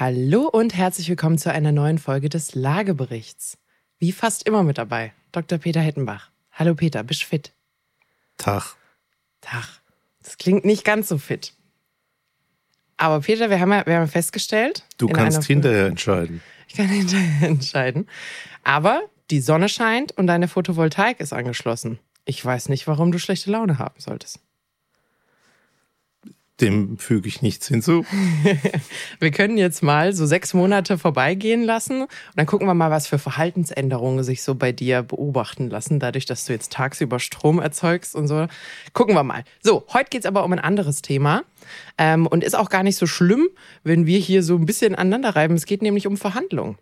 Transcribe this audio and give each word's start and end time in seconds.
Hallo 0.00 0.48
und 0.48 0.74
herzlich 0.74 1.08
willkommen 1.08 1.38
zu 1.38 1.52
einer 1.52 1.70
neuen 1.70 1.98
Folge 1.98 2.28
des 2.28 2.56
Lageberichts. 2.56 3.58
Wie 4.00 4.10
fast 4.10 4.44
immer 4.44 4.64
mit 4.64 4.76
dabei, 4.76 5.12
Dr. 5.30 5.58
Peter 5.58 5.80
Hettenbach. 5.80 6.32
Hallo 6.50 6.74
Peter, 6.74 7.04
bist 7.04 7.22
du 7.22 7.26
fit? 7.26 7.52
Tag. 8.36 8.74
Tag. 9.40 9.68
Das 10.20 10.36
klingt 10.36 10.64
nicht 10.64 10.84
ganz 10.84 11.06
so 11.06 11.16
fit. 11.16 11.52
Aber 12.96 13.20
Peter, 13.20 13.50
wir 13.50 13.60
haben 13.60 13.70
ja, 13.70 13.86
wir 13.86 14.00
haben 14.00 14.08
festgestellt. 14.08 14.82
Du 14.98 15.06
kannst 15.06 15.44
hinterher 15.44 15.86
entscheiden. 15.86 16.42
Ich 16.66 16.74
kann 16.74 16.88
hinterher 16.88 17.48
entscheiden. 17.48 18.08
Aber 18.64 19.00
die 19.30 19.40
Sonne 19.40 19.68
scheint 19.68 20.10
und 20.10 20.26
deine 20.26 20.48
Photovoltaik 20.48 21.20
ist 21.20 21.32
angeschlossen. 21.32 22.00
Ich 22.24 22.44
weiß 22.44 22.68
nicht, 22.68 22.88
warum 22.88 23.12
du 23.12 23.20
schlechte 23.20 23.52
Laune 23.52 23.78
haben 23.78 24.00
solltest. 24.00 24.40
Dem 26.60 26.98
füge 26.98 27.26
ich 27.26 27.42
nichts 27.42 27.66
hinzu. 27.66 28.04
wir 29.18 29.30
können 29.32 29.58
jetzt 29.58 29.82
mal 29.82 30.12
so 30.12 30.24
sechs 30.24 30.54
Monate 30.54 30.98
vorbeigehen 30.98 31.64
lassen 31.64 32.02
und 32.02 32.08
dann 32.36 32.46
gucken 32.46 32.68
wir 32.68 32.74
mal, 32.74 32.92
was 32.92 33.08
für 33.08 33.18
Verhaltensänderungen 33.18 34.22
sich 34.22 34.44
so 34.44 34.54
bei 34.54 34.70
dir 34.70 35.02
beobachten 35.02 35.68
lassen, 35.68 35.98
dadurch, 35.98 36.26
dass 36.26 36.44
du 36.44 36.52
jetzt 36.52 36.72
tagsüber 36.72 37.18
Strom 37.18 37.58
erzeugst 37.58 38.14
und 38.14 38.28
so. 38.28 38.46
Gucken 38.92 39.16
wir 39.16 39.24
mal. 39.24 39.42
So, 39.62 39.84
heute 39.92 40.10
geht 40.10 40.20
es 40.20 40.26
aber 40.26 40.44
um 40.44 40.52
ein 40.52 40.60
anderes 40.60 41.02
Thema 41.02 41.42
ähm, 41.98 42.28
und 42.28 42.44
ist 42.44 42.54
auch 42.54 42.70
gar 42.70 42.84
nicht 42.84 42.96
so 42.96 43.06
schlimm, 43.06 43.48
wenn 43.82 44.06
wir 44.06 44.18
hier 44.20 44.44
so 44.44 44.54
ein 44.54 44.66
bisschen 44.66 44.94
aneinander 44.94 45.34
reiben. 45.34 45.54
Es 45.56 45.66
geht 45.66 45.82
nämlich 45.82 46.06
um 46.06 46.16
Verhandlungen. 46.16 46.78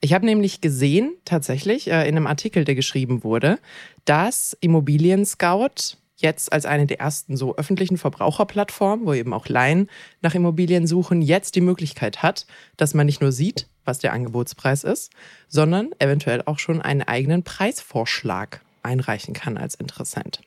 Ich 0.00 0.12
habe 0.12 0.26
nämlich 0.26 0.60
gesehen, 0.60 1.16
tatsächlich, 1.24 1.88
äh, 1.90 2.06
in 2.08 2.16
einem 2.16 2.26
Artikel, 2.26 2.64
der 2.64 2.74
geschrieben 2.74 3.24
wurde, 3.24 3.58
dass 4.04 4.56
Immobilien 4.60 5.24
Scout 5.24 5.96
jetzt 6.16 6.52
als 6.52 6.66
eine 6.66 6.86
der 6.86 7.00
ersten 7.00 7.36
so 7.36 7.56
öffentlichen 7.56 7.98
Verbraucherplattformen, 7.98 9.06
wo 9.06 9.12
eben 9.12 9.32
auch 9.32 9.48
Laien 9.48 9.88
nach 10.22 10.34
Immobilien 10.34 10.86
suchen, 10.86 11.22
jetzt 11.22 11.54
die 11.54 11.60
Möglichkeit 11.60 12.22
hat, 12.22 12.46
dass 12.76 12.94
man 12.94 13.06
nicht 13.06 13.20
nur 13.20 13.32
sieht, 13.32 13.68
was 13.84 13.98
der 13.98 14.12
Angebotspreis 14.12 14.84
ist, 14.84 15.12
sondern 15.48 15.90
eventuell 15.98 16.42
auch 16.46 16.58
schon 16.58 16.82
einen 16.82 17.02
eigenen 17.02 17.42
Preisvorschlag 17.42 18.62
einreichen 18.82 19.34
kann 19.34 19.58
als 19.58 19.74
Interessent. 19.74 20.40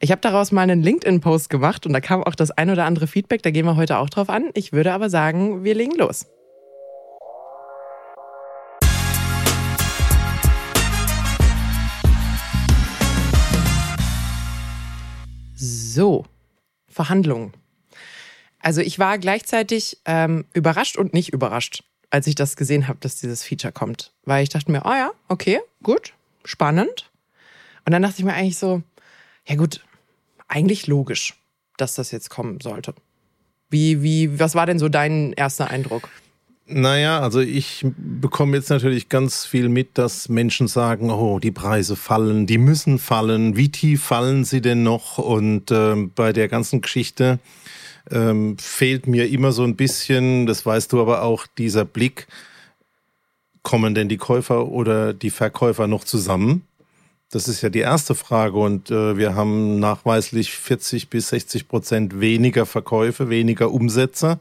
Ich 0.00 0.10
habe 0.10 0.20
daraus 0.20 0.52
mal 0.52 0.62
einen 0.62 0.82
LinkedIn-Post 0.82 1.50
gemacht 1.50 1.86
und 1.86 1.92
da 1.92 2.00
kam 2.00 2.24
auch 2.24 2.34
das 2.34 2.50
ein 2.50 2.70
oder 2.70 2.84
andere 2.84 3.06
Feedback, 3.06 3.42
da 3.42 3.50
gehen 3.50 3.64
wir 3.64 3.76
heute 3.76 3.98
auch 3.98 4.10
drauf 4.10 4.28
an. 4.28 4.50
Ich 4.54 4.72
würde 4.72 4.92
aber 4.92 5.08
sagen, 5.08 5.64
wir 5.64 5.74
legen 5.74 5.96
los. 5.96 6.26
So, 15.96 16.26
Verhandlungen. 16.88 17.54
Also 18.60 18.82
ich 18.82 18.98
war 18.98 19.16
gleichzeitig 19.16 19.96
ähm, 20.04 20.44
überrascht 20.52 20.98
und 20.98 21.14
nicht 21.14 21.32
überrascht, 21.32 21.84
als 22.10 22.26
ich 22.26 22.34
das 22.34 22.56
gesehen 22.56 22.86
habe, 22.86 22.98
dass 23.00 23.16
dieses 23.16 23.42
Feature 23.42 23.72
kommt. 23.72 24.12
Weil 24.26 24.42
ich 24.42 24.50
dachte 24.50 24.70
mir, 24.70 24.82
oh 24.84 24.90
ja, 24.90 25.12
okay, 25.28 25.58
gut, 25.82 26.12
spannend. 26.44 27.10
Und 27.86 27.92
dann 27.92 28.02
dachte 28.02 28.16
ich 28.18 28.26
mir 28.26 28.34
eigentlich 28.34 28.58
so, 28.58 28.82
ja 29.46 29.54
gut, 29.54 29.86
eigentlich 30.48 30.86
logisch, 30.86 31.32
dass 31.78 31.94
das 31.94 32.10
jetzt 32.10 32.28
kommen 32.28 32.60
sollte. 32.60 32.92
Wie, 33.70 34.02
wie, 34.02 34.38
was 34.38 34.54
war 34.54 34.66
denn 34.66 34.78
so 34.78 34.90
dein 34.90 35.32
erster 35.32 35.70
Eindruck? 35.70 36.10
Naja, 36.68 37.20
also 37.20 37.38
ich 37.38 37.86
bekomme 37.96 38.56
jetzt 38.56 38.70
natürlich 38.70 39.08
ganz 39.08 39.46
viel 39.46 39.68
mit, 39.68 39.96
dass 39.98 40.28
Menschen 40.28 40.66
sagen, 40.66 41.10
oh, 41.10 41.38
die 41.38 41.52
Preise 41.52 41.94
fallen, 41.94 42.46
die 42.46 42.58
müssen 42.58 42.98
fallen, 42.98 43.56
wie 43.56 43.70
tief 43.70 44.02
fallen 44.02 44.44
sie 44.44 44.60
denn 44.60 44.82
noch? 44.82 45.18
Und 45.18 45.70
ähm, 45.70 46.10
bei 46.12 46.32
der 46.32 46.48
ganzen 46.48 46.80
Geschichte 46.80 47.38
ähm, 48.10 48.58
fehlt 48.58 49.06
mir 49.06 49.28
immer 49.28 49.52
so 49.52 49.62
ein 49.62 49.76
bisschen, 49.76 50.46
das 50.46 50.66
weißt 50.66 50.92
du 50.92 51.00
aber 51.00 51.22
auch, 51.22 51.46
dieser 51.46 51.84
Blick, 51.84 52.26
kommen 53.62 53.94
denn 53.94 54.08
die 54.08 54.16
Käufer 54.16 54.66
oder 54.66 55.12
die 55.12 55.30
Verkäufer 55.30 55.86
noch 55.86 56.02
zusammen? 56.02 56.62
Das 57.30 57.48
ist 57.48 57.60
ja 57.60 57.70
die 57.70 57.80
erste 57.80 58.14
Frage 58.14 58.56
und 58.56 58.90
äh, 58.90 59.16
wir 59.16 59.34
haben 59.34 59.80
nachweislich 59.80 60.52
40 60.52 61.10
bis 61.10 61.30
60 61.30 61.66
Prozent 61.66 62.20
weniger 62.20 62.66
Verkäufe, 62.66 63.28
weniger 63.30 63.72
Umsätze. 63.72 64.38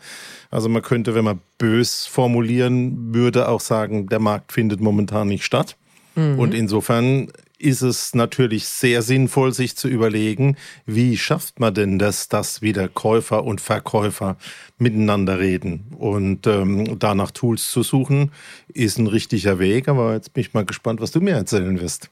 Also 0.51 0.69
man 0.69 0.83
könnte, 0.83 1.15
wenn 1.15 1.25
man 1.25 1.39
bös 1.57 2.05
formulieren 2.05 3.13
würde, 3.13 3.49
auch 3.49 3.61
sagen, 3.61 4.07
der 4.07 4.19
Markt 4.19 4.51
findet 4.51 4.81
momentan 4.81 5.27
nicht 5.27 5.45
statt. 5.45 5.77
Mhm. 6.13 6.37
Und 6.37 6.53
insofern 6.53 7.31
ist 7.57 7.81
es 7.81 8.13
natürlich 8.13 8.67
sehr 8.67 9.01
sinnvoll, 9.01 9.53
sich 9.53 9.75
zu 9.75 9.87
überlegen, 9.87 10.55
wie 10.85 11.17
schafft 11.17 11.59
man 11.59 11.73
denn 11.73 11.97
das, 11.97 12.27
dass 12.27 12.61
wieder 12.61 12.87
Käufer 12.87 13.43
und 13.43 13.61
Verkäufer 13.61 14.37
miteinander 14.77 15.39
reden. 15.39 15.85
Und 15.97 16.45
ähm, 16.47 16.99
danach 16.99 17.31
Tools 17.31 17.71
zu 17.71 17.81
suchen, 17.81 18.31
ist 18.67 18.99
ein 18.99 19.07
richtiger 19.07 19.57
Weg. 19.57 19.87
Aber 19.87 20.13
jetzt 20.13 20.33
bin 20.33 20.41
ich 20.41 20.53
mal 20.53 20.65
gespannt, 20.65 21.01
was 21.01 21.11
du 21.11 21.21
mir 21.21 21.33
erzählen 21.33 21.79
wirst. 21.79 22.11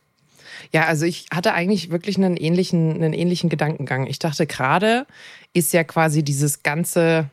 Ja, 0.74 0.86
also 0.88 1.06
ich 1.06 1.28
hatte 1.32 1.54
eigentlich 1.54 1.92
wirklich 1.92 2.18
einen 2.18 2.36
ähnlichen, 2.36 2.96
einen 2.96 3.14
ähnlichen 3.14 3.50
Gedankengang. 3.50 4.08
Ich 4.08 4.18
dachte, 4.18 4.48
gerade 4.48 5.06
ist 5.54 5.72
ja 5.72 5.84
quasi 5.84 6.24
dieses 6.24 6.64
ganze, 6.64 7.30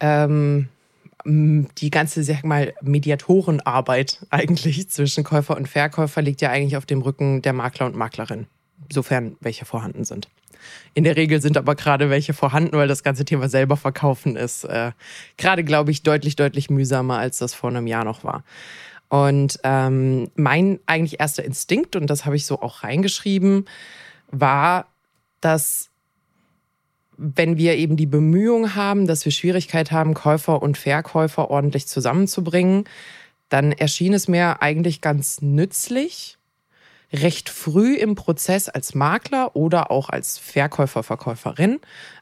ähm, 0.00 0.68
die 1.24 1.90
ganze, 1.90 2.24
sag 2.24 2.42
mal, 2.42 2.74
Mediatorenarbeit 2.82 4.26
eigentlich 4.30 4.88
zwischen 4.90 5.22
Käufer 5.22 5.56
und 5.56 5.68
Verkäufer 5.68 6.20
liegt 6.20 6.40
ja 6.40 6.50
eigentlich 6.50 6.76
auf 6.76 6.86
dem 6.86 7.02
Rücken 7.02 7.40
der 7.42 7.52
Makler 7.52 7.86
und 7.86 7.94
Maklerin, 7.94 8.46
sofern 8.92 9.36
welche 9.40 9.64
vorhanden 9.64 10.04
sind. 10.04 10.28
In 10.94 11.04
der 11.04 11.16
Regel 11.16 11.40
sind 11.40 11.56
aber 11.56 11.76
gerade 11.76 12.10
welche 12.10 12.34
vorhanden, 12.34 12.76
weil 12.76 12.88
das 12.88 13.04
ganze 13.04 13.24
Thema 13.24 13.48
selber 13.48 13.76
verkaufen 13.76 14.34
ist. 14.34 14.64
Äh, 14.64 14.90
gerade, 15.36 15.62
glaube 15.62 15.92
ich, 15.92 16.02
deutlich, 16.02 16.34
deutlich 16.34 16.68
mühsamer, 16.68 17.18
als 17.18 17.38
das 17.38 17.54
vor 17.54 17.70
einem 17.70 17.86
Jahr 17.86 18.04
noch 18.04 18.24
war. 18.24 18.42
Und 19.08 19.58
ähm, 19.64 20.30
mein 20.34 20.80
eigentlich 20.86 21.20
erster 21.20 21.44
Instinkt, 21.44 21.96
und 21.96 22.08
das 22.08 22.24
habe 22.24 22.36
ich 22.36 22.44
so 22.44 22.60
auch 22.60 22.82
reingeschrieben, 22.82 23.64
war, 24.30 24.86
dass 25.40 25.90
wenn 27.16 27.56
wir 27.56 27.76
eben 27.76 27.96
die 27.96 28.06
Bemühung 28.06 28.76
haben, 28.76 29.06
dass 29.06 29.24
wir 29.24 29.32
Schwierigkeit 29.32 29.90
haben, 29.90 30.14
Käufer 30.14 30.62
und 30.62 30.78
Verkäufer 30.78 31.50
ordentlich 31.50 31.88
zusammenzubringen, 31.88 32.84
dann 33.48 33.72
erschien 33.72 34.12
es 34.12 34.28
mir 34.28 34.62
eigentlich 34.62 35.00
ganz 35.00 35.42
nützlich, 35.42 36.38
recht 37.12 37.48
früh 37.48 37.96
im 37.96 38.14
Prozess 38.14 38.68
als 38.68 38.94
Makler 38.94 39.56
oder 39.56 39.90
auch 39.90 40.10
als 40.10 40.38
Verkäufer, 40.38 41.02
Verkäuferin 41.02 41.80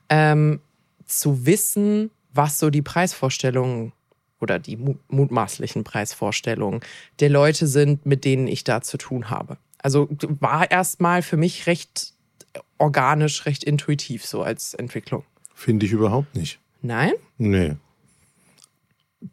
ähm, 0.09 0.61
zu 1.05 1.45
wissen, 1.45 2.11
was 2.33 2.59
so 2.59 2.71
die 2.71 2.83
Preisvorstellungen 2.83 3.93
oder 4.41 4.59
die 4.59 4.77
mutmaßlichen 5.09 5.85
Preisvorstellungen 5.85 6.81
der 7.21 7.31
Leute 7.31 7.67
sind, 7.67 8.07
mit 8.07 8.25
denen 8.25 8.47
ich 8.47 8.65
da 8.65 8.83
zu 8.83 8.99
tun 8.99 9.31
habe. 9.31 9.57
Also 9.79 10.09
war 10.41 10.71
erstmal 10.71 11.23
für 11.23 11.37
mich 11.37 11.67
recht 11.67 12.13
organisch, 12.79 13.47
recht 13.47 13.65
intuitiv 13.65 14.27
so 14.27 14.43
als 14.43 14.75
Entwicklung. 14.75 15.25
Finde 15.55 15.87
ich 15.87 15.93
überhaupt 15.93 16.35
nicht. 16.35 16.59
Nein? 16.83 17.13
Nee. 17.39 17.77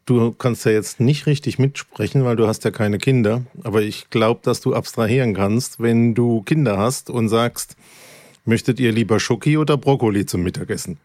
Du 0.06 0.32
kannst 0.32 0.64
ja 0.64 0.72
jetzt 0.72 0.98
nicht 0.98 1.26
richtig 1.26 1.58
mitsprechen, 1.58 2.24
weil 2.24 2.36
du 2.36 2.46
hast 2.46 2.64
ja 2.64 2.70
keine 2.70 2.98
Kinder. 2.98 3.42
Aber 3.62 3.82
ich 3.82 4.10
glaube, 4.10 4.40
dass 4.42 4.60
du 4.60 4.74
abstrahieren 4.74 5.34
kannst, 5.34 5.80
wenn 5.80 6.14
du 6.14 6.42
Kinder 6.42 6.78
hast 6.78 7.10
und 7.10 7.28
sagst, 7.28 7.76
möchtet 8.44 8.80
ihr 8.80 8.92
lieber 8.92 9.20
Schoki 9.20 9.58
oder 9.58 9.76
Brokkoli 9.76 10.26
zum 10.26 10.42
Mittagessen? 10.42 10.98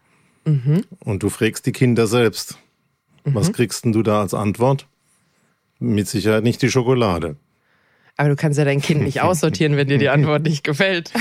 Mhm. 0.44 0.84
Und 1.00 1.22
du 1.22 1.28
fragst 1.28 1.66
die 1.66 1.72
Kinder 1.72 2.06
selbst. 2.06 2.58
Mhm. 3.30 3.34
Was 3.34 3.52
kriegst 3.52 3.84
denn 3.84 3.92
du 3.92 4.02
da 4.02 4.20
als 4.20 4.34
Antwort? 4.34 4.86
Mit 5.78 6.08
Sicherheit 6.08 6.44
nicht 6.44 6.62
die 6.62 6.70
Schokolade. 6.70 7.36
Aber 8.16 8.28
du 8.28 8.36
kannst 8.36 8.58
ja 8.58 8.66
dein 8.66 8.82
Kind 8.82 9.02
nicht 9.02 9.20
aussortieren, 9.22 9.76
wenn 9.76 9.88
dir 9.88 9.98
die 9.98 10.10
Antwort 10.10 10.42
nicht 10.42 10.64
gefällt. 10.64 11.12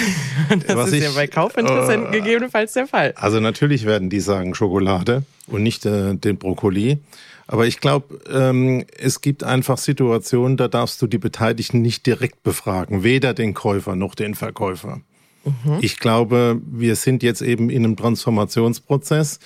Das 0.66 0.76
Was 0.76 0.88
ist 0.88 0.96
ich, 0.96 1.04
ja 1.04 1.12
bei 1.12 1.28
Kaufinteressenten 1.28 2.12
äh, 2.12 2.18
gegebenenfalls 2.18 2.74
der 2.74 2.88
Fall. 2.88 3.14
Also 3.16 3.40
natürlich 3.40 3.86
werden 3.86 4.10
die 4.10 4.20
sagen 4.20 4.56
Schokolade 4.56 5.24
und 5.46 5.62
nicht 5.62 5.86
äh, 5.86 6.16
den 6.16 6.38
Brokkoli. 6.38 6.98
Aber 7.46 7.68
ich 7.68 7.80
glaube, 7.80 8.20
ähm, 8.32 8.86
es 8.98 9.22
gibt 9.22 9.44
einfach 9.44 9.78
Situationen, 9.78 10.58
da 10.58 10.68
darfst 10.68 11.02
du 11.02 11.08
die 11.08 11.18
Beteiligten 11.20 11.82
nicht 11.82 12.06
direkt 12.06 12.42
befragen, 12.42 13.04
weder 13.04 13.34
den 13.34 13.54
Käufer 13.54 13.96
noch 13.96 14.16
den 14.16 14.34
Verkäufer. 14.34 15.02
Mhm. 15.46 15.78
Ich 15.82 16.00
glaube, 16.00 16.60
wir 16.66 16.96
sind 16.96 17.24
jetzt 17.24 17.42
eben 17.42 17.70
in 17.70 17.86
einem 17.86 17.96
Transformationsprozess, 17.96 19.40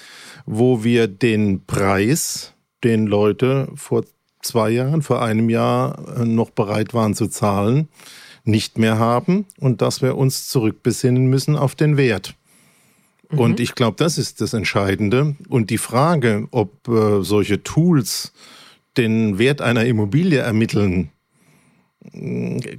wo 0.45 0.83
wir 0.83 1.07
den 1.07 1.65
Preis, 1.65 2.52
den 2.83 3.07
Leute 3.07 3.69
vor 3.75 4.03
zwei 4.41 4.69
Jahren, 4.69 5.01
vor 5.01 5.21
einem 5.21 5.49
Jahr 5.49 6.17
äh, 6.17 6.25
noch 6.25 6.49
bereit 6.49 6.93
waren 6.93 7.15
zu 7.15 7.27
zahlen, 7.27 7.87
nicht 8.43 8.77
mehr 8.77 8.99
haben 8.99 9.45
und 9.59 9.81
dass 9.81 10.01
wir 10.01 10.17
uns 10.17 10.47
zurückbesinnen 10.49 11.27
müssen 11.27 11.55
auf 11.55 11.75
den 11.75 11.97
Wert. 11.97 12.35
Mhm. 13.31 13.39
Und 13.39 13.59
ich 13.59 13.75
glaube, 13.75 13.95
das 13.97 14.17
ist 14.17 14.41
das 14.41 14.53
Entscheidende. 14.53 15.35
Und 15.49 15.69
die 15.69 15.77
Frage, 15.77 16.47
ob 16.51 16.87
äh, 16.87 17.23
solche 17.23 17.63
Tools 17.63 18.33
den 18.97 19.39
Wert 19.39 19.61
einer 19.61 19.85
Immobilie 19.85 20.39
ermitteln, 20.39 21.09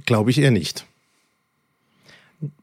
glaube 0.05 0.29
ich 0.29 0.37
eher 0.37 0.51
nicht. 0.51 0.85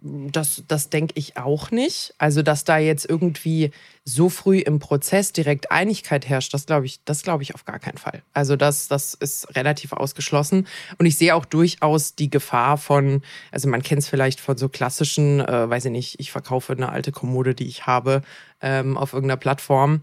Das, 0.01 0.63
das 0.69 0.91
denke 0.91 1.15
ich 1.17 1.37
auch 1.37 1.71
nicht. 1.71 2.15
Also, 2.19 2.43
dass 2.43 2.65
da 2.65 2.79
jetzt 2.79 3.09
irgendwie 3.09 3.71
so 4.05 4.29
früh 4.29 4.59
im 4.59 4.79
Prozess 4.79 5.33
direkt 5.33 5.71
Einigkeit 5.71 6.29
herrscht, 6.29 6.53
das 6.55 6.67
glaube 6.67 6.87
ich, 6.87 7.05
das 7.05 7.23
ich 7.41 7.55
auf 7.55 7.65
gar 7.65 7.79
keinen 7.79 7.99
Fall. 7.99 8.23
Also, 8.33 8.57
das, 8.57 8.89
das 8.89 9.15
ist 9.15 9.55
relativ 9.57 9.93
ausgeschlossen. 9.93 10.67
Und 10.99 11.07
ich 11.07 11.17
sehe 11.17 11.35
auch 11.35 11.45
durchaus 11.45 12.15
die 12.15 12.31
Gefahr 12.31 12.79
von, 12.79 13.23
also 13.51 13.69
man 13.69 13.83
kennt 13.83 14.03
es 14.03 14.09
vielleicht 14.09 14.41
von 14.41 14.57
so 14.57 14.69
klassischen, 14.69 15.41
äh, 15.41 15.69
weiß 15.69 15.87
ich 15.87 15.93
nicht, 15.93 16.21
ich 16.21 16.33
verkaufe 16.33 16.73
eine 16.73 16.91
alte 16.91 17.13
Kommode, 17.13 17.55
die 17.55 17.67
ich 17.67 17.87
habe, 17.87 18.23
ähm, 18.61 18.97
auf 18.97 19.13
irgendeiner 19.13 19.39
Plattform 19.39 20.03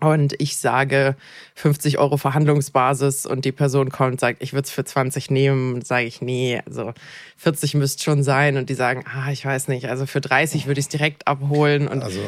und 0.00 0.34
ich 0.38 0.56
sage 0.56 1.16
50 1.56 1.98
Euro 1.98 2.16
Verhandlungsbasis 2.16 3.26
und 3.26 3.44
die 3.44 3.52
Person 3.52 3.90
kommt 3.90 4.12
und 4.12 4.20
sagt, 4.20 4.42
ich 4.42 4.52
würde 4.52 4.66
es 4.66 4.70
für 4.70 4.84
20 4.84 5.30
nehmen, 5.30 5.82
sage 5.82 6.06
ich, 6.06 6.22
nee, 6.22 6.60
also 6.66 6.92
40 7.36 7.74
müsste 7.74 8.04
schon 8.04 8.22
sein 8.22 8.56
und 8.56 8.70
die 8.70 8.74
sagen, 8.74 9.04
ah, 9.12 9.30
ich 9.32 9.44
weiß 9.44 9.68
nicht, 9.68 9.88
also 9.88 10.06
für 10.06 10.20
30 10.20 10.66
würde 10.66 10.78
ich 10.78 10.86
es 10.86 10.88
direkt 10.88 11.26
abholen. 11.26 11.88
Und 11.88 12.02
also 12.02 12.20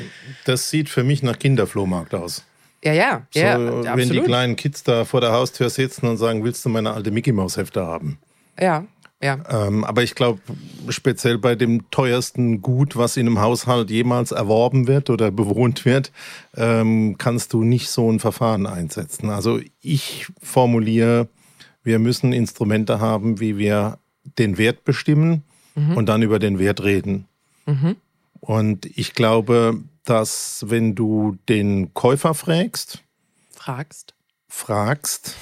das 0.44 0.70
sieht 0.70 0.88
für 0.88 1.05
mich 1.05 1.22
nach 1.22 1.38
Kinderflohmarkt 1.38 2.14
aus. 2.14 2.44
Ja, 2.82 2.93
ja, 2.93 3.22
so, 3.31 3.40
ja. 3.40 3.58
Wenn 3.58 3.87
absolut. 3.87 4.11
die 4.11 4.20
kleinen 4.20 4.56
Kids 4.56 4.82
da 4.82 5.05
vor 5.05 5.20
der 5.20 5.32
Haustür 5.32 5.70
sitzen 5.70 6.06
und 6.06 6.17
sagen, 6.17 6.43
willst 6.43 6.64
du 6.64 6.70
meine 6.70 6.93
alte 6.93 7.11
Mickey 7.11 7.31
Maus 7.31 7.56
Hefte 7.56 7.87
haben? 7.87 8.19
Ja, 8.58 8.84
ja. 9.22 9.38
Ähm, 9.49 9.84
aber 9.84 10.02
ich 10.02 10.14
glaube, 10.14 10.40
speziell 10.88 11.37
bei 11.37 11.55
dem 11.55 11.90
teuersten 11.90 12.62
Gut, 12.62 12.96
was 12.96 13.17
in 13.17 13.26
einem 13.26 13.40
Haushalt 13.40 13.90
jemals 13.90 14.32
erworben 14.32 14.87
wird 14.87 15.11
oder 15.11 15.31
bewohnt 15.31 15.84
wird, 15.84 16.11
ähm, 16.56 17.17
kannst 17.19 17.52
du 17.52 17.62
nicht 17.62 17.90
so 17.90 18.11
ein 18.11 18.19
Verfahren 18.19 18.67
einsetzen. 18.67 19.28
Also 19.28 19.61
ich 19.82 20.26
formuliere, 20.43 21.28
wir 21.82 21.99
müssen 21.99 22.32
Instrumente 22.32 23.00
haben, 23.00 23.40
wie 23.40 23.58
wir 23.58 23.99
den 24.38 24.56
Wert 24.56 24.84
bestimmen 24.84 25.43
mhm. 25.75 25.96
und 25.96 26.06
dann 26.06 26.22
über 26.22 26.38
den 26.38 26.58
Wert 26.58 26.82
reden. 26.82 27.26
Mhm. 27.67 27.96
Und 28.40 28.87
ich 28.87 29.12
glaube, 29.12 29.82
dass 30.05 30.64
wenn 30.69 30.94
du 30.94 31.37
den 31.49 31.93
Käufer 31.93 32.32
fragst, 32.32 33.02
fragst, 33.50 34.14
fragst, 34.49 35.37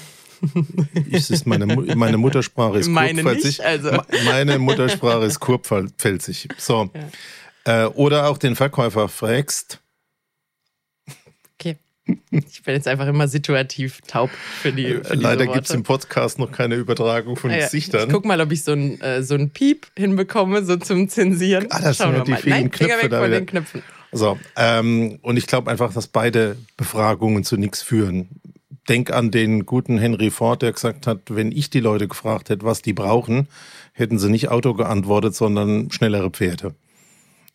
ist 1.10 1.46
meine, 1.46 1.66
meine 1.66 2.18
Muttersprache 2.18 2.78
ist 2.78 2.88
meine 2.88 3.22
kurpfälzig. 3.22 3.58
Nicht, 3.58 3.66
also. 3.66 3.90
Meine 4.26 4.58
Muttersprache 4.58 5.24
ist 5.24 5.40
kurpfälzig. 5.40 6.48
So. 6.58 6.90
Ja. 7.66 7.84
Äh, 7.84 7.86
oder 7.88 8.28
auch 8.28 8.38
den 8.38 8.56
Verkäufer 8.56 9.08
fragst. 9.08 9.80
Okay. 11.58 11.76
Ich 12.30 12.62
bin 12.62 12.74
jetzt 12.74 12.88
einfach 12.88 13.06
immer 13.06 13.28
situativ 13.28 14.00
taub 14.06 14.30
für 14.30 14.72
die. 14.72 15.00
Für 15.02 15.14
Leider 15.14 15.46
gibt 15.46 15.66
es 15.66 15.72
im 15.72 15.82
Podcast 15.82 16.38
noch 16.38 16.50
keine 16.50 16.76
Übertragung 16.76 17.36
von 17.36 17.50
ja, 17.50 17.58
Gesichtern. 17.58 18.08
Ich 18.08 18.14
guck 18.14 18.24
mal, 18.24 18.40
ob 18.40 18.50
ich 18.52 18.64
so 18.64 18.72
ein, 18.72 19.00
äh, 19.02 19.22
so 19.22 19.34
ein 19.34 19.50
Piep 19.50 19.86
hinbekomme, 19.96 20.64
so 20.64 20.76
zum 20.76 21.08
Zensieren. 21.08 21.66
Ah, 21.68 21.80
das 21.80 21.98
Schauen 21.98 22.14
sind 22.14 22.18
ja 22.18 22.24
die 22.24 22.30
mal. 22.30 22.40
vielen 22.40 22.54
Nein, 22.54 22.70
Knöpfe 22.70 23.02
weg 23.02 23.10
da 23.10 23.20
von 23.20 23.30
den 23.30 23.46
Knöpfen. 23.46 23.82
So, 24.10 24.38
ähm, 24.56 25.18
und 25.20 25.36
ich 25.36 25.46
glaube 25.46 25.70
einfach, 25.70 25.92
dass 25.92 26.06
beide 26.06 26.56
Befragungen 26.78 27.44
zu 27.44 27.58
nichts 27.58 27.82
führen 27.82 28.40
denk 28.88 29.12
an 29.12 29.30
den 29.30 29.66
guten 29.66 29.98
Henry 29.98 30.30
Ford, 30.30 30.62
der 30.62 30.72
gesagt 30.72 31.06
hat, 31.06 31.20
wenn 31.28 31.52
ich 31.52 31.70
die 31.70 31.80
Leute 31.80 32.08
gefragt 32.08 32.50
hätte, 32.50 32.64
was 32.64 32.82
die 32.82 32.92
brauchen, 32.92 33.48
hätten 33.92 34.18
sie 34.18 34.30
nicht 34.30 34.48
Auto 34.48 34.74
geantwortet, 34.74 35.34
sondern 35.34 35.90
schnellere 35.90 36.30
Pferde. 36.30 36.74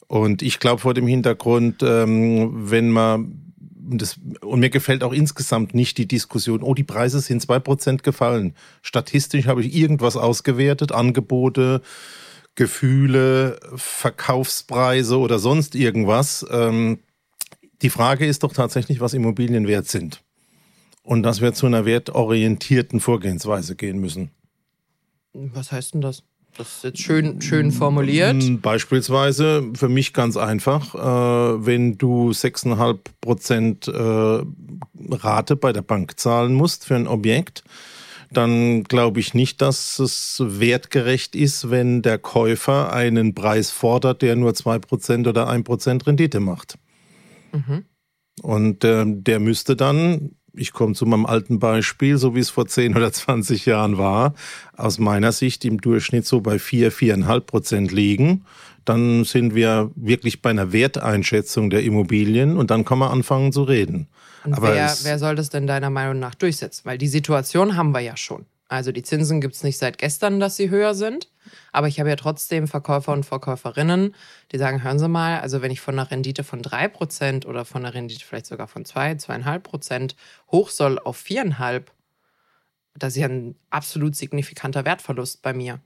Und 0.07 0.41
ich 0.41 0.59
glaube 0.59 0.81
vor 0.81 0.93
dem 0.93 1.07
Hintergrund, 1.07 1.81
ähm, 1.83 2.69
wenn 2.69 2.89
man 2.89 3.53
das, 3.85 4.19
und 4.41 4.59
mir 4.59 4.69
gefällt 4.69 5.03
auch 5.03 5.11
insgesamt 5.11 5.73
nicht 5.73 5.97
die 5.97 6.07
Diskussion, 6.07 6.63
oh, 6.63 6.73
die 6.73 6.83
Preise 6.83 7.19
sind 7.19 7.41
zwei 7.41 7.59
Prozent 7.59 8.03
gefallen. 8.03 8.53
Statistisch 8.81 9.47
habe 9.47 9.61
ich 9.61 9.75
irgendwas 9.75 10.15
ausgewertet, 10.15 10.91
Angebote, 10.91 11.81
Gefühle, 12.55 13.59
Verkaufspreise 13.75 15.17
oder 15.17 15.39
sonst 15.39 15.75
irgendwas. 15.75 16.45
Ähm, 16.49 16.99
die 17.81 17.89
Frage 17.89 18.25
ist 18.25 18.43
doch 18.43 18.53
tatsächlich, 18.53 19.01
was 19.01 19.13
Immobilien 19.13 19.67
wert 19.67 19.87
sind 19.87 20.21
und 21.03 21.23
dass 21.23 21.41
wir 21.41 21.53
zu 21.53 21.65
einer 21.65 21.85
wertorientierten 21.85 22.99
Vorgehensweise 22.99 23.75
gehen 23.75 23.99
müssen. 23.99 24.31
Was 25.33 25.71
heißt 25.71 25.93
denn 25.93 26.01
das? 26.01 26.23
Das 26.57 26.77
ist 26.77 26.83
jetzt 26.83 26.99
schön, 26.99 27.41
schön 27.41 27.71
formuliert. 27.71 28.61
Beispielsweise 28.61 29.71
für 29.73 29.89
mich 29.89 30.13
ganz 30.13 30.37
einfach, 30.37 30.93
äh, 30.93 31.65
wenn 31.65 31.97
du 31.97 32.29
6,5 32.29 32.99
Prozent 33.21 33.87
äh, 33.87 34.43
Rate 35.15 35.55
bei 35.55 35.73
der 35.73 35.81
Bank 35.81 36.19
zahlen 36.19 36.53
musst 36.53 36.85
für 36.85 36.95
ein 36.95 37.07
Objekt, 37.07 37.63
dann 38.29 38.83
glaube 38.83 39.19
ich 39.19 39.33
nicht, 39.33 39.61
dass 39.61 39.97
es 39.97 40.41
wertgerecht 40.45 41.35
ist, 41.35 41.71
wenn 41.71 42.03
der 42.03 42.19
Käufer 42.19 42.93
einen 42.93 43.33
Preis 43.33 43.71
fordert, 43.71 44.21
der 44.21 44.35
nur 44.35 44.51
2% 44.51 45.27
oder 45.27 45.49
1% 45.49 46.05
Rendite 46.05 46.39
macht. 46.39 46.77
Mhm. 47.51 47.85
Und 48.41 48.83
äh, 48.83 49.05
der 49.07 49.39
müsste 49.39 49.75
dann 49.75 50.35
ich 50.53 50.71
komme 50.71 50.93
zu 50.93 51.05
meinem 51.05 51.25
alten 51.25 51.59
Beispiel, 51.59 52.17
so 52.17 52.35
wie 52.35 52.39
es 52.39 52.49
vor 52.49 52.67
10 52.67 52.95
oder 52.95 53.11
20 53.11 53.65
Jahren 53.65 53.97
war, 53.97 54.33
aus 54.77 54.99
meiner 54.99 55.31
Sicht 55.31 55.65
im 55.65 55.81
Durchschnitt 55.81 56.25
so 56.25 56.41
bei 56.41 56.59
4, 56.59 56.91
4,5 56.91 57.39
Prozent 57.41 57.91
liegen. 57.91 58.45
Dann 58.85 59.23
sind 59.23 59.55
wir 59.55 59.91
wirklich 59.95 60.41
bei 60.41 60.49
einer 60.49 60.71
Werteinschätzung 60.71 61.69
der 61.69 61.83
Immobilien 61.83 62.57
und 62.57 62.69
dann 62.69 62.85
kann 62.85 62.99
man 62.99 63.11
anfangen 63.11 63.51
zu 63.51 63.63
reden. 63.63 64.07
Und 64.43 64.55
Aber 64.55 64.73
wer, 64.73 64.93
wer 65.03 65.19
soll 65.19 65.35
das 65.35 65.49
denn 65.49 65.67
deiner 65.67 65.89
Meinung 65.89 66.19
nach 66.19 66.35
durchsetzen? 66.35 66.81
Weil 66.83 66.97
die 66.97 67.07
Situation 67.07 67.77
haben 67.77 67.91
wir 67.91 68.01
ja 68.01 68.17
schon. 68.17 68.45
Also 68.73 68.91
die 68.91 69.03
Zinsen 69.03 69.39
gibt 69.39 69.53
es 69.53 69.61
nicht 69.61 69.77
seit 69.77 69.99
gestern, 69.99 70.39
dass 70.39 70.55
sie 70.55 70.71
höher 70.71 70.95
sind. 70.95 71.29
Aber 71.71 71.87
ich 71.87 71.99
habe 71.99 72.09
ja 72.09 72.15
trotzdem 72.15 72.67
Verkäufer 72.67 73.13
und 73.13 73.23
Verkäuferinnen, 73.23 74.15
die 74.51 74.57
sagen, 74.57 74.81
hören 74.81 74.97
Sie 74.97 75.07
mal, 75.07 75.41
also 75.41 75.61
wenn 75.61 75.69
ich 75.69 75.79
von 75.79 75.93
einer 75.93 76.09
Rendite 76.09 76.43
von 76.43 76.63
3% 76.63 77.45
oder 77.45 77.65
von 77.65 77.85
einer 77.85 77.93
Rendite 77.93 78.25
vielleicht 78.25 78.47
sogar 78.47 78.67
von 78.67 78.83
2, 78.83 79.11
2,5% 79.11 80.15
hoch 80.51 80.71
soll 80.71 80.97
auf 80.97 81.23
4,5, 81.23 81.83
das 82.95 83.13
ist 83.13 83.21
ja 83.21 83.27
ein 83.27 83.53
absolut 83.69 84.15
signifikanter 84.15 84.85
Wertverlust 84.85 85.43
bei 85.43 85.53
mir. 85.53 85.79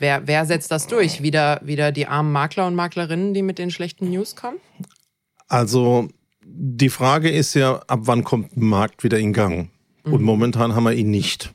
Wer, 0.00 0.26
wer 0.26 0.44
setzt 0.44 0.70
das 0.70 0.86
durch? 0.86 1.22
Wieder, 1.22 1.62
wieder 1.64 1.92
die 1.92 2.06
armen 2.06 2.30
Makler 2.30 2.66
und 2.66 2.74
Maklerinnen, 2.74 3.32
die 3.32 3.42
mit 3.42 3.58
den 3.58 3.70
schlechten 3.70 4.10
News 4.10 4.36
kommen? 4.36 4.58
Also 5.48 6.08
die 6.44 6.90
Frage 6.90 7.30
ist 7.30 7.54
ja, 7.54 7.76
ab 7.86 8.00
wann 8.02 8.22
kommt 8.22 8.54
ein 8.54 8.66
Markt 8.66 9.02
wieder 9.02 9.18
in 9.18 9.32
Gang? 9.32 9.70
Mhm. 10.04 10.12
Und 10.12 10.22
momentan 10.22 10.74
haben 10.74 10.84
wir 10.84 10.92
ihn 10.92 11.10
nicht. 11.10 11.54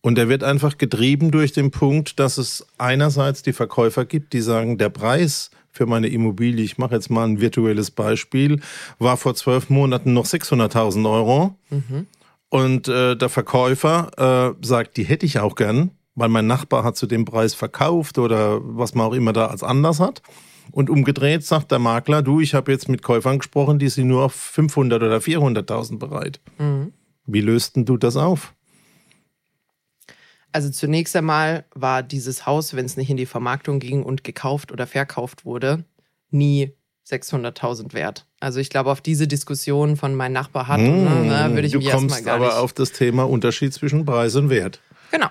Und 0.00 0.18
er 0.18 0.28
wird 0.28 0.44
einfach 0.44 0.78
getrieben 0.78 1.30
durch 1.30 1.52
den 1.52 1.70
Punkt, 1.70 2.20
dass 2.20 2.38
es 2.38 2.66
einerseits 2.78 3.42
die 3.42 3.52
Verkäufer 3.52 4.04
gibt, 4.04 4.32
die 4.32 4.40
sagen, 4.40 4.78
der 4.78 4.90
Preis 4.90 5.50
für 5.70 5.86
meine 5.86 6.08
Immobilie, 6.08 6.64
ich 6.64 6.78
mache 6.78 6.94
jetzt 6.94 7.10
mal 7.10 7.26
ein 7.26 7.40
virtuelles 7.40 7.90
Beispiel, 7.90 8.60
war 8.98 9.16
vor 9.16 9.34
zwölf 9.34 9.70
Monaten 9.70 10.12
noch 10.12 10.26
600.000 10.26 11.10
Euro. 11.10 11.54
Mhm. 11.70 12.06
Und 12.48 12.88
äh, 12.88 13.16
der 13.16 13.28
Verkäufer 13.28 14.56
äh, 14.60 14.66
sagt, 14.66 14.96
die 14.96 15.04
hätte 15.04 15.26
ich 15.26 15.38
auch 15.38 15.54
gern, 15.54 15.90
weil 16.14 16.28
mein 16.28 16.46
Nachbar 16.46 16.84
hat 16.84 16.96
zu 16.96 17.06
dem 17.06 17.24
Preis 17.24 17.54
verkauft 17.54 18.18
oder 18.18 18.60
was 18.62 18.94
man 18.94 19.06
auch 19.06 19.12
immer 19.12 19.32
da 19.32 19.46
als 19.46 19.62
anders 19.62 20.00
hat. 20.00 20.22
Und 20.70 20.90
umgedreht 20.90 21.44
sagt 21.44 21.70
der 21.70 21.78
Makler, 21.78 22.22
du, 22.22 22.40
ich 22.40 22.54
habe 22.54 22.72
jetzt 22.72 22.88
mit 22.88 23.02
Käufern 23.02 23.38
gesprochen, 23.38 23.78
die 23.78 23.88
sind 23.88 24.08
nur 24.08 24.24
auf 24.24 24.34
500 24.34 25.02
oder 25.02 25.18
400.000 25.18 25.98
bereit. 25.98 26.40
Mhm. 26.58 26.92
Wie 27.26 27.40
lösten 27.40 27.84
du 27.84 27.96
das 27.96 28.16
auf? 28.16 28.54
Also 30.52 30.70
zunächst 30.70 31.14
einmal 31.14 31.64
war 31.74 32.02
dieses 32.02 32.46
Haus, 32.46 32.74
wenn 32.74 32.86
es 32.86 32.96
nicht 32.96 33.10
in 33.10 33.16
die 33.16 33.26
Vermarktung 33.26 33.80
ging 33.80 34.02
und 34.02 34.24
gekauft 34.24 34.72
oder 34.72 34.86
verkauft 34.86 35.44
wurde, 35.44 35.84
nie 36.30 36.72
600.000 37.06 37.92
wert. 37.92 38.26
Also 38.40 38.60
ich 38.60 38.70
glaube, 38.70 38.90
auf 38.90 39.00
diese 39.00 39.26
Diskussion 39.26 39.96
von 39.96 40.14
mein 40.14 40.32
Nachbar 40.32 40.68
hat, 40.68 40.80
mmh, 40.80 40.86
ne, 40.86 41.50
würde 41.52 41.66
ich 41.66 41.72
du 41.72 41.78
mich 41.78 41.88
erstmal 41.88 42.22
gar 42.22 42.38
nicht... 42.38 42.48
aber 42.48 42.60
auf 42.60 42.72
das 42.72 42.92
Thema 42.92 43.24
Unterschied 43.28 43.72
zwischen 43.74 44.04
Preis 44.04 44.36
und 44.36 44.50
Wert. 44.50 44.80
Genau. 45.10 45.28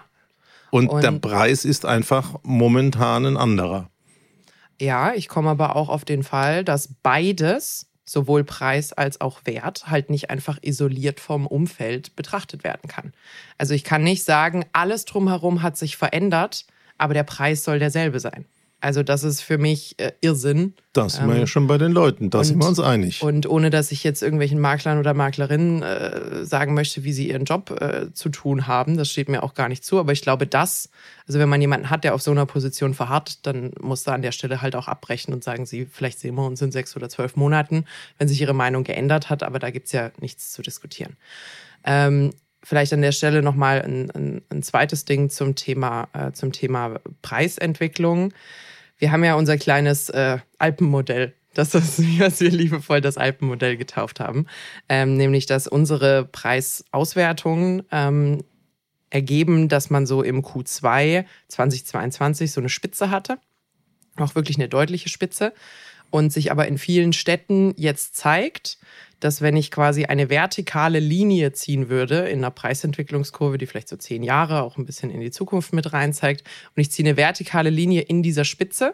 Und, 0.72 0.90
und 0.90 1.04
der 1.04 1.12
Preis 1.12 1.66
ist 1.66 1.86
einfach 1.86 2.36
momentan 2.44 3.26
ein 3.26 3.38
anderer. 3.38 3.90
Ja, 4.80 5.14
ich 5.14 5.28
komme 5.28 5.50
aber 5.50 5.76
auch 5.76 5.90
auf 5.90 6.06
den 6.06 6.24
Fall, 6.24 6.64
dass 6.64 6.90
beides 7.02 7.87
sowohl 8.08 8.44
Preis 8.44 8.94
als 8.94 9.22
auch 9.22 9.42
Wert 9.44 9.88
halt 9.88 10.10
nicht 10.10 10.30
einfach 10.32 10.58
isoliert 10.62 11.20
vom 11.20 11.46
Umfeld 11.46 12.16
betrachtet 12.16 12.64
werden 12.64 12.88
kann. 12.88 13.14
Also 13.58 13.74
ich 13.74 13.84
kann 13.84 14.04
nicht 14.04 14.24
sagen, 14.24 14.66
alles 14.72 15.06
drumherum 15.06 15.62
hat 15.62 15.78
sich 15.78 15.98
verändert, 15.98 16.66
aber 16.98 17.14
der 17.14 17.24
Preis 17.24 17.64
soll 17.64 17.80
derselbe 17.80 18.20
sein. 18.20 18.46
Also 18.80 19.02
das 19.02 19.24
ist 19.24 19.42
für 19.42 19.58
mich 19.58 19.96
äh, 19.98 20.12
Irrsinn. 20.22 20.74
Da 20.94 21.10
sind 21.10 21.24
ähm, 21.24 21.30
wir 21.30 21.40
ja 21.40 21.48
schon 21.48 21.66
bei 21.66 21.80
den 21.80 21.92
Leuten, 21.92 22.30
da 22.30 22.44
sind 22.44 22.60
wir 22.60 22.68
uns 22.68 22.80
einig. 22.80 23.24
Und 23.24 23.50
ohne 23.50 23.72
dass 23.72 23.92
ich 23.92 24.04
jetzt 24.04 24.22
irgendwelchen 24.22 24.60
Maklern 24.60 25.00
oder 25.00 25.16
Maklerinnen 25.16 25.82
äh, 25.82 26.46
sagen 26.46 26.76
möchte, 26.76 27.04
wie 27.04 27.12
sie 27.12 27.28
ihren 27.28 27.46
Job 27.46 27.72
äh, 27.82 28.14
zu 28.14 28.30
tun 28.30 28.68
haben, 28.68 28.96
das 28.96 29.10
steht 29.10 29.30
mir 29.30 29.42
auch 29.42 29.56
gar 29.56 29.68
nicht 29.68 29.84
zu. 29.84 29.98
Aber 30.00 30.12
ich 30.12 30.22
glaube, 30.22 30.46
das, 30.46 30.90
also 31.26 31.40
wenn 31.40 31.50
man 31.50 31.60
jemanden 31.60 31.90
hat, 31.90 32.04
der 32.04 32.14
auf 32.14 32.22
so 32.22 32.30
einer 32.30 32.46
Position 32.46 32.94
verharrt, 32.94 33.48
dann 33.48 33.72
muss 33.82 34.04
da 34.04 34.14
an 34.14 34.22
der 34.22 34.32
Stelle 34.32 34.62
halt 34.62 34.76
auch 34.76 34.88
abbrechen 34.88 35.34
und 35.34 35.44
sagen, 35.44 35.66
sie, 35.66 35.88
vielleicht 35.92 36.20
sehen 36.20 36.36
wir 36.36 36.46
uns 36.46 36.62
in 36.62 36.72
sechs 36.72 36.96
oder 36.96 37.10
zwölf 37.10 37.36
Monaten, 37.36 37.86
wenn 38.20 38.28
sich 38.28 38.40
ihre 38.40 38.54
Meinung 38.54 38.84
geändert 38.84 39.32
hat, 39.32 39.42
aber 39.42 39.58
da 39.58 39.72
gibt's 39.72 39.92
ja 39.92 40.12
nichts 40.20 40.52
zu 40.52 40.62
diskutieren. 40.62 41.18
Ähm, 41.84 42.32
vielleicht 42.62 42.94
an 42.94 43.02
der 43.02 43.12
Stelle 43.12 43.42
nochmal 43.42 43.82
ein, 43.82 44.12
ein, 44.12 44.42
ein 44.50 44.62
zweites 44.62 45.06
Ding 45.06 45.32
zum 45.32 45.56
Thema, 45.56 46.10
äh, 46.14 46.32
zum 46.32 46.52
Thema 46.52 47.00
Preisentwicklung 47.24 48.34
wir 48.98 49.12
haben 49.12 49.24
ja 49.24 49.36
unser 49.36 49.58
kleines 49.58 50.10
äh, 50.10 50.40
Alpenmodell. 50.58 51.34
Das 51.54 51.74
ist, 51.74 52.00
was 52.20 52.40
wir 52.40 52.52
liebevoll 52.52 53.02
das 53.02 53.18
Alpenmodell 53.18 53.78
getauft 53.78 54.20
haben. 54.20 54.46
Ähm, 54.90 55.18
nämlich, 55.18 55.46
dass 55.46 55.68
unsere 55.68 56.26
Preisauswertungen 56.26 57.84
ähm, 57.92 58.44
ergeben, 59.10 59.70
dass 59.70 59.90
man 59.90 60.06
so 60.06 60.22
im 60.22 60.44
Q2 60.44 61.26
2022 61.48 62.52
so 62.52 62.62
eine 62.62 62.70
Spitze 62.70 63.10
hatte. 63.10 63.40
Auch 64.18 64.36
wirklich 64.36 64.58
eine 64.58 64.70
deutliche 64.70 65.10
Spitze. 65.10 65.54
Und 66.10 66.32
sich 66.32 66.52
aber 66.52 66.68
in 66.68 66.78
vielen 66.78 67.12
Städten 67.12 67.74
jetzt 67.76 68.16
zeigt, 68.16 68.78
dass 69.20 69.42
wenn 69.42 69.58
ich 69.58 69.72
quasi 69.72 70.06
eine 70.06 70.30
vertikale 70.30 71.00
Linie 71.00 71.52
ziehen 71.54 71.90
würde 71.90 72.30
in 72.30 72.40
einer 72.40 72.52
Preisentwicklungskurve, 72.52 73.58
die 73.58 73.66
vielleicht 73.66 73.90
so 73.90 73.98
zehn 73.98 74.24
Jahre 74.24 74.62
auch 74.62 74.78
ein 74.78 74.86
bisschen 74.86 75.10
in 75.10 75.22
die 75.22 75.32
Zukunft 75.32 75.74
mit 75.74 75.94
rein 75.94 76.14
zeigt, 76.14 76.48
und 76.76 76.82
ich 76.82 76.92
ziehe 76.92 77.08
eine 77.08 77.18
vertikale 77.18 77.70
Linie 77.70 78.02
in 78.02 78.24
dieser 78.24 78.46
Spitze 78.46 78.94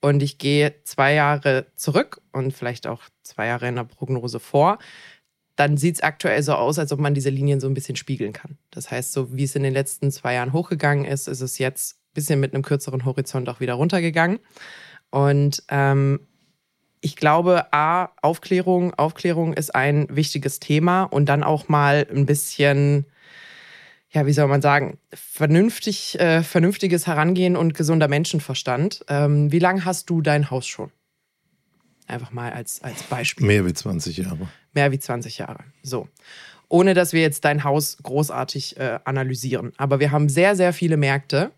und 0.00 0.22
ich 0.22 0.38
gehe 0.38 0.74
zwei 0.84 1.14
Jahre 1.14 1.66
zurück 1.76 2.20
und 2.32 2.52
vielleicht 2.52 2.86
auch 2.86 3.02
zwei 3.22 3.46
Jahre 3.46 3.68
in 3.68 3.76
der 3.76 3.84
Prognose 3.84 4.40
vor, 4.40 4.78
dann 5.56 5.76
sieht 5.76 5.96
es 5.96 6.02
aktuell 6.02 6.42
so 6.42 6.54
aus, 6.54 6.78
als 6.78 6.92
ob 6.92 7.00
man 7.00 7.14
diese 7.14 7.30
Linien 7.30 7.60
so 7.60 7.68
ein 7.68 7.74
bisschen 7.74 7.96
spiegeln 7.96 8.32
kann. 8.32 8.58
Das 8.70 8.90
heißt, 8.90 9.12
so 9.12 9.34
wie 9.36 9.44
es 9.44 9.54
in 9.54 9.62
den 9.62 9.72
letzten 9.72 10.10
zwei 10.10 10.34
Jahren 10.34 10.52
hochgegangen 10.52 11.04
ist, 11.04 11.28
ist 11.28 11.40
es 11.40 11.58
jetzt 11.58 11.96
ein 11.96 12.14
bisschen 12.14 12.40
mit 12.40 12.54
einem 12.54 12.62
kürzeren 12.62 13.04
Horizont 13.04 13.48
auch 13.48 13.60
wieder 13.60 13.74
runtergegangen. 13.74 14.40
Und 15.10 15.62
ähm, 15.68 16.26
ich 17.02 17.16
glaube, 17.16 17.72
A, 17.72 18.10
Aufklärung, 18.22 18.94
Aufklärung 18.94 19.52
ist 19.52 19.74
ein 19.74 20.06
wichtiges 20.08 20.60
Thema 20.60 21.02
und 21.02 21.26
dann 21.26 21.42
auch 21.42 21.68
mal 21.68 22.06
ein 22.08 22.26
bisschen, 22.26 23.06
ja, 24.10 24.24
wie 24.24 24.32
soll 24.32 24.46
man 24.46 24.62
sagen, 24.62 24.98
vernünftig, 25.12 26.18
äh, 26.20 26.44
vernünftiges 26.44 27.08
Herangehen 27.08 27.56
und 27.56 27.74
gesunder 27.74 28.06
Menschenverstand. 28.06 29.04
Ähm, 29.08 29.50
wie 29.50 29.58
lange 29.58 29.84
hast 29.84 30.10
du 30.10 30.22
dein 30.22 30.50
Haus 30.50 30.66
schon? 30.66 30.92
Einfach 32.06 32.30
mal 32.30 32.52
als, 32.52 32.82
als 32.82 33.02
Beispiel. 33.02 33.48
Mehr 33.48 33.66
wie 33.66 33.74
20 33.74 34.18
Jahre. 34.18 34.48
Mehr 34.72 34.92
wie 34.92 34.98
20 35.00 35.38
Jahre. 35.38 35.64
So. 35.82 36.08
Ohne 36.68 36.94
dass 36.94 37.12
wir 37.12 37.20
jetzt 37.20 37.44
dein 37.44 37.64
Haus 37.64 37.98
großartig 38.00 38.76
äh, 38.76 39.00
analysieren. 39.04 39.72
Aber 39.76 39.98
wir 39.98 40.12
haben 40.12 40.28
sehr, 40.28 40.54
sehr 40.54 40.72
viele 40.72 40.96
Märkte, 40.96 41.50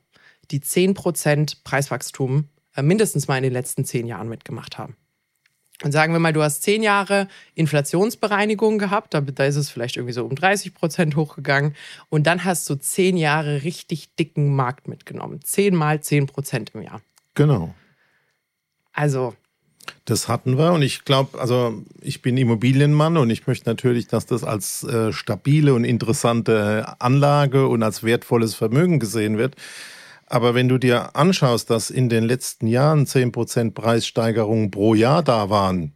die 0.51 0.61
10% 0.61 1.59
Preiswachstum 1.65 2.49
äh, 2.75 2.83
mindestens 2.83 3.29
mal 3.29 3.37
in 3.37 3.43
den 3.43 3.53
letzten 3.53 3.85
zehn 3.85 4.07
Jahren 4.07 4.29
mitgemacht 4.29 4.79
haben. 4.79 4.97
Und 5.83 5.93
sagen 5.93 6.12
wir 6.12 6.21
mal, 6.21 6.33
du 6.33 6.43
hast 6.43 6.62
zehn 6.62 6.83
Jahre 6.83 7.26
Inflationsbereinigung 7.57 8.78
gehabt, 8.78 9.12
da, 9.12 9.21
da 9.21 9.45
ist 9.45 9.57
es 9.57 9.71
vielleicht 9.71 9.97
irgendwie 9.97 10.12
so 10.12 10.25
um 10.25 10.35
30 10.35 10.73
Prozent 10.73 11.16
hochgegangen. 11.16 11.75
Und 12.11 12.26
dann 12.26 12.45
hast 12.45 12.71
du 12.71 12.76
zehn 12.76 13.16
Jahre 13.16 13.64
richtig 13.64 14.14
dicken 14.14 14.54
Markt 14.54 14.87
mitgenommen. 14.87 15.40
Zehn 15.43 15.75
mal 15.75 16.00
zehn 16.00 16.26
Prozent 16.26 16.71
im 16.75 16.83
Jahr. 16.83 17.00
Genau. 17.35 17.75
Also. 18.93 19.35
Das 20.07 20.28
hatten 20.28 20.57
wir 20.57 20.73
und 20.73 20.83
ich 20.83 21.04
glaube, 21.04 21.38
also 21.38 21.83
ich 22.00 22.23
bin 22.23 22.37
Immobilienmann 22.37 23.16
und 23.16 23.28
ich 23.28 23.47
möchte 23.47 23.69
natürlich, 23.69 24.07
dass 24.07 24.25
das 24.25 24.45
als 24.45 24.83
äh, 24.85 25.12
stabile 25.12 25.75
und 25.75 25.85
interessante 25.85 26.95
Anlage 27.00 27.66
und 27.66 27.83
als 27.83 28.02
wertvolles 28.02 28.54
Vermögen 28.54 28.99
gesehen 28.99 29.37
wird. 29.37 29.57
Aber 30.35 30.57
wenn 30.57 30.67
du 30.67 30.79
dir 30.79 31.14
anschaust, 31.14 31.71
dass 31.71 31.91
in 31.91 32.09
den 32.09 32.25
letzten 32.25 32.67
Jahren 32.67 33.07
10% 33.07 33.71
Preissteigerungen 33.71 34.73
pro 34.73 34.97
Jahr 34.97 35.23
da 35.23 35.49
waren, 35.49 35.93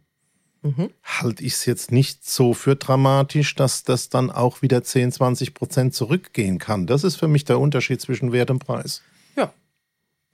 mhm. 0.61 0.91
halte 1.03 1.43
ich 1.43 1.55
es 1.55 1.65
jetzt 1.65 1.91
nicht 1.91 2.25
so 2.25 2.53
für 2.53 2.77
dramatisch, 2.77 3.53
dass 3.55 3.83
das 3.83 4.07
dann 4.07 4.31
auch 4.31 4.61
wieder 4.61 4.81
10, 4.81 5.11
20% 5.11 5.91
zurückgehen 5.91 6.57
kann. 6.57 6.87
Das 6.87 7.03
ist 7.03 7.17
für 7.17 7.27
mich 7.27 7.43
der 7.43 7.59
Unterschied 7.59 7.99
zwischen 7.99 8.31
Wert 8.31 8.49
und 8.49 8.59
Preis. 8.59 9.01
Ja. 9.35 9.51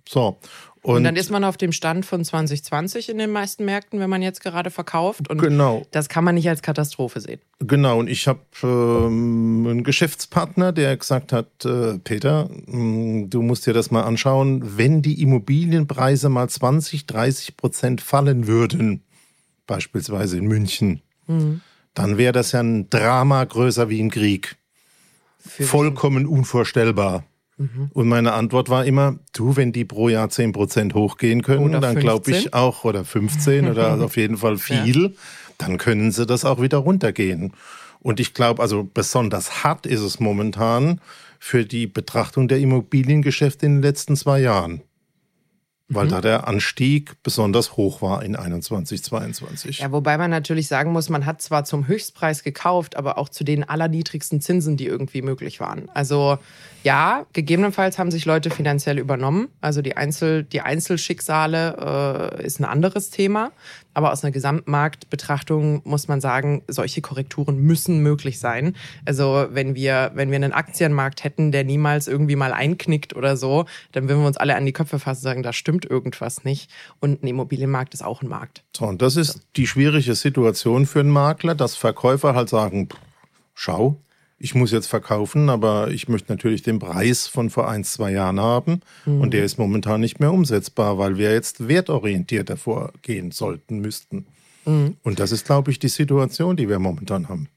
So. 0.08 0.38
Und, 0.86 0.98
und, 0.98 1.04
dann 1.04 1.16
ist 1.16 1.32
man 1.32 1.44
auf 1.44 1.58
dem 1.58 1.72
Stand 1.72 2.06
von 2.06 2.24
2020 2.24 3.10
in 3.10 3.18
den 3.18 3.32
meisten 3.32 3.66
Märkten, 3.66 4.00
wenn 4.00 4.10
man 4.10 4.22
jetzt 4.22 4.44
gerade 4.44 4.70
verkauft. 4.70 5.28
Und 5.32 5.42
genau. 5.42 5.84
das 5.90 6.10
kann 6.10 6.24
man 6.24 6.36
nicht 6.36 6.48
als 6.48 6.62
Katastrophe 6.62 7.22
sehen. 7.22 7.42
Genau, 7.58 7.98
und 7.98 8.08
ich 8.08 8.28
habe 8.28 8.42
ähm, 8.62 9.66
einen 9.68 9.84
Geschäftspartner, 9.84 10.74
der 10.74 10.96
gesagt 10.96 11.34
hat, 11.34 11.66
äh, 11.66 11.98
Peter, 11.98 12.50
mh, 12.68 12.72
hm, 12.72 13.30
du 13.32 13.42
musst 13.42 13.66
dir 13.66 13.74
das 13.74 13.90
mal 13.90 14.04
anschauen, 14.04 14.78
wenn 14.78 15.02
die 15.02 15.24
Immobilienpreise 15.24 16.30
mal 16.30 16.48
20, 16.48 17.08
30 17.08 17.58
Prozent 17.58 18.02
fallen 18.02 18.46
würden, 18.46 19.02
beispielsweise 19.66 20.38
in 20.38 20.46
München, 20.46 21.02
mhm. 21.26 21.62
dann 21.96 22.20
wäre 22.20 22.32
das 22.32 22.52
ja 22.52 22.60
ein 22.60 22.92
Drama 22.92 23.44
größer 23.44 23.90
wie 23.90 24.00
ein 24.00 24.12
Krieg. 24.12 24.56
Für 25.40 25.64
Vollkommen 25.64 26.28
unvorstellbar. 26.28 27.24
Mhm. 27.58 27.90
Und 27.94 28.08
meine 28.08 28.34
Antwort 28.34 28.70
war 28.70 28.86
immer, 28.86 29.18
du, 29.34 29.56
wenn 29.56 29.72
die 29.72 29.86
pro 29.86 30.10
Jahr 30.10 30.28
10% 30.28 30.94
hochgehen 30.94 31.42
können, 31.42 31.64
oder 31.64 31.80
dann 31.80 31.96
glaube 31.96 32.32
ich 32.32 32.54
auch, 32.54 32.84
oder 32.84 33.06
15 33.06 33.70
oder 33.70 34.00
auf 34.04 34.18
jeden 34.18 34.38
Fall 34.38 34.58
viel, 34.58 35.04
ja. 35.04 35.10
dann 35.58 35.78
können 35.78 36.12
sie 36.12 36.26
das 36.26 36.46
auch 36.46 36.62
wieder 36.62 36.80
runtergehen. 36.80 37.54
Und 38.00 38.20
ich 38.20 38.34
glaube, 38.34 38.62
also 38.62 38.88
besonders 38.94 39.64
hart 39.64 39.86
ist 39.86 40.02
es 40.02 40.20
momentan 40.20 41.02
für 41.40 41.66
die 41.66 41.88
Betrachtung 41.88 42.48
der 42.48 42.60
Immobiliengeschäfte 42.60 43.66
in 43.66 43.76
den 43.76 43.82
letzten 43.82 44.16
zwei 44.16 44.40
Jahren 44.40 44.82
weil 45.88 46.06
mhm. 46.06 46.10
da 46.10 46.22
der 46.22 46.48
Anstieg 46.48 47.22
besonders 47.22 47.78
hoch 47.78 48.02
war 48.02 48.24
in 48.24 48.36
21, 48.36 49.04
22. 49.04 49.80
Ja, 49.80 49.92
wobei 49.92 50.18
man 50.18 50.32
natürlich 50.32 50.68
sagen 50.68 50.92
muss, 50.92 51.10
man 51.10 51.26
hat 51.26 51.42
zwar 51.42 51.64
zum 51.64 51.88
Höchstpreis 51.88 52.44
gekauft, 52.44 52.96
aber 52.96 53.18
auch 53.20 53.30
zu 53.30 53.44
den 53.44 53.64
allerniedrigsten 53.64 54.42
Zinsen, 54.42 54.78
die 54.78 54.88
irgendwie 54.88 55.22
möglich 55.22 55.60
waren. 55.60 55.90
Also 55.94 56.40
ja, 56.84 57.26
gegebenenfalls 57.34 58.00
haben 58.00 58.10
sich 58.10 58.26
Leute 58.26 58.50
finanziell 58.50 58.98
übernommen. 58.98 59.50
Also 59.62 59.82
die, 59.82 59.96
Einzel, 59.96 60.44
die 60.44 60.62
Einzelschicksale 60.62 62.34
äh, 62.40 62.46
ist 62.46 62.60
ein 62.60 62.66
anderes 62.66 63.12
Thema. 63.12 63.52
Aber 63.96 64.12
aus 64.12 64.24
einer 64.24 64.32
Gesamtmarktbetrachtung 64.32 65.82
muss 65.84 66.08
man 66.08 66.22
sagen, 66.22 66.62
solche 66.68 67.02
Korrekturen 67.02 67.58
müssen 67.58 68.00
möglich 68.00 68.40
sein. 68.40 68.76
Also 69.06 69.48
wenn 69.50 69.74
wir, 69.74 70.12
wenn 70.14 70.30
wir 70.30 70.36
einen 70.36 70.54
Aktienmarkt 70.54 71.24
hätten, 71.24 71.52
der 71.52 71.64
niemals 71.64 72.08
irgendwie 72.08 72.36
mal 72.36 72.54
einknickt 72.54 73.16
oder 73.16 73.38
so, 73.38 73.66
dann 73.94 74.08
würden 74.08 74.22
wir 74.22 74.28
uns 74.28 74.38
alle 74.38 74.56
an 74.56 74.66
die 74.66 74.74
Köpfe 74.74 75.00
fassen 75.00 75.22
und 75.22 75.24
sagen, 75.24 75.44
da 75.44 75.54
stimmt 75.54 75.86
irgendwas 75.86 76.44
nicht. 76.44 76.70
Und 77.00 77.24
ein 77.24 77.28
Immobilienmarkt 77.28 77.96
ist 77.96 78.04
auch 78.04 78.22
ein 78.22 78.28
Markt. 78.28 78.64
So, 78.76 78.86
und 78.86 79.02
das 79.02 79.16
ist 79.16 79.40
die 79.56 79.66
schwierige 79.66 80.14
Situation 80.14 80.86
für 80.86 81.00
einen 81.00 81.10
Makler, 81.10 81.56
dass 81.56 81.76
Verkäufer 81.76 82.36
halt 82.36 82.50
sagen, 82.50 82.90
schau, 83.56 83.98
ich 84.38 84.54
muss 84.54 84.72
jetzt 84.72 84.88
verkaufen, 84.88 85.50
aber 85.50 85.90
ich 85.90 86.10
möchte 86.10 86.32
natürlich 86.32 86.62
den 86.62 86.80
Preis 86.80 87.28
von 87.28 87.50
vor 87.50 87.70
ein, 87.70 87.84
zwei 87.84 88.12
Jahren 88.12 88.40
haben. 88.40 88.82
Mhm. 89.06 89.22
Und 89.22 89.34
der 89.34 89.46
ist 89.46 89.58
momentan 89.58 90.02
nicht 90.02 90.20
mehr 90.20 90.34
umsetzbar, 90.34 90.98
weil 90.98 91.18
wir 91.18 91.32
jetzt 91.32 91.68
wertorientierter 91.68 92.58
vorgehen 92.58 93.32
sollten, 93.32 93.80
müssten. 93.80 94.28
Mhm. 94.66 94.98
Und 95.04 95.20
das 95.20 95.32
ist, 95.32 95.46
glaube 95.46 95.72
ich, 95.72 95.80
die 95.80 95.88
Situation, 95.88 96.58
die 96.58 96.68
wir 96.68 96.80
momentan 96.80 97.30
haben. 97.30 97.48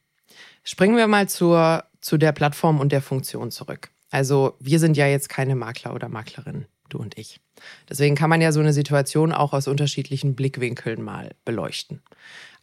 Springen 0.62 0.96
wir 0.96 1.08
mal 1.08 1.28
zur, 1.28 1.84
zu 2.00 2.16
der 2.16 2.32
Plattform 2.32 2.78
und 2.78 2.92
der 2.92 3.02
Funktion 3.02 3.50
zurück. 3.50 3.90
Also 4.10 4.54
wir 4.60 4.78
sind 4.78 4.96
ja 4.96 5.06
jetzt 5.06 5.28
keine 5.28 5.56
Makler 5.56 5.94
oder 5.94 6.08
Maklerin, 6.08 6.66
du 6.88 6.98
und 6.98 7.18
ich. 7.18 7.40
Deswegen 7.88 8.14
kann 8.14 8.30
man 8.30 8.40
ja 8.40 8.52
so 8.52 8.60
eine 8.60 8.72
Situation 8.72 9.32
auch 9.32 9.52
aus 9.52 9.66
unterschiedlichen 9.66 10.34
Blickwinkeln 10.34 11.02
mal 11.02 11.34
beleuchten. 11.44 12.02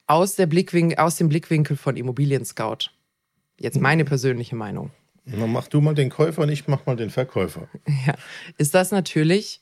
Aus, 0.07 0.35
der 0.35 0.45
Blickwin 0.45 0.97
aus 0.97 1.15
dem 1.17 1.29
Blickwinkel 1.29 1.77
von 1.77 1.97
Immobilien 1.97 2.45
Scout 2.45 2.91
Jetzt 3.59 3.79
meine 3.79 4.05
persönliche 4.05 4.55
Meinung. 4.55 4.91
Na, 5.25 5.47
mach 5.47 5.67
du 5.67 5.81
mal 5.81 5.95
den 5.95 6.09
Käufer 6.09 6.43
und 6.43 6.49
ich 6.49 6.67
mach 6.67 6.85
mal 6.85 6.95
den 6.95 7.09
Verkäufer. 7.09 7.67
Ja, 8.05 8.15
ist 8.57 8.75
das 8.75 8.91
natürlich 8.91 9.61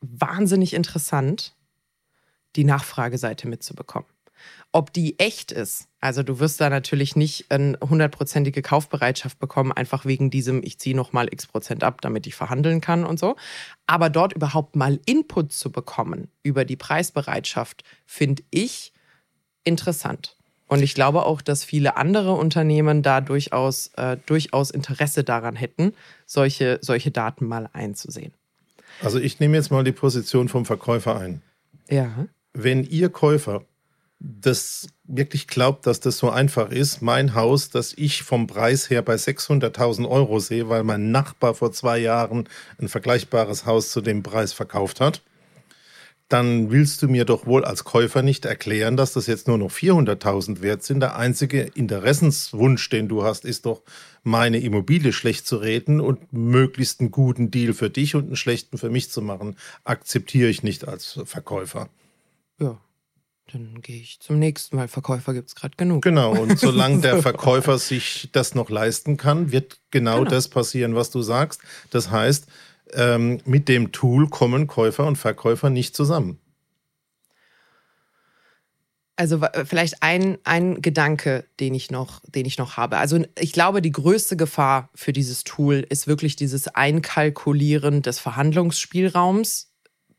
wahnsinnig 0.00 0.74
interessant, 0.74 1.56
die 2.56 2.64
Nachfrageseite 2.64 3.48
mitzubekommen. 3.48 4.06
Ob 4.72 4.92
die 4.92 5.18
echt 5.18 5.52
ist, 5.52 5.88
also 6.00 6.22
du 6.22 6.40
wirst 6.40 6.60
da 6.60 6.70
natürlich 6.70 7.14
nicht 7.14 7.50
eine 7.50 7.78
hundertprozentige 7.80 8.62
Kaufbereitschaft 8.62 9.38
bekommen, 9.38 9.70
einfach 9.70 10.04
wegen 10.04 10.30
diesem, 10.30 10.62
ich 10.62 10.78
ziehe 10.78 10.96
nochmal 10.96 11.28
x 11.30 11.46
Prozent 11.46 11.84
ab, 11.84 12.00
damit 12.00 12.26
ich 12.26 12.34
verhandeln 12.34 12.80
kann 12.80 13.04
und 13.04 13.18
so. 13.18 13.36
Aber 13.86 14.10
dort 14.10 14.32
überhaupt 14.32 14.74
mal 14.74 14.98
Input 15.06 15.52
zu 15.52 15.70
bekommen 15.70 16.28
über 16.42 16.64
die 16.64 16.76
Preisbereitschaft, 16.76 17.84
finde 18.06 18.42
ich 18.50 18.92
interessant. 19.64 20.36
Und 20.72 20.82
ich 20.82 20.94
glaube 20.94 21.26
auch, 21.26 21.42
dass 21.42 21.64
viele 21.64 21.98
andere 21.98 22.32
Unternehmen 22.32 23.02
da 23.02 23.20
durchaus, 23.20 23.90
äh, 23.98 24.16
durchaus 24.24 24.70
Interesse 24.70 25.22
daran 25.22 25.54
hätten, 25.54 25.92
solche, 26.24 26.78
solche 26.80 27.10
Daten 27.10 27.46
mal 27.46 27.68
einzusehen. 27.74 28.32
Also 29.02 29.18
ich 29.18 29.38
nehme 29.38 29.58
jetzt 29.58 29.70
mal 29.70 29.84
die 29.84 29.92
Position 29.92 30.48
vom 30.48 30.64
Verkäufer 30.64 31.20
ein. 31.20 31.42
Ja. 31.90 32.26
Wenn 32.54 32.84
Ihr 32.84 33.10
Käufer 33.10 33.66
das 34.18 34.86
wirklich 35.04 35.46
glaubt, 35.46 35.86
dass 35.86 36.00
das 36.00 36.16
so 36.16 36.30
einfach 36.30 36.70
ist, 36.70 37.02
mein 37.02 37.34
Haus, 37.34 37.68
das 37.68 37.92
ich 37.92 38.22
vom 38.22 38.46
Preis 38.46 38.88
her 38.88 39.02
bei 39.02 39.16
600.000 39.16 40.08
Euro 40.08 40.38
sehe, 40.38 40.70
weil 40.70 40.84
mein 40.84 41.10
Nachbar 41.10 41.52
vor 41.52 41.72
zwei 41.72 41.98
Jahren 41.98 42.48
ein 42.80 42.88
vergleichbares 42.88 43.66
Haus 43.66 43.90
zu 43.90 44.00
dem 44.00 44.22
Preis 44.22 44.54
verkauft 44.54 45.00
hat, 45.02 45.20
dann 46.28 46.70
willst 46.70 47.02
du 47.02 47.08
mir 47.08 47.24
doch 47.24 47.46
wohl 47.46 47.64
als 47.64 47.84
Käufer 47.84 48.22
nicht 48.22 48.44
erklären, 48.44 48.96
dass 48.96 49.12
das 49.12 49.26
jetzt 49.26 49.48
nur 49.48 49.58
noch 49.58 49.70
400.000 49.70 50.62
wert 50.62 50.82
sind. 50.82 51.00
Der 51.00 51.16
einzige 51.16 51.62
Interessenswunsch, 51.62 52.88
den 52.88 53.08
du 53.08 53.22
hast, 53.22 53.44
ist 53.44 53.66
doch, 53.66 53.82
meine 54.24 54.58
Immobilie 54.58 55.12
schlecht 55.12 55.46
zu 55.46 55.56
reden 55.56 56.00
und 56.00 56.32
möglichst 56.32 57.00
einen 57.00 57.10
guten 57.10 57.50
Deal 57.50 57.72
für 57.72 57.90
dich 57.90 58.14
und 58.14 58.26
einen 58.26 58.36
schlechten 58.36 58.78
für 58.78 58.90
mich 58.90 59.10
zu 59.10 59.20
machen. 59.20 59.56
Akzeptiere 59.84 60.48
ich 60.48 60.62
nicht 60.62 60.86
als 60.86 61.20
Verkäufer. 61.24 61.88
Ja, 62.60 62.78
dann 63.52 63.82
gehe 63.82 64.00
ich 64.00 64.20
zum 64.20 64.38
nächsten, 64.38 64.76
weil 64.76 64.88
Verkäufer 64.88 65.34
gibt 65.34 65.48
es 65.48 65.54
gerade 65.54 65.76
genug. 65.76 66.02
Genau, 66.02 66.32
und 66.32 66.58
solange 66.58 67.00
der 67.00 67.20
Verkäufer 67.20 67.78
sich 67.78 68.28
das 68.32 68.54
noch 68.54 68.70
leisten 68.70 69.16
kann, 69.16 69.50
wird 69.50 69.80
genau, 69.90 70.18
genau. 70.18 70.30
das 70.30 70.48
passieren, 70.48 70.94
was 70.94 71.10
du 71.10 71.22
sagst. 71.22 71.60
Das 71.90 72.10
heißt, 72.10 72.46
ähm, 72.94 73.40
mit 73.44 73.68
dem 73.68 73.92
Tool 73.92 74.28
kommen 74.28 74.66
Käufer 74.66 75.06
und 75.06 75.16
Verkäufer 75.16 75.70
nicht 75.70 75.96
zusammen. 75.96 76.38
Also 79.16 79.40
vielleicht 79.66 80.02
ein, 80.02 80.38
ein 80.44 80.80
Gedanke, 80.80 81.44
den 81.60 81.74
ich, 81.74 81.90
noch, 81.90 82.20
den 82.26 82.46
ich 82.46 82.56
noch 82.56 82.76
habe. 82.76 82.96
Also 82.96 83.22
ich 83.38 83.52
glaube, 83.52 83.82
die 83.82 83.92
größte 83.92 84.36
Gefahr 84.36 84.88
für 84.94 85.12
dieses 85.12 85.44
Tool 85.44 85.86
ist 85.88 86.06
wirklich 86.06 86.34
dieses 86.34 86.68
Einkalkulieren 86.68 88.02
des 88.02 88.18
Verhandlungsspielraums 88.18 89.72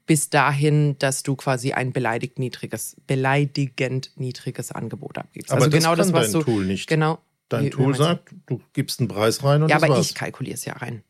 bis 0.06 0.30
dahin, 0.30 0.98
dass 1.00 1.24
du 1.24 1.36
quasi 1.36 1.74
ein 1.74 1.92
beleidigt 1.94 2.38
niedriges, 2.38 2.96
beleidigend 3.08 4.12
niedriges 4.16 4.72
Angebot 4.72 5.18
abgibst. 5.18 5.52
Aber 5.52 5.64
also 5.64 5.72
das 5.72 5.80
genau 5.80 5.90
kann 5.92 5.98
das, 5.98 6.14
was 6.14 6.32
dein 6.32 6.42
du, 6.42 6.46
Tool 6.46 6.66
nicht. 6.66 6.88
Genau. 6.88 7.20
Dein 7.50 7.66
wie, 7.66 7.70
Tool 7.70 7.96
sagt, 7.96 8.34
du 8.46 8.62
gibst 8.74 9.00
einen 9.00 9.08
Preis 9.08 9.44
rein 9.44 9.64
und 9.64 9.70
Ja, 9.70 9.78
aber 9.78 9.90
war's. 9.90 10.08
ich 10.08 10.16
kalkuliere 10.16 10.56
es 10.56 10.66
ja 10.66 10.74
rein. 10.74 11.04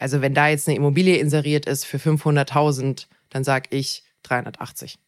Also 0.00 0.22
wenn 0.22 0.34
da 0.34 0.48
jetzt 0.48 0.66
eine 0.66 0.76
Immobilie 0.76 1.18
inseriert 1.18 1.66
ist 1.66 1.84
für 1.84 1.98
500.000, 1.98 3.06
dann 3.28 3.44
sage 3.44 3.68
ich 3.70 4.02
380. 4.24 4.98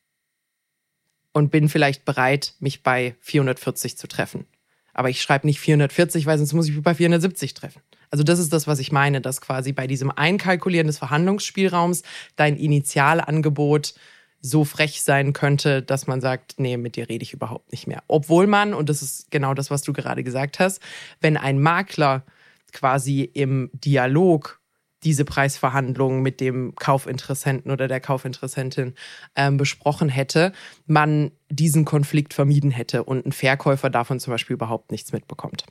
Und 1.32 1.50
bin 1.50 1.68
vielleicht 1.68 2.04
bereit, 2.04 2.54
mich 2.60 2.82
bei 2.82 3.16
440 3.20 3.96
zu 3.96 4.06
treffen. 4.06 4.46
Aber 4.92 5.08
ich 5.08 5.22
schreibe 5.22 5.46
nicht 5.46 5.60
440, 5.60 6.26
weil 6.26 6.36
sonst 6.36 6.52
muss 6.52 6.68
ich 6.68 6.74
mich 6.74 6.84
bei 6.84 6.94
470 6.94 7.54
treffen. 7.54 7.80
Also 8.10 8.22
das 8.22 8.38
ist 8.38 8.52
das, 8.52 8.66
was 8.66 8.78
ich 8.78 8.92
meine, 8.92 9.22
dass 9.22 9.40
quasi 9.40 9.72
bei 9.72 9.86
diesem 9.86 10.10
Einkalkulieren 10.10 10.86
des 10.86 10.98
Verhandlungsspielraums 10.98 12.02
dein 12.36 12.58
Initialangebot 12.58 13.94
so 14.42 14.64
frech 14.64 15.00
sein 15.00 15.32
könnte, 15.32 15.80
dass 15.80 16.06
man 16.06 16.20
sagt, 16.20 16.56
nee, 16.58 16.76
mit 16.76 16.96
dir 16.96 17.08
rede 17.08 17.22
ich 17.22 17.32
überhaupt 17.32 17.72
nicht 17.72 17.86
mehr. 17.86 18.02
Obwohl 18.08 18.46
man, 18.46 18.74
und 18.74 18.90
das 18.90 19.00
ist 19.00 19.30
genau 19.30 19.54
das, 19.54 19.70
was 19.70 19.80
du 19.80 19.94
gerade 19.94 20.22
gesagt 20.22 20.58
hast, 20.58 20.82
wenn 21.20 21.38
ein 21.38 21.58
Makler 21.60 22.24
quasi 22.72 23.22
im 23.22 23.70
Dialog 23.72 24.60
diese 25.04 25.24
Preisverhandlungen 25.24 26.22
mit 26.22 26.40
dem 26.40 26.74
Kaufinteressenten 26.74 27.70
oder 27.70 27.88
der 27.88 28.00
Kaufinteressentin 28.00 28.94
ähm, 29.34 29.56
besprochen 29.56 30.08
hätte, 30.08 30.52
man 30.86 31.32
diesen 31.50 31.84
Konflikt 31.84 32.34
vermieden 32.34 32.70
hätte 32.70 33.04
und 33.04 33.26
ein 33.26 33.32
Verkäufer 33.32 33.90
davon 33.90 34.20
zum 34.20 34.32
Beispiel 34.32 34.54
überhaupt 34.54 34.90
nichts 34.90 35.12
mitbekommt. 35.12 35.64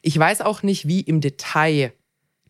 Ich 0.00 0.18
weiß 0.18 0.42
auch 0.42 0.62
nicht, 0.62 0.86
wie 0.86 1.00
im 1.00 1.20
Detail 1.20 1.92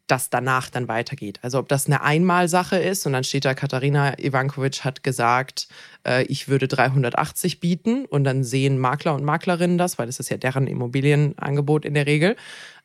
das 0.06 0.30
danach 0.30 0.68
dann 0.68 0.88
weitergeht. 0.88 1.38
Also 1.42 1.58
ob 1.58 1.68
das 1.68 1.86
eine 1.86 2.02
Einmalsache 2.02 2.76
ist 2.76 3.06
und 3.06 3.12
dann 3.12 3.24
steht 3.24 3.44
da, 3.44 3.54
Katharina 3.54 4.18
Ivankovic 4.18 4.84
hat 4.84 5.02
gesagt, 5.02 5.68
äh, 6.06 6.24
ich 6.24 6.48
würde 6.48 6.68
380 6.68 7.60
bieten 7.60 8.04
und 8.06 8.24
dann 8.24 8.44
sehen 8.44 8.78
Makler 8.78 9.14
und 9.14 9.24
Maklerinnen 9.24 9.78
das, 9.78 9.98
weil 9.98 10.06
das 10.06 10.20
ist 10.20 10.30
ja 10.30 10.36
deren 10.36 10.66
Immobilienangebot 10.66 11.84
in 11.84 11.94
der 11.94 12.06
Regel 12.06 12.36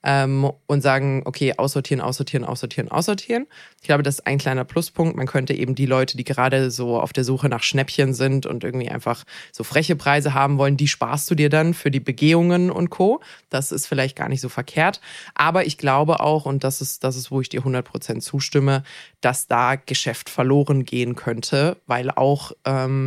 ähm, 0.03 0.49
und 0.67 0.81
sagen, 0.81 1.23
okay, 1.25 1.53
aussortieren, 1.57 2.01
aussortieren, 2.01 2.45
aussortieren, 2.45 2.89
aussortieren. 2.89 3.47
Ich 3.81 3.87
glaube, 3.87 4.03
das 4.03 4.15
ist 4.15 4.27
ein 4.27 4.37
kleiner 4.37 4.63
Pluspunkt. 4.63 5.15
Man 5.15 5.27
könnte 5.27 5.53
eben 5.53 5.75
die 5.75 5.85
Leute, 5.85 6.17
die 6.17 6.23
gerade 6.23 6.71
so 6.71 6.99
auf 6.99 7.13
der 7.13 7.23
Suche 7.23 7.49
nach 7.49 7.63
Schnäppchen 7.63 8.13
sind 8.13 8.45
und 8.45 8.63
irgendwie 8.63 8.89
einfach 8.89 9.23
so 9.51 9.63
freche 9.63 9.95
Preise 9.95 10.33
haben 10.33 10.57
wollen, 10.57 10.77
die 10.77 10.87
sparst 10.87 11.29
du 11.31 11.35
dir 11.35 11.49
dann 11.49 11.73
für 11.73 11.91
die 11.91 11.99
Begehungen 11.99 12.69
und 12.69 12.89
Co. 12.89 13.21
Das 13.49 13.71
ist 13.71 13.87
vielleicht 13.87 14.15
gar 14.15 14.29
nicht 14.29 14.41
so 14.41 14.49
verkehrt. 14.49 15.01
Aber 15.35 15.65
ich 15.65 15.77
glaube 15.77 16.19
auch, 16.19 16.45
und 16.45 16.63
das 16.63 16.79
ist, 16.79 17.03
das 17.03 17.15
ist, 17.15 17.31
wo 17.31 17.41
ich 17.41 17.49
dir 17.49 17.61
100% 17.61 18.19
zustimme, 18.19 18.83
dass 19.21 19.47
da 19.47 19.75
Geschäft 19.75 20.29
verloren 20.29 20.85
gehen 20.85 21.15
könnte, 21.15 21.77
weil 21.87 22.11
auch 22.11 22.51
ähm, 22.65 23.06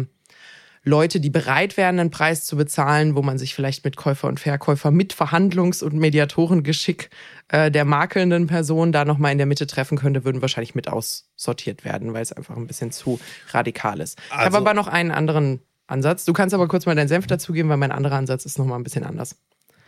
Leute, 0.82 1.20
die 1.20 1.28
bereit 1.28 1.76
wären, 1.76 1.98
einen 1.98 2.10
Preis 2.10 2.46
zu 2.46 2.56
bezahlen, 2.56 3.14
wo 3.14 3.20
man 3.20 3.36
sich 3.36 3.54
vielleicht 3.54 3.84
mit 3.84 3.96
Käufer 3.96 4.28
und 4.28 4.40
Verkäufer 4.40 4.90
mit 4.90 5.12
Verhandlungs- 5.12 5.82
und 5.82 5.94
Mediatorengeschick 5.94 7.10
äh, 7.48 7.70
der 7.70 7.84
makelnden 7.84 8.46
Person 8.46 8.90
da 8.90 9.04
nochmal 9.04 9.32
in 9.32 9.38
der 9.38 9.46
Mitte 9.46 9.66
treffen 9.66 9.98
könnte, 9.98 10.24
würden 10.24 10.40
wahrscheinlich 10.40 10.74
mit 10.74 10.88
aussortiert 10.88 11.84
werden, 11.84 12.14
weil 12.14 12.22
es 12.22 12.32
einfach 12.32 12.56
ein 12.56 12.66
bisschen 12.66 12.92
zu 12.92 13.20
radikal 13.50 14.00
ist. 14.00 14.18
Also, 14.30 14.40
ich 14.40 14.46
habe 14.46 14.56
aber 14.56 14.74
noch 14.74 14.88
einen 14.88 15.10
anderen 15.10 15.60
Ansatz. 15.86 16.24
Du 16.24 16.32
kannst 16.32 16.54
aber 16.54 16.66
kurz 16.66 16.86
mal 16.86 16.94
deinen 16.94 17.08
Senf 17.08 17.26
dazugeben, 17.26 17.68
weil 17.68 17.76
mein 17.76 17.92
anderer 17.92 18.16
Ansatz 18.16 18.46
ist 18.46 18.58
nochmal 18.58 18.78
ein 18.78 18.84
bisschen 18.84 19.04
anders. 19.04 19.36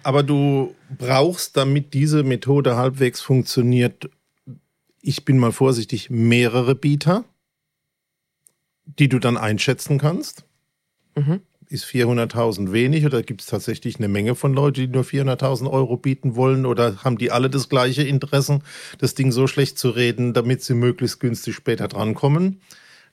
Aber 0.03 0.23
du 0.23 0.75
brauchst, 0.99 1.57
damit 1.57 1.95
diese 1.95 2.23
Methode 2.23 2.77
halbwegs 2.77 3.23
funktioniert, 3.23 4.11
ich 5.01 5.25
bin 5.25 5.39
mal 5.39 5.53
vorsichtig, 5.53 6.11
mehrere 6.11 6.75
Bieter, 6.75 7.25
die 8.85 9.09
du 9.09 9.19
dann 9.19 9.39
einschätzen 9.39 9.99
kannst. 9.99 10.45
Mhm. 11.15 11.41
Ist 11.69 11.85
400.000 11.87 12.73
wenig 12.73 13.07
oder 13.07 13.23
gibt 13.23 13.41
es 13.41 13.47
tatsächlich 13.47 13.97
eine 13.97 14.09
Menge 14.09 14.35
von 14.35 14.53
Leuten, 14.53 14.81
die 14.81 14.89
nur 14.89 15.05
400.000 15.05 15.71
Euro 15.71 15.97
bieten 15.97 16.37
wollen 16.37 16.67
oder 16.67 17.03
haben 17.03 17.17
die 17.17 17.31
alle 17.31 17.49
das 17.49 17.71
gleiche 17.71 18.03
Interesse, 18.03 18.59
das 18.99 19.15
Ding 19.15 19.33
so 19.33 19.47
schlecht 19.47 19.79
zu 19.79 19.89
reden, 19.91 20.35
damit 20.35 20.63
sie 20.63 20.75
möglichst 20.75 21.21
günstig 21.21 21.55
später 21.55 21.89
drankommen? 21.89 22.61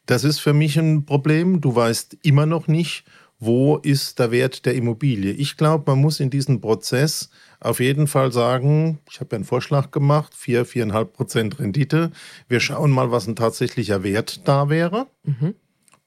Das 0.06 0.24
ist 0.24 0.40
für 0.40 0.54
mich 0.54 0.78
ein 0.78 1.06
Problem. 1.06 1.62
Du 1.62 1.76
weißt 1.76 2.18
immer 2.24 2.46
noch 2.46 2.68
nicht, 2.68 3.06
wo 3.40 3.78
ist 3.78 4.20
der 4.20 4.32
Wert 4.32 4.66
der 4.66 4.76
Immobilie. 4.76 5.32
Ich 5.32 5.56
glaube, 5.56 5.92
man 5.92 6.02
muss 6.02 6.20
in 6.20 6.30
diesem 6.30 6.60
Prozess 6.60 7.30
auf 7.62 7.80
jeden 7.80 8.08
Fall 8.08 8.32
sagen, 8.32 9.00
ich 9.10 9.20
habe 9.20 9.30
ja 9.32 9.36
einen 9.38 9.46
Vorschlag 9.46 9.92
gemacht, 9.92 10.34
4, 10.36 10.66
4,5 10.66 11.06
Prozent 11.06 11.60
Rendite. 11.60 12.12
Wir 12.48 12.60
schauen 12.60 12.92
mal, 12.92 13.12
was 13.12 13.28
ein 13.28 13.36
tatsächlicher 13.36 14.04
Wert 14.04 14.48
da 14.48 14.70
wäre. 14.70 15.08
Mhm. 15.24 15.56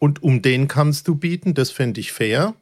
Und 0.02 0.20
um 0.20 0.42
den 0.42 0.66
kannst 0.66 1.06
du 1.06 1.14
bieten, 1.14 1.54
das 1.54 1.70
fände 1.70 2.00
ich 2.00 2.10
fair. 2.10 2.54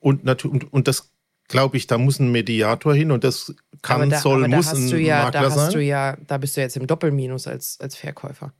Und, 0.00 0.28
und, 0.44 0.70
und 0.70 0.86
das 0.86 1.12
glaube 1.48 1.78
ich, 1.78 1.86
da 1.86 1.96
muss 1.96 2.20
ein 2.20 2.30
Mediator 2.30 2.94
hin 2.94 3.10
und 3.10 3.24
das 3.24 3.54
kann, 3.80 4.10
da, 4.10 4.18
soll, 4.18 4.46
muss 4.48 4.74
ein 4.74 4.88
ja, 5.00 5.24
Makler 5.24 5.40
da 5.40 5.50
sein. 5.50 5.72
Du 5.72 5.82
ja, 5.82 6.18
da 6.26 6.36
bist 6.36 6.58
du 6.58 6.60
jetzt 6.60 6.76
im 6.76 6.86
Doppelminus 6.86 7.46
als, 7.46 7.80
als 7.80 7.96
Verkäufer. 7.96 8.52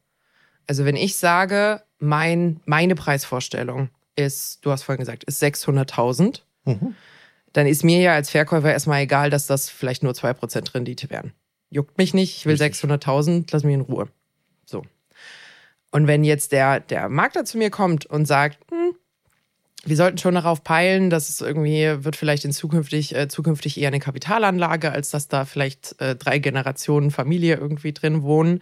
Also 0.66 0.86
wenn 0.86 0.96
ich 0.96 1.16
sage, 1.16 1.82
mein, 1.98 2.62
meine 2.64 2.94
Preisvorstellung 2.94 3.90
ist, 4.16 4.64
du 4.64 4.70
hast 4.70 4.84
vorhin 4.84 5.00
gesagt, 5.00 5.24
ist 5.24 5.42
600.000, 5.42 6.40
mhm. 6.64 6.94
dann 7.52 7.66
ist 7.66 7.84
mir 7.84 8.00
ja 8.00 8.14
als 8.14 8.30
Verkäufer 8.30 8.72
erstmal 8.72 9.02
egal, 9.02 9.28
dass 9.28 9.46
das 9.46 9.68
vielleicht 9.68 10.02
nur 10.02 10.12
2% 10.12 10.74
Rendite 10.74 11.10
wären. 11.10 11.34
Juckt 11.68 11.98
mich 11.98 12.14
nicht, 12.14 12.38
ich 12.38 12.46
will 12.46 12.56
600.000, 12.56 13.48
lass 13.50 13.64
mich 13.64 13.74
in 13.74 13.82
Ruhe. 13.82 14.08
Und 15.94 16.08
wenn 16.08 16.24
jetzt 16.24 16.50
der, 16.50 16.80
der 16.80 17.08
Makler 17.08 17.44
zu 17.44 17.56
mir 17.56 17.70
kommt 17.70 18.04
und 18.04 18.26
sagt, 18.26 18.58
hm, 18.68 18.96
wir 19.84 19.96
sollten 19.96 20.18
schon 20.18 20.34
darauf 20.34 20.64
peilen, 20.64 21.08
dass 21.08 21.28
es 21.28 21.40
irgendwie 21.40 22.02
wird 22.04 22.16
vielleicht 22.16 22.44
in 22.44 22.50
zukünftig, 22.50 23.14
äh, 23.14 23.28
zukünftig 23.28 23.78
eher 23.78 23.86
eine 23.86 24.00
Kapitalanlage, 24.00 24.90
als 24.90 25.10
dass 25.10 25.28
da 25.28 25.44
vielleicht 25.44 26.00
äh, 26.00 26.16
drei 26.16 26.40
Generationen 26.40 27.12
Familie 27.12 27.58
irgendwie 27.58 27.92
drin 27.92 28.24
wohnen. 28.24 28.60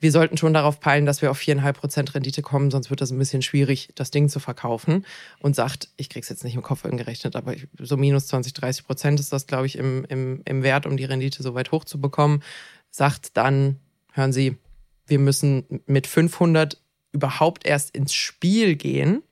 Wir 0.00 0.10
sollten 0.10 0.36
schon 0.36 0.52
darauf 0.52 0.80
peilen, 0.80 1.06
dass 1.06 1.22
wir 1.22 1.30
auf 1.30 1.38
viereinhalb 1.38 1.78
Prozent 1.78 2.12
Rendite 2.12 2.42
kommen, 2.42 2.72
sonst 2.72 2.90
wird 2.90 3.00
das 3.00 3.12
ein 3.12 3.18
bisschen 3.20 3.42
schwierig, 3.42 3.90
das 3.94 4.10
Ding 4.10 4.28
zu 4.28 4.40
verkaufen. 4.40 5.06
Und 5.38 5.54
sagt, 5.54 5.90
ich 5.96 6.10
krieg's 6.10 6.28
jetzt 6.28 6.42
nicht 6.42 6.56
im 6.56 6.62
Kopf 6.62 6.82
gerechnet, 6.82 7.36
aber 7.36 7.54
so 7.78 7.96
minus 7.96 8.26
20, 8.26 8.52
30 8.52 8.84
Prozent 8.84 9.20
ist 9.20 9.32
das, 9.32 9.46
glaube 9.46 9.66
ich, 9.66 9.78
im, 9.78 10.04
im, 10.06 10.42
im 10.44 10.64
Wert, 10.64 10.86
um 10.86 10.96
die 10.96 11.04
Rendite 11.04 11.40
so 11.44 11.54
weit 11.54 11.70
hoch 11.70 11.84
zu 11.84 12.00
bekommen. 12.00 12.42
Sagt 12.90 13.36
dann, 13.36 13.78
hören 14.12 14.32
Sie, 14.32 14.58
wir 15.06 15.18
müssen 15.18 15.82
mit 15.86 16.06
500 16.06 16.80
überhaupt 17.12 17.66
erst 17.66 17.94
ins 17.94 18.14
Spiel 18.14 18.76
gehen, 18.76 19.22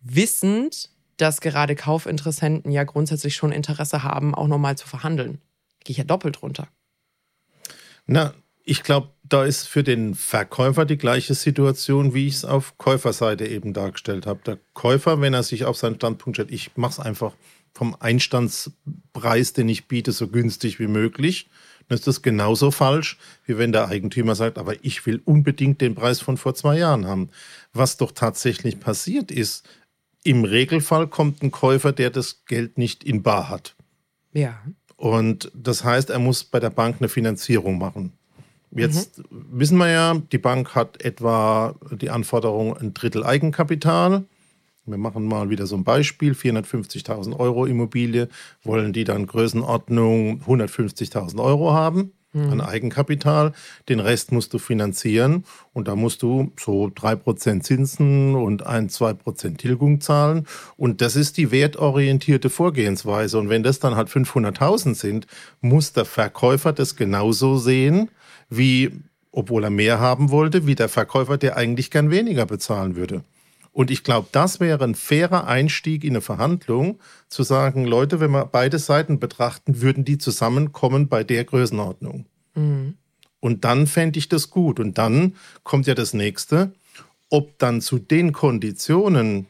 wissend, 0.00 0.90
dass 1.16 1.40
gerade 1.40 1.74
Kaufinteressenten 1.74 2.70
ja 2.70 2.84
grundsätzlich 2.84 3.34
schon 3.34 3.52
Interesse 3.52 4.02
haben, 4.02 4.34
auch 4.34 4.46
nochmal 4.46 4.76
zu 4.76 4.88
verhandeln. 4.88 5.40
Gehe 5.84 5.92
ich 5.92 5.98
ja 5.98 6.04
doppelt 6.04 6.42
runter. 6.42 6.68
Na, 8.06 8.34
ich 8.64 8.82
glaube, 8.82 9.10
da 9.22 9.44
ist 9.44 9.66
für 9.66 9.82
den 9.82 10.14
Verkäufer 10.14 10.84
die 10.84 10.98
gleiche 10.98 11.34
Situation, 11.34 12.14
wie 12.14 12.26
ich 12.26 12.34
es 12.34 12.44
auf 12.44 12.78
Käuferseite 12.78 13.46
eben 13.46 13.72
dargestellt 13.72 14.26
habe. 14.26 14.40
Der 14.46 14.58
Käufer, 14.74 15.20
wenn 15.20 15.34
er 15.34 15.42
sich 15.42 15.64
auf 15.64 15.76
seinen 15.76 15.96
Standpunkt 15.96 16.36
stellt, 16.36 16.50
ich 16.50 16.76
mache 16.76 16.92
es 16.92 17.00
einfach 17.00 17.34
vom 17.74 17.96
Einstandspreis, 17.98 19.52
den 19.52 19.68
ich 19.68 19.88
biete, 19.88 20.12
so 20.12 20.28
günstig 20.28 20.78
wie 20.78 20.86
möglich, 20.86 21.48
dann 21.88 21.96
ist 21.96 22.06
das 22.06 22.22
genauso 22.22 22.70
falsch, 22.70 23.18
wie 23.46 23.58
wenn 23.58 23.72
der 23.72 23.88
Eigentümer 23.88 24.34
sagt, 24.34 24.58
aber 24.58 24.84
ich 24.84 25.04
will 25.06 25.20
unbedingt 25.24 25.80
den 25.80 25.94
Preis 25.94 26.20
von 26.20 26.36
vor 26.36 26.54
zwei 26.54 26.78
Jahren 26.78 27.06
haben. 27.06 27.30
Was 27.72 27.96
doch 27.96 28.12
tatsächlich 28.12 28.78
passiert 28.78 29.30
ist, 29.30 29.66
im 30.22 30.44
Regelfall 30.44 31.06
kommt 31.06 31.42
ein 31.42 31.50
Käufer, 31.50 31.92
der 31.92 32.10
das 32.10 32.44
Geld 32.44 32.76
nicht 32.76 33.04
in 33.04 33.22
Bar 33.22 33.48
hat. 33.48 33.74
Ja. 34.32 34.60
Und 34.96 35.50
das 35.54 35.84
heißt, 35.84 36.10
er 36.10 36.18
muss 36.18 36.44
bei 36.44 36.60
der 36.60 36.70
Bank 36.70 36.96
eine 36.98 37.08
Finanzierung 37.08 37.78
machen. 37.78 38.12
Jetzt 38.70 39.18
mhm. 39.18 39.46
wissen 39.52 39.78
wir 39.78 39.88
ja, 39.88 40.14
die 40.14 40.38
Bank 40.38 40.74
hat 40.74 41.02
etwa 41.02 41.74
die 41.90 42.10
Anforderung 42.10 42.76
ein 42.76 42.92
Drittel 42.92 43.24
Eigenkapital. 43.24 44.24
Wir 44.90 44.98
machen 44.98 45.26
mal 45.26 45.50
wieder 45.50 45.66
so 45.66 45.76
ein 45.76 45.84
Beispiel, 45.84 46.32
450.000 46.32 47.38
Euro 47.38 47.66
Immobilie, 47.66 48.28
wollen 48.62 48.92
die 48.92 49.04
dann 49.04 49.26
Größenordnung 49.26 50.42
150.000 50.46 51.42
Euro 51.42 51.72
haben 51.72 52.12
mhm. 52.32 52.52
an 52.52 52.60
Eigenkapital. 52.60 53.52
Den 53.88 54.00
Rest 54.00 54.32
musst 54.32 54.52
du 54.54 54.58
finanzieren 54.58 55.44
und 55.72 55.88
da 55.88 55.96
musst 55.96 56.22
du 56.22 56.52
so 56.58 56.86
3% 56.86 57.60
Zinsen 57.60 58.34
und 58.34 58.66
1, 58.66 59.00
2% 59.00 59.56
Tilgung 59.56 60.00
zahlen. 60.00 60.46
Und 60.76 61.00
das 61.00 61.16
ist 61.16 61.36
die 61.36 61.50
wertorientierte 61.50 62.50
Vorgehensweise. 62.50 63.38
Und 63.38 63.48
wenn 63.48 63.62
das 63.62 63.80
dann 63.80 63.96
halt 63.96 64.08
500.000 64.08 64.94
sind, 64.94 65.26
muss 65.60 65.92
der 65.92 66.04
Verkäufer 66.04 66.72
das 66.72 66.96
genauso 66.96 67.56
sehen, 67.56 68.10
wie, 68.48 68.90
obwohl 69.32 69.64
er 69.64 69.70
mehr 69.70 70.00
haben 70.00 70.30
wollte, 70.30 70.66
wie 70.66 70.74
der 70.74 70.88
Verkäufer, 70.88 71.38
der 71.38 71.56
eigentlich 71.56 71.90
gern 71.90 72.10
weniger 72.10 72.46
bezahlen 72.46 72.96
würde. 72.96 73.24
Und 73.78 73.92
ich 73.92 74.02
glaube, 74.02 74.26
das 74.32 74.58
wäre 74.58 74.82
ein 74.82 74.96
fairer 74.96 75.46
Einstieg 75.46 76.02
in 76.02 76.10
eine 76.10 76.20
Verhandlung, 76.20 76.98
zu 77.28 77.44
sagen, 77.44 77.84
Leute, 77.84 78.18
wenn 78.18 78.32
wir 78.32 78.44
beide 78.44 78.76
Seiten 78.80 79.20
betrachten, 79.20 79.80
würden 79.80 80.04
die 80.04 80.18
zusammenkommen 80.18 81.06
bei 81.06 81.22
der 81.22 81.44
Größenordnung. 81.44 82.26
Mhm. 82.56 82.94
Und 83.38 83.64
dann 83.64 83.86
fände 83.86 84.18
ich 84.18 84.28
das 84.28 84.50
gut. 84.50 84.80
Und 84.80 84.98
dann 84.98 85.36
kommt 85.62 85.86
ja 85.86 85.94
das 85.94 86.12
nächste, 86.12 86.72
ob 87.30 87.56
dann 87.60 87.80
zu 87.80 88.00
den 88.00 88.32
Konditionen 88.32 89.46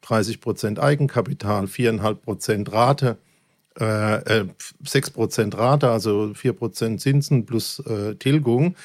30 0.00 0.40
Prozent 0.40 0.78
Eigenkapital, 0.78 1.66
4,5 1.66 2.14
Prozent 2.14 2.72
Rate, 2.72 3.18
äh, 3.74 4.46
6 4.82 5.08
äh, 5.08 5.12
Prozent 5.12 5.58
Rate, 5.58 5.90
also 5.90 6.32
4 6.32 6.54
Prozent 6.54 7.02
Zinsen 7.02 7.44
plus 7.44 7.80
äh, 7.80 8.14
Tilgung, 8.14 8.76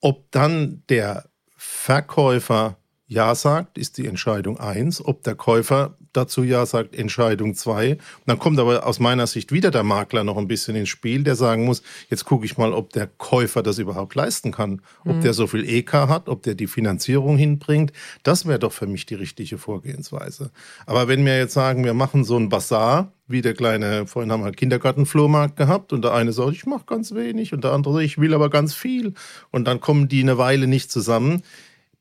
ob 0.00 0.30
dann 0.30 0.84
der 0.88 1.24
Verkäufer 1.56 2.76
ja 3.10 3.34
sagt, 3.34 3.76
ist 3.76 3.98
die 3.98 4.06
Entscheidung 4.06 4.60
eins. 4.60 5.04
Ob 5.04 5.24
der 5.24 5.34
Käufer 5.34 5.96
dazu 6.12 6.44
Ja 6.44 6.64
sagt, 6.64 6.94
Entscheidung 6.94 7.56
zwei. 7.56 7.94
Und 7.94 8.00
dann 8.26 8.38
kommt 8.38 8.60
aber 8.60 8.86
aus 8.86 9.00
meiner 9.00 9.26
Sicht 9.26 9.50
wieder 9.50 9.72
der 9.72 9.82
Makler 9.82 10.22
noch 10.22 10.36
ein 10.36 10.46
bisschen 10.46 10.76
ins 10.76 10.90
Spiel, 10.90 11.24
der 11.24 11.34
sagen 11.34 11.64
muss, 11.64 11.82
jetzt 12.08 12.24
gucke 12.24 12.44
ich 12.44 12.56
mal, 12.56 12.72
ob 12.72 12.92
der 12.92 13.08
Käufer 13.08 13.64
das 13.64 13.78
überhaupt 13.78 14.14
leisten 14.14 14.52
kann. 14.52 14.80
Ob 15.04 15.16
mhm. 15.16 15.20
der 15.22 15.34
so 15.34 15.48
viel 15.48 15.68
EK 15.68 15.92
hat, 15.92 16.28
ob 16.28 16.44
der 16.44 16.54
die 16.54 16.68
Finanzierung 16.68 17.36
hinbringt. 17.36 17.92
Das 18.22 18.46
wäre 18.46 18.60
doch 18.60 18.72
für 18.72 18.86
mich 18.86 19.06
die 19.06 19.16
richtige 19.16 19.58
Vorgehensweise. 19.58 20.52
Aber 20.86 21.08
wenn 21.08 21.26
wir 21.26 21.36
jetzt 21.36 21.54
sagen, 21.54 21.84
wir 21.84 21.94
machen 21.94 22.22
so 22.22 22.36
ein 22.36 22.48
Bazar, 22.48 23.12
wie 23.26 23.42
der 23.42 23.54
kleine, 23.54 24.06
vorhin 24.06 24.30
haben 24.30 24.44
wir 24.44 24.52
Kindergartenflohmarkt 24.52 25.56
gehabt 25.56 25.92
und 25.92 26.02
der 26.02 26.14
eine 26.14 26.32
sagt, 26.32 26.52
ich 26.52 26.66
mache 26.66 26.84
ganz 26.86 27.12
wenig 27.12 27.52
und 27.52 27.64
der 27.64 27.72
andere 27.72 28.04
ich 28.04 28.18
will 28.18 28.34
aber 28.34 28.50
ganz 28.50 28.72
viel. 28.72 29.14
Und 29.50 29.66
dann 29.66 29.80
kommen 29.80 30.06
die 30.06 30.22
eine 30.22 30.38
Weile 30.38 30.68
nicht 30.68 30.92
zusammen 30.92 31.42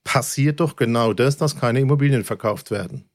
passiert 0.04 0.60
doch 0.60 0.76
genau 0.76 1.14
das, 1.14 1.38
dass 1.38 1.60
keine 1.60 1.80
Immobilien 1.80 2.24
verkauft 2.24 2.72
werden. 2.72 3.10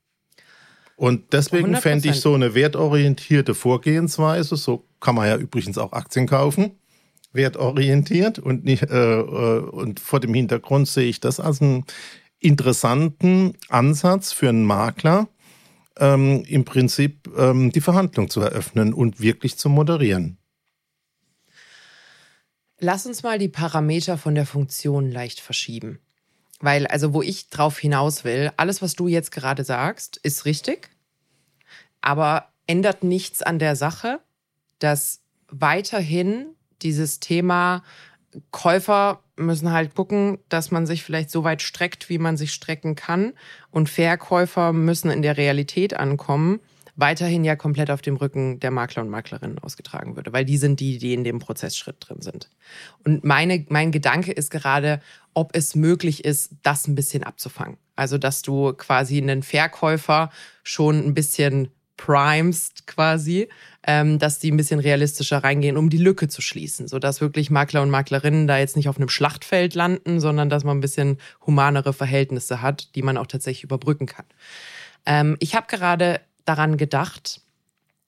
Und 0.96 1.32
deswegen 1.32 1.74
100%. 1.74 1.80
fände 1.80 2.08
ich 2.08 2.20
so 2.20 2.34
eine 2.34 2.54
wertorientierte 2.54 3.54
Vorgehensweise, 3.54 4.56
so 4.56 4.86
kann 5.00 5.16
man 5.16 5.26
ja 5.26 5.36
übrigens 5.36 5.76
auch 5.76 5.92
Aktien 5.92 6.26
kaufen, 6.26 6.78
wertorientiert 7.32 8.38
und 8.38 8.64
nicht 8.64 8.84
äh, 8.84 9.20
äh, 9.20 9.58
und 9.58 9.98
vor 9.98 10.20
dem 10.20 10.34
Hintergrund 10.34 10.86
sehe 10.86 11.08
ich 11.08 11.20
das 11.20 11.40
als 11.40 11.60
einen 11.60 11.84
interessanten 12.38 13.54
Ansatz 13.68 14.32
für 14.32 14.48
einen 14.48 14.64
Makler, 14.64 15.28
ähm, 15.98 16.44
im 16.46 16.64
Prinzip 16.64 17.28
ähm, 17.36 17.72
die 17.72 17.80
Verhandlung 17.80 18.30
zu 18.30 18.40
eröffnen 18.40 18.94
und 18.94 19.20
wirklich 19.20 19.56
zu 19.56 19.68
moderieren. 19.68 20.38
Lass 22.78 23.06
uns 23.06 23.22
mal 23.22 23.38
die 23.38 23.48
Parameter 23.48 24.18
von 24.18 24.34
der 24.34 24.46
Funktion 24.46 25.10
leicht 25.10 25.40
verschieben. 25.40 26.00
Weil, 26.60 26.86
also, 26.86 27.14
wo 27.14 27.22
ich 27.22 27.50
drauf 27.50 27.78
hinaus 27.78 28.24
will, 28.24 28.52
alles, 28.56 28.80
was 28.80 28.94
du 28.94 29.08
jetzt 29.08 29.32
gerade 29.32 29.64
sagst, 29.64 30.18
ist 30.18 30.44
richtig, 30.44 30.90
aber 32.00 32.48
ändert 32.66 33.02
nichts 33.02 33.42
an 33.42 33.58
der 33.58 33.76
Sache, 33.76 34.20
dass 34.78 35.20
weiterhin 35.48 36.54
dieses 36.82 37.20
Thema 37.20 37.82
Käufer 38.50 39.22
müssen 39.36 39.72
halt 39.72 39.94
gucken, 39.94 40.38
dass 40.48 40.70
man 40.70 40.86
sich 40.86 41.02
vielleicht 41.02 41.30
so 41.30 41.44
weit 41.44 41.62
streckt, 41.62 42.08
wie 42.08 42.18
man 42.18 42.36
sich 42.36 42.52
strecken 42.52 42.94
kann. 42.94 43.32
Und 43.70 43.88
Verkäufer 43.88 44.72
müssen 44.72 45.10
in 45.10 45.22
der 45.22 45.36
Realität 45.36 45.94
ankommen, 45.94 46.60
weiterhin 46.96 47.44
ja 47.44 47.56
komplett 47.56 47.90
auf 47.90 48.02
dem 48.02 48.16
Rücken 48.16 48.60
der 48.60 48.70
Makler 48.70 49.02
und 49.02 49.10
Maklerinnen 49.10 49.58
ausgetragen 49.58 50.16
würde, 50.16 50.32
weil 50.32 50.44
die 50.44 50.58
sind 50.58 50.78
die, 50.80 50.98
die 50.98 51.14
in 51.14 51.24
dem 51.24 51.40
Prozessschritt 51.40 51.96
drin 52.00 52.20
sind. 52.20 52.50
Und 53.04 53.24
meine, 53.24 53.66
mein 53.68 53.90
Gedanke 53.90 54.32
ist 54.32 54.50
gerade, 54.50 55.00
ob 55.34 55.54
es 55.54 55.74
möglich 55.74 56.24
ist, 56.24 56.52
das 56.62 56.86
ein 56.86 56.94
bisschen 56.94 57.24
abzufangen. 57.24 57.76
Also, 57.96 58.18
dass 58.18 58.42
du 58.42 58.72
quasi 58.72 59.18
einen 59.18 59.42
Verkäufer 59.42 60.30
schon 60.62 61.04
ein 61.04 61.14
bisschen 61.14 61.68
primest 61.96 62.86
quasi, 62.86 63.48
ähm, 63.86 64.18
dass 64.18 64.38
die 64.38 64.50
ein 64.50 64.56
bisschen 64.56 64.80
realistischer 64.80 65.38
reingehen, 65.44 65.76
um 65.76 65.90
die 65.90 65.98
Lücke 65.98 66.28
zu 66.28 66.42
schließen, 66.42 66.88
sodass 66.88 67.20
wirklich 67.20 67.50
Makler 67.50 67.82
und 67.82 67.90
Maklerinnen 67.90 68.46
da 68.46 68.58
jetzt 68.58 68.76
nicht 68.76 68.88
auf 68.88 68.96
einem 68.96 69.08
Schlachtfeld 69.08 69.74
landen, 69.74 70.20
sondern 70.20 70.50
dass 70.50 70.64
man 70.64 70.78
ein 70.78 70.80
bisschen 70.80 71.18
humanere 71.46 71.92
Verhältnisse 71.92 72.62
hat, 72.62 72.94
die 72.94 73.02
man 73.02 73.16
auch 73.16 73.26
tatsächlich 73.26 73.64
überbrücken 73.64 74.06
kann. 74.06 74.26
Ähm, 75.06 75.36
ich 75.38 75.54
habe 75.54 75.66
gerade 75.68 76.20
daran 76.44 76.76
gedacht, 76.76 77.40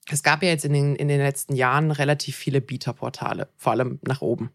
es 0.09 0.23
gab 0.23 0.43
ja 0.43 0.49
jetzt 0.49 0.65
in 0.65 0.73
den, 0.73 0.95
in 0.95 1.07
den 1.07 1.19
letzten 1.19 1.55
Jahren 1.55 1.91
relativ 1.91 2.35
viele 2.35 2.61
Bieterportale, 2.61 3.49
vor 3.57 3.73
allem 3.73 3.99
nach 4.03 4.21
oben. 4.21 4.51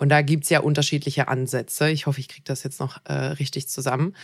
Und 0.00 0.08
da 0.08 0.22
gibt's 0.22 0.48
ja 0.48 0.60
unterschiedliche 0.60 1.28
Ansätze. 1.28 1.90
Ich 1.90 2.06
hoffe, 2.06 2.20
ich 2.20 2.28
kriege 2.28 2.44
das 2.44 2.62
jetzt 2.62 2.80
noch 2.80 3.04
äh, 3.04 3.12
richtig 3.12 3.68
zusammen. 3.68 4.16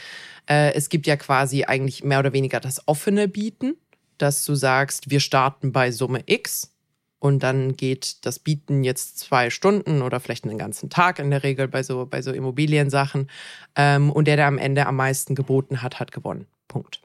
Äh, 0.49 0.73
es 0.73 0.89
gibt 0.89 1.07
ja 1.07 1.17
quasi 1.17 1.65
eigentlich 1.65 2.03
mehr 2.03 2.19
oder 2.19 2.33
weniger 2.33 2.61
das 2.61 2.89
offene 2.89 3.29
Bieten, 3.29 3.75
dass 4.17 4.43
du 4.47 4.55
sagst, 4.55 5.11
wir 5.11 5.21
starten 5.21 5.73
bei 5.73 5.93
Summe 5.93 6.23
X 6.25 6.73
und 7.19 7.43
dann 7.43 7.77
geht 7.77 8.25
das 8.25 8.39
Bieten 8.39 8.85
jetzt 8.85 9.19
zwei 9.19 9.51
Stunden 9.51 10.01
oder 10.01 10.19
vielleicht 10.19 10.45
einen 10.45 10.57
ganzen 10.57 10.89
Tag 10.89 11.19
in 11.19 11.31
der 11.31 11.43
Regel 11.43 11.69
bei 11.69 11.83
so, 11.83 12.07
bei 12.07 12.23
so 12.23 12.33
Immobiliensachen. 12.33 13.29
Ähm, 13.75 14.11
und 14.11 14.27
der, 14.29 14.37
der 14.37 14.47
am 14.47 14.57
Ende 14.57 14.87
am 14.87 14.97
meisten 14.97 15.35
geboten 15.35 15.83
hat, 15.83 16.01
hat 16.01 16.11
gewonnen. 16.11 16.47
Punkt. 16.69 17.03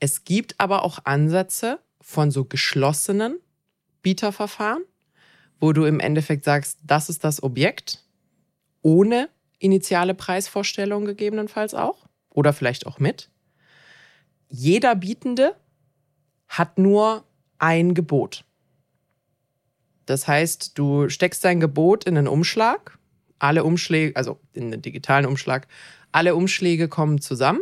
Es 0.00 0.24
gibt 0.24 0.58
aber 0.58 0.84
auch 0.84 1.00
Ansätze 1.04 1.80
von 2.00 2.30
so 2.30 2.46
geschlossenen 2.46 3.36
Bieterverfahren, 4.00 4.84
wo 5.62 5.72
du 5.72 5.84
im 5.84 6.00
Endeffekt 6.00 6.44
sagst, 6.44 6.80
das 6.82 7.08
ist 7.08 7.22
das 7.22 7.40
Objekt, 7.40 8.04
ohne 8.82 9.28
initiale 9.60 10.12
Preisvorstellung 10.12 11.04
gegebenenfalls 11.04 11.72
auch 11.72 12.08
oder 12.30 12.52
vielleicht 12.52 12.84
auch 12.84 12.98
mit. 12.98 13.30
Jeder 14.48 14.96
Bietende 14.96 15.54
hat 16.48 16.78
nur 16.78 17.24
ein 17.58 17.94
Gebot. 17.94 18.44
Das 20.04 20.26
heißt, 20.26 20.76
du 20.76 21.08
steckst 21.08 21.44
dein 21.44 21.60
Gebot 21.60 22.04
in 22.04 22.18
einen 22.18 22.26
Umschlag, 22.26 22.98
alle 23.38 23.62
Umschläge, 23.62 24.16
also 24.16 24.40
in 24.54 24.72
den 24.72 24.82
digitalen 24.82 25.26
Umschlag, 25.26 25.68
alle 26.10 26.34
Umschläge 26.34 26.88
kommen 26.88 27.20
zusammen 27.20 27.60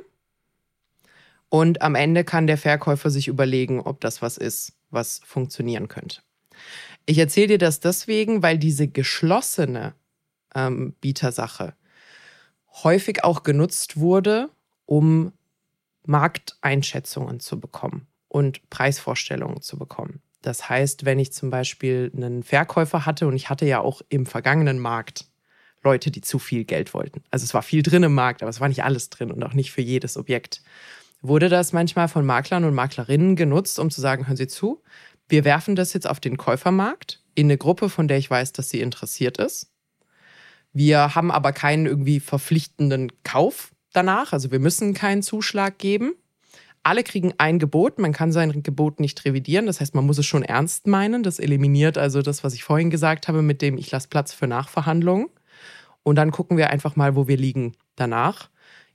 und 1.51 1.83
am 1.83 1.95
Ende 1.95 2.25
kann 2.25 2.47
der 2.47 2.57
Verkäufer 2.57 3.11
sich 3.11 3.29
überlegen, 3.29 3.79
ob 3.79 4.01
das 4.01 4.23
was 4.23 4.39
ist, 4.39 4.73
was 4.89 5.21
funktionieren 5.23 5.89
könnte. 5.89 6.23
Ich 7.07 7.19
erzähle 7.19 7.49
dir 7.49 7.59
das 7.59 7.81
deswegen, 7.81 8.43
weil 8.43 8.59
diese 8.59 8.89
geschlossene 8.89 9.95
ähm, 10.55 10.95
Bietersache 11.01 11.75
häufig 12.85 13.25
auch 13.25 13.43
genutzt 13.43 13.99
wurde, 13.99 14.51
um 14.87 15.33
Markteinschätzungen 16.05 17.41
zu 17.41 17.61
bekommen 17.61 18.07
und 18.29 18.69
Preisvorstellungen 18.71 19.61
zu 19.61 19.79
bekommen. 19.79 20.23
Das 20.43 20.69
heißt, 20.69 21.05
wenn 21.05 21.19
ich 21.19 21.33
zum 21.33 21.51
Beispiel 21.51 22.11
einen 22.17 22.43
Verkäufer 22.43 23.05
hatte, 23.05 23.27
und 23.27 23.35
ich 23.35 23.51
hatte 23.51 23.67
ja 23.67 23.81
auch 23.81 24.01
im 24.09 24.25
vergangenen 24.25 24.79
Markt 24.79 25.27
Leute, 25.83 26.11
die 26.11 26.21
zu 26.21 26.39
viel 26.39 26.65
Geld 26.65 26.95
wollten. 26.95 27.23
Also 27.31 27.45
es 27.45 27.55
war 27.55 27.63
viel 27.63 27.83
drin 27.83 28.03
im 28.03 28.15
Markt, 28.15 28.43
aber 28.43 28.51
es 28.51 28.61
war 28.61 28.69
nicht 28.69 28.85
alles 28.85 29.11
drin 29.11 29.31
und 29.31 29.43
auch 29.43 29.55
nicht 29.55 29.73
für 29.73 29.83
jedes 29.83 30.17
Objekt 30.17 30.63
wurde 31.23 31.49
das 31.49 31.73
manchmal 31.73 32.09
von 32.09 32.25
Maklern 32.25 32.65
und 32.65 32.75
Maklerinnen 32.75 33.37
genutzt, 33.37 33.79
um 33.79 33.91
zu 33.91 34.01
sagen, 34.01 34.27
hören 34.27 34.37
Sie 34.37 34.49
zu, 34.49 34.83
wir 35.31 35.45
werfen 35.45 35.77
das 35.77 35.93
jetzt 35.93 36.09
auf 36.09 36.21
den 36.21 36.37
Käufermarkt 36.37 37.23
in 37.35 37.47
eine 37.47 37.59
Gruppe, 37.59 37.89
von 37.89 38.09
der 38.09 38.19
ich 38.19 38.31
weiß, 38.31 38.53
dass 38.53 38.71
sie 38.71 38.81
interessiert 38.81 39.39
ist. 39.39 39.71
Wir 40.73 41.15
haben 41.15 41.31
aber 41.31 41.53
keinen 41.53 41.87
irgendwie 41.87 42.21
verpflichtenden 42.21 43.13
Kauf 43.25 43.73
danach, 43.93 44.33
also 44.33 44.51
wir 44.51 44.61
müssen 44.61 44.95
keinen 44.95 45.23
Zuschlag 45.23 45.79
geben. 45.79 46.15
Alle 46.83 47.03
kriegen 47.03 47.35
ein 47.39 47.59
Gebot, 47.59 47.99
man 47.99 48.13
kann 48.13 48.33
sein 48.33 48.63
Gebot 48.63 49.01
nicht 49.01 49.25
revidieren, 49.25 49.67
das 49.67 49.81
heißt, 49.81 49.95
man 49.95 50.07
muss 50.07 50.19
es 50.19 50.27
schon 50.27 50.43
ernst 50.43 50.87
meinen. 50.87 51.23
Das 51.23 51.39
eliminiert 51.39 51.99
also 51.99 52.23
das, 52.23 52.43
was 52.43 52.55
ich 52.55 52.65
vorhin 52.65 52.89
gesagt 52.89 53.29
habe, 53.29 53.43
mit 53.43 53.61
dem 53.61 53.77
ich 53.77 53.91
lasse 53.91 54.09
Platz 54.09 54.33
für 54.33 54.47
Nachverhandlungen. 54.47 55.29
Und 56.03 56.17
dann 56.17 56.31
gucken 56.31 56.57
wir 56.57 56.71
einfach 56.71 56.97
mal, 56.97 57.17
wo 57.17 57.29
wir 57.29 57.37
liegen 57.37 57.75
danach. 57.97 58.49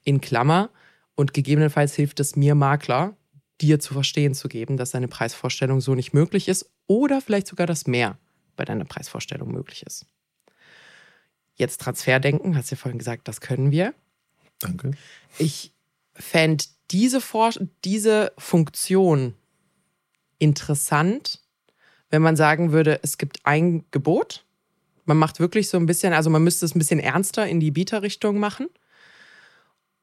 In 0.04 0.22
Klammer, 0.22 0.70
und 1.16 1.34
gegebenenfalls 1.34 1.96
hilft 1.96 2.20
es 2.20 2.36
mir, 2.36 2.56
Makler, 2.56 3.16
dir 3.62 3.80
zu 3.80 3.94
verstehen 3.94 4.34
zu 4.34 4.48
geben, 4.48 4.78
dass 4.78 4.92
deine 4.92 5.08
Preisvorstellung 5.08 5.82
so 5.82 5.96
nicht 5.96 6.14
möglich 6.14 6.48
ist 6.48 6.70
oder 6.88 7.22
vielleicht 7.22 7.48
sogar, 7.48 7.68
dass 7.68 7.88
mehr 7.88 8.18
bei 8.56 8.66
deiner 8.66 8.86
Preisvorstellung 8.86 9.52
möglich 9.52 9.84
ist. 9.84 10.06
jetzt 11.56 11.80
Transferdenken, 11.80 12.56
hast 12.58 12.72
du 12.72 12.76
ja 12.76 12.82
vorhin 12.82 13.00
gesagt, 13.00 13.28
das 13.28 13.40
können 13.40 13.72
wir. 13.72 13.94
Danke. 14.60 14.92
Ich 15.38 15.74
fände 16.14 16.66
diese, 16.92 17.22
diese 17.84 18.34
Funktion 18.38 19.36
interessant, 20.38 21.42
wenn 22.10 22.22
man 22.22 22.36
sagen 22.36 22.72
würde, 22.72 23.00
es 23.04 23.18
gibt 23.18 23.40
ein 23.46 23.86
Gebot. 23.92 24.46
Man 25.06 25.18
macht 25.18 25.40
wirklich 25.40 25.70
so 25.70 25.78
ein 25.78 25.86
bisschen, 25.86 26.14
also 26.14 26.30
man 26.30 26.44
müsste 26.44 26.66
es 26.66 26.76
ein 26.76 26.80
bisschen 26.80 27.00
ernster 27.00 27.48
in 27.48 27.60
die 27.60 27.72
Bieterrichtung 27.72 28.40
machen, 28.40 28.68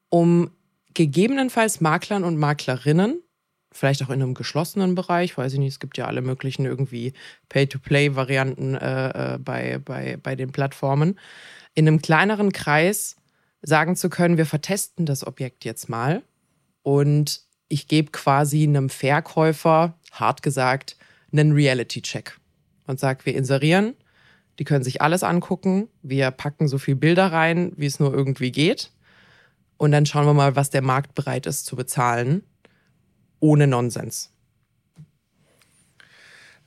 um 0.09 0.51
gegebenenfalls 0.93 1.81
Maklern 1.81 2.23
und 2.23 2.37
Maklerinnen, 2.37 3.21
vielleicht 3.73 4.03
auch 4.03 4.09
in 4.09 4.21
einem 4.21 4.33
geschlossenen 4.33 4.95
Bereich, 4.95 5.37
weiß 5.37 5.53
ich 5.53 5.59
nicht, 5.59 5.73
es 5.73 5.79
gibt 5.79 5.97
ja 5.97 6.05
alle 6.05 6.21
möglichen 6.21 6.65
irgendwie 6.65 7.13
Pay-to-Play-Varianten 7.49 8.75
äh, 8.75 9.35
äh, 9.35 9.37
bei, 9.39 9.79
bei, 9.79 10.17
bei 10.21 10.35
den 10.35 10.51
Plattformen, 10.51 11.19
in 11.73 11.87
einem 11.87 12.01
kleineren 12.01 12.51
Kreis 12.51 13.15
sagen 13.61 13.95
zu 13.95 14.09
können, 14.09 14.37
wir 14.37 14.45
vertesten 14.45 15.05
das 15.05 15.25
Objekt 15.25 15.65
jetzt 15.65 15.89
mal 15.89 16.21
und 16.83 17.41
ich 17.67 17.87
gebe 17.87 18.11
quasi 18.11 18.63
einem 18.63 18.89
Verkäufer, 18.89 19.97
hart 20.11 20.43
gesagt, 20.43 20.97
einen 21.31 21.53
Reality-Check 21.53 22.37
und 22.85 22.99
sage, 22.99 23.25
wir 23.25 23.35
inserieren, 23.35 23.95
die 24.59 24.65
können 24.65 24.83
sich 24.83 25.01
alles 25.01 25.23
angucken, 25.23 25.87
wir 26.03 26.29
packen 26.29 26.67
so 26.67 26.77
viel 26.77 26.95
Bilder 26.95 27.31
rein, 27.31 27.71
wie 27.75 27.87
es 27.87 27.99
nur 27.99 28.13
irgendwie 28.13 28.51
geht 28.51 28.91
und 29.77 29.91
dann 29.91 30.05
schauen 30.05 30.25
wir 30.25 30.33
mal, 30.33 30.55
was 30.55 30.69
der 30.69 30.81
Markt 30.81 31.15
bereit 31.15 31.45
ist 31.45 31.65
zu 31.65 31.75
bezahlen, 31.75 32.43
ohne 33.43 33.67
Nonsens. 33.67 34.31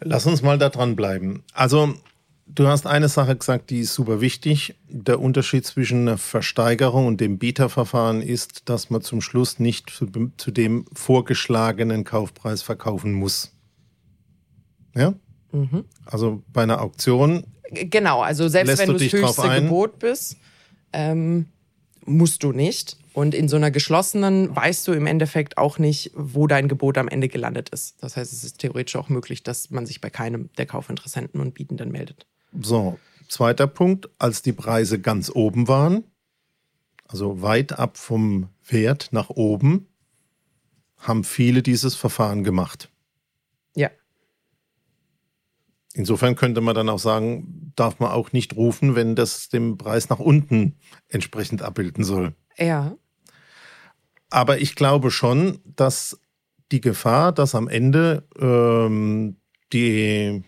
Lass 0.00 0.26
uns 0.26 0.42
mal 0.42 0.58
da 0.58 0.68
dran 0.68 0.94
bleiben. 0.94 1.42
Also 1.54 1.94
Du 2.48 2.68
hast 2.68 2.86
eine 2.86 3.08
Sache 3.08 3.34
gesagt, 3.34 3.70
die 3.70 3.80
ist 3.80 3.94
super 3.94 4.20
wichtig. 4.20 4.76
Der 4.88 5.20
Unterschied 5.20 5.66
zwischen 5.66 6.02
einer 6.02 6.16
Versteigerung 6.16 7.08
und 7.08 7.20
dem 7.20 7.38
Bieterverfahren 7.38 8.22
ist, 8.22 8.68
dass 8.68 8.88
man 8.88 9.02
zum 9.02 9.20
Schluss 9.20 9.58
nicht 9.58 9.90
zu, 9.90 10.06
zu 10.36 10.52
dem 10.52 10.84
vorgeschlagenen 10.92 12.04
Kaufpreis 12.04 12.62
verkaufen 12.62 13.12
muss. 13.12 13.52
Ja? 14.94 15.14
Mhm. 15.50 15.86
Also 16.04 16.44
bei 16.52 16.62
einer 16.62 16.80
Auktion. 16.82 17.42
Genau, 17.72 18.20
also 18.22 18.46
selbst 18.46 18.78
wenn 18.78 18.92
du 18.92 18.98
das 18.98 19.12
höchste 19.12 19.60
Gebot 19.60 19.98
bist, 19.98 20.36
ähm, 20.92 21.46
musst 22.04 22.44
du 22.44 22.52
nicht. 22.52 22.96
Und 23.16 23.34
in 23.34 23.48
so 23.48 23.56
einer 23.56 23.70
geschlossenen 23.70 24.54
weißt 24.54 24.86
du 24.86 24.92
im 24.92 25.06
Endeffekt 25.06 25.56
auch 25.56 25.78
nicht, 25.78 26.10
wo 26.14 26.46
dein 26.46 26.68
Gebot 26.68 26.98
am 26.98 27.08
Ende 27.08 27.28
gelandet 27.28 27.70
ist. 27.70 27.96
Das 28.02 28.14
heißt, 28.14 28.30
es 28.30 28.44
ist 28.44 28.58
theoretisch 28.58 28.94
auch 28.94 29.08
möglich, 29.08 29.42
dass 29.42 29.70
man 29.70 29.86
sich 29.86 30.02
bei 30.02 30.10
keinem 30.10 30.50
der 30.58 30.66
Kaufinteressenten 30.66 31.40
und 31.40 31.54
Bietenden 31.54 31.90
meldet. 31.90 32.26
So, 32.60 32.98
zweiter 33.26 33.68
Punkt, 33.68 34.10
als 34.18 34.42
die 34.42 34.52
Preise 34.52 35.00
ganz 35.00 35.30
oben 35.34 35.66
waren, 35.66 36.04
also 37.08 37.40
weit 37.40 37.78
ab 37.78 37.96
vom 37.96 38.50
Wert 38.68 39.08
nach 39.12 39.30
oben, 39.30 39.88
haben 40.98 41.24
viele 41.24 41.62
dieses 41.62 41.94
Verfahren 41.94 42.44
gemacht. 42.44 42.90
Ja. 43.74 43.88
Insofern 45.94 46.36
könnte 46.36 46.60
man 46.60 46.74
dann 46.74 46.90
auch 46.90 46.98
sagen, 46.98 47.72
darf 47.76 47.98
man 47.98 48.10
auch 48.10 48.32
nicht 48.32 48.56
rufen, 48.56 48.94
wenn 48.94 49.16
das 49.16 49.48
dem 49.48 49.78
Preis 49.78 50.10
nach 50.10 50.18
unten 50.18 50.76
entsprechend 51.08 51.62
abbilden 51.62 52.04
soll. 52.04 52.34
Ja. 52.58 52.94
Aber 54.30 54.58
ich 54.58 54.74
glaube 54.74 55.10
schon, 55.10 55.60
dass 55.64 56.18
die 56.72 56.80
Gefahr, 56.80 57.32
dass 57.32 57.54
am 57.54 57.68
Ende 57.68 58.24
ähm, 58.38 59.36
die 59.72 60.42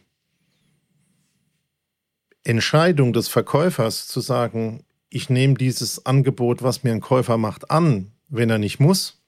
Entscheidung 2.44 3.12
des 3.12 3.28
Verkäufers 3.28 4.08
zu 4.08 4.20
sagen, 4.20 4.84
ich 5.10 5.30
nehme 5.30 5.54
dieses 5.54 6.06
Angebot, 6.06 6.62
was 6.62 6.82
mir 6.82 6.92
ein 6.92 7.00
Käufer 7.00 7.38
macht, 7.38 7.70
an, 7.70 8.12
wenn 8.28 8.50
er 8.50 8.58
nicht 8.58 8.80
muss. 8.80 9.22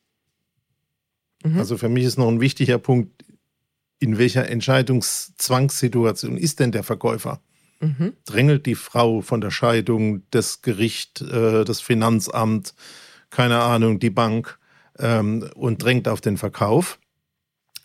Mhm. 1.44 1.58
Also 1.58 1.76
für 1.76 1.88
mich 1.88 2.04
ist 2.04 2.18
noch 2.18 2.28
ein 2.28 2.40
wichtiger 2.40 2.78
Punkt, 2.78 3.24
in 3.98 4.18
welcher 4.18 4.48
Entscheidungszwangssituation 4.48 6.36
ist 6.36 6.60
denn 6.60 6.72
der 6.72 6.82
Verkäufer? 6.82 7.40
Mhm. 7.80 8.14
Drängelt 8.24 8.66
die 8.66 8.74
Frau 8.74 9.20
von 9.20 9.40
der 9.40 9.50
Scheidung, 9.50 10.22
das 10.30 10.62
Gericht, 10.62 11.20
äh, 11.22 11.64
das 11.64 11.80
Finanzamt, 11.80 12.74
keine 13.30 13.60
Ahnung, 13.60 13.98
die 13.98 14.10
Bank 14.10 14.58
ähm, 14.98 15.48
und 15.54 15.82
drängt 15.82 16.08
auf 16.08 16.20
den 16.20 16.36
Verkauf. 16.36 16.98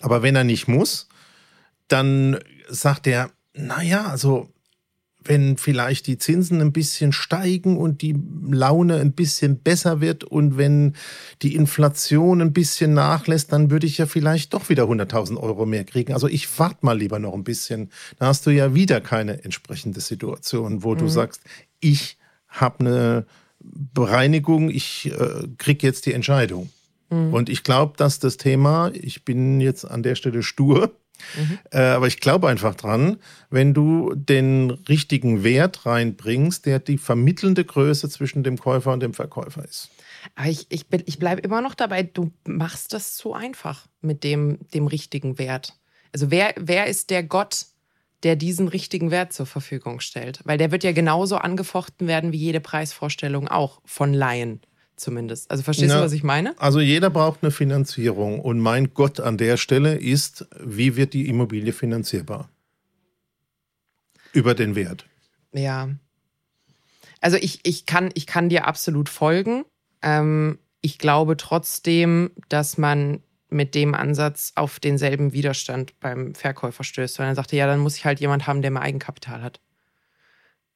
Aber 0.01 0.21
wenn 0.21 0.35
er 0.35 0.43
nicht 0.43 0.67
muss, 0.67 1.07
dann 1.87 2.39
sagt 2.67 3.07
er, 3.07 3.31
naja, 3.53 4.07
also 4.07 4.49
wenn 5.27 5.57
vielleicht 5.57 6.07
die 6.07 6.17
Zinsen 6.17 6.61
ein 6.61 6.71
bisschen 6.71 7.11
steigen 7.11 7.77
und 7.77 8.01
die 8.01 8.15
Laune 8.47 8.97
ein 8.97 9.13
bisschen 9.13 9.57
besser 9.57 9.99
wird 9.99 10.23
und 10.23 10.57
wenn 10.57 10.93
die 11.41 11.55
Inflation 11.55 12.41
ein 12.41 12.53
bisschen 12.53 12.93
nachlässt, 12.93 13.51
dann 13.51 13.71
würde 13.71 13.87
ich 13.87 13.97
ja 13.97 14.05
vielleicht 14.05 14.53
doch 14.53 14.69
wieder 14.69 14.83
100.000 14.83 15.37
Euro 15.37 15.65
mehr 15.65 15.83
kriegen. 15.83 16.13
Also 16.13 16.27
ich 16.27 16.59
warte 16.59 16.85
mal 16.85 16.97
lieber 16.97 17.17
noch 17.17 17.33
ein 17.33 17.43
bisschen. 17.43 17.89
Da 18.19 18.27
hast 18.27 18.45
du 18.45 18.51
ja 18.51 18.75
wieder 18.75 19.01
keine 19.01 19.43
entsprechende 19.43 19.99
Situation, 19.99 20.83
wo 20.83 20.93
mhm. 20.93 20.99
du 20.99 21.07
sagst, 21.07 21.41
ich 21.79 22.17
habe 22.47 22.79
eine 22.81 23.25
Bereinigung, 23.93 24.69
ich 24.69 25.11
äh, 25.11 25.47
kriege 25.57 25.85
jetzt 25.85 26.05
die 26.05 26.13
Entscheidung. 26.13 26.69
Mhm. 27.09 27.33
Und 27.33 27.49
ich 27.49 27.63
glaube, 27.63 27.93
dass 27.97 28.19
das 28.19 28.37
Thema, 28.37 28.91
ich 28.93 29.25
bin 29.25 29.61
jetzt 29.61 29.85
an 29.85 30.03
der 30.03 30.15
Stelle 30.15 30.43
stur, 30.43 30.91
Mhm. 31.35 31.59
Äh, 31.71 31.79
aber 31.79 32.07
ich 32.07 32.19
glaube 32.19 32.49
einfach 32.49 32.75
dran, 32.75 33.17
wenn 33.49 33.73
du 33.73 34.13
den 34.15 34.71
richtigen 34.71 35.43
Wert 35.43 35.85
reinbringst, 35.85 36.65
der 36.65 36.79
die 36.79 36.97
vermittelnde 36.97 37.63
Größe 37.63 38.09
zwischen 38.09 38.43
dem 38.43 38.57
Käufer 38.57 38.93
und 38.93 39.01
dem 39.01 39.13
Verkäufer 39.13 39.63
ist. 39.63 39.89
Aber 40.35 40.47
ich, 40.47 40.65
ich, 40.69 40.85
ich 41.05 41.19
bleibe 41.19 41.41
immer 41.41 41.61
noch 41.61 41.75
dabei, 41.75 42.03
du 42.03 42.31
machst 42.45 42.93
das 42.93 43.15
zu 43.15 43.33
einfach 43.33 43.87
mit 44.01 44.23
dem, 44.23 44.59
dem 44.73 44.87
richtigen 44.87 45.37
Wert. 45.37 45.77
Also 46.13 46.31
wer, 46.31 46.53
wer 46.57 46.87
ist 46.87 47.09
der 47.09 47.23
Gott, 47.23 47.67
der 48.23 48.35
diesen 48.35 48.67
richtigen 48.67 49.11
Wert 49.11 49.33
zur 49.33 49.45
Verfügung 49.45 49.99
stellt? 49.99 50.39
Weil 50.43 50.57
der 50.57 50.71
wird 50.71 50.83
ja 50.83 50.91
genauso 50.91 51.37
angefochten 51.37 52.07
werden 52.07 52.31
wie 52.31 52.37
jede 52.37 52.59
Preisvorstellung 52.59 53.47
auch 53.47 53.81
von 53.85 54.13
Laien 54.13 54.61
zumindest. 54.95 55.51
Also 55.51 55.63
verstehst 55.63 55.89
Na, 55.89 55.99
du, 55.99 56.05
was 56.05 56.13
ich 56.13 56.23
meine? 56.23 56.55
Also 56.59 56.79
jeder 56.79 57.09
braucht 57.09 57.39
eine 57.41 57.51
Finanzierung 57.51 58.39
und 58.39 58.59
mein 58.59 58.93
Gott 58.93 59.19
an 59.19 59.37
der 59.37 59.57
Stelle 59.57 59.95
ist, 59.95 60.47
wie 60.59 60.95
wird 60.95 61.13
die 61.13 61.27
Immobilie 61.27 61.73
finanzierbar? 61.73 62.49
Über 64.33 64.53
den 64.53 64.75
Wert. 64.75 65.05
Ja. 65.53 65.89
Also 67.21 67.37
ich, 67.37 67.59
ich, 67.63 67.85
kann, 67.85 68.11
ich 68.13 68.27
kann 68.27 68.49
dir 68.49 68.67
absolut 68.67 69.09
folgen. 69.09 69.65
Ähm, 70.01 70.59
ich 70.81 70.97
glaube 70.97 71.37
trotzdem, 71.37 72.31
dass 72.49 72.77
man 72.77 73.21
mit 73.55 73.73
dem 73.73 73.95
Ansatz 73.95 74.51
auf 74.55 74.79
denselben 74.79 75.33
Widerstand 75.33 75.99
beim 75.99 76.35
Verkäufer 76.35 76.83
stößt, 76.83 77.17
weil 77.17 77.27
er 77.27 77.35
sagte, 77.35 77.55
ja, 77.55 77.65
dann 77.65 77.79
muss 77.79 77.97
ich 77.97 78.05
halt 78.05 78.19
jemand 78.19 78.45
haben, 78.45 78.61
der 78.61 78.71
mehr 78.71 78.83
Eigenkapital 78.83 79.41
hat. 79.41 79.59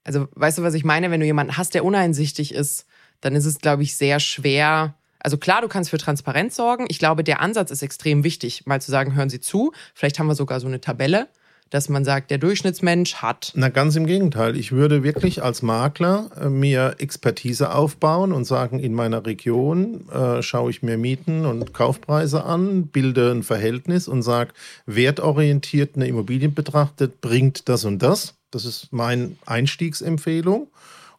Also 0.03 0.27
weißt 0.31 0.57
du, 0.57 0.63
was 0.63 0.73
ich 0.73 0.83
meine? 0.83 1.11
Wenn 1.11 1.19
du 1.19 1.25
jemanden 1.25 1.57
hast, 1.57 1.75
der 1.75 1.85
uneinsichtig 1.85 2.53
ist, 2.53 2.87
dann 3.21 3.35
ist 3.35 3.45
es, 3.45 3.59
glaube 3.59 3.83
ich, 3.83 3.95
sehr 3.97 4.19
schwer. 4.19 4.95
Also 5.19 5.37
klar, 5.37 5.61
du 5.61 5.67
kannst 5.67 5.89
für 5.89 5.97
Transparenz 5.97 6.55
sorgen. 6.55 6.85
Ich 6.89 6.99
glaube, 6.99 7.23
der 7.23 7.41
Ansatz 7.41 7.69
ist 7.69 7.83
extrem 7.83 8.23
wichtig, 8.23 8.65
mal 8.65 8.81
zu 8.81 8.89
sagen, 8.89 9.13
hören 9.13 9.29
Sie 9.29 9.41
zu. 9.41 9.73
Vielleicht 9.93 10.17
haben 10.17 10.27
wir 10.27 10.35
sogar 10.35 10.59
so 10.59 10.67
eine 10.67 10.81
Tabelle, 10.81 11.27
dass 11.69 11.89
man 11.89 12.03
sagt, 12.03 12.31
der 12.31 12.37
Durchschnittsmensch 12.37 13.15
hat. 13.15 13.51
Na, 13.55 13.69
ganz 13.69 13.95
im 13.95 14.05
Gegenteil. 14.05 14.57
Ich 14.57 14.71
würde 14.71 15.03
wirklich 15.03 15.43
als 15.43 15.61
Makler 15.61 16.29
äh, 16.39 16.49
mir 16.49 16.95
Expertise 16.97 17.73
aufbauen 17.73 18.31
und 18.31 18.45
sagen, 18.45 18.79
in 18.79 18.93
meiner 18.93 19.25
Region 19.25 20.09
äh, 20.09 20.41
schaue 20.41 20.71
ich 20.71 20.81
mir 20.81 20.97
Mieten 20.97 21.45
und 21.45 21.73
Kaufpreise 21.73 22.43
an, 22.43 22.87
bilde 22.87 23.31
ein 23.31 23.43
Verhältnis 23.43 24.07
und 24.07 24.23
sage, 24.23 24.53
wertorientiert 24.85 25.95
eine 25.95 26.07
Immobilie 26.07 26.49
betrachtet, 26.49 27.21
bringt 27.21 27.69
das 27.69 27.85
und 27.85 28.01
das. 28.01 28.35
Das 28.51 28.65
ist 28.65 28.91
meine 28.91 29.35
Einstiegsempfehlung. 29.45 30.67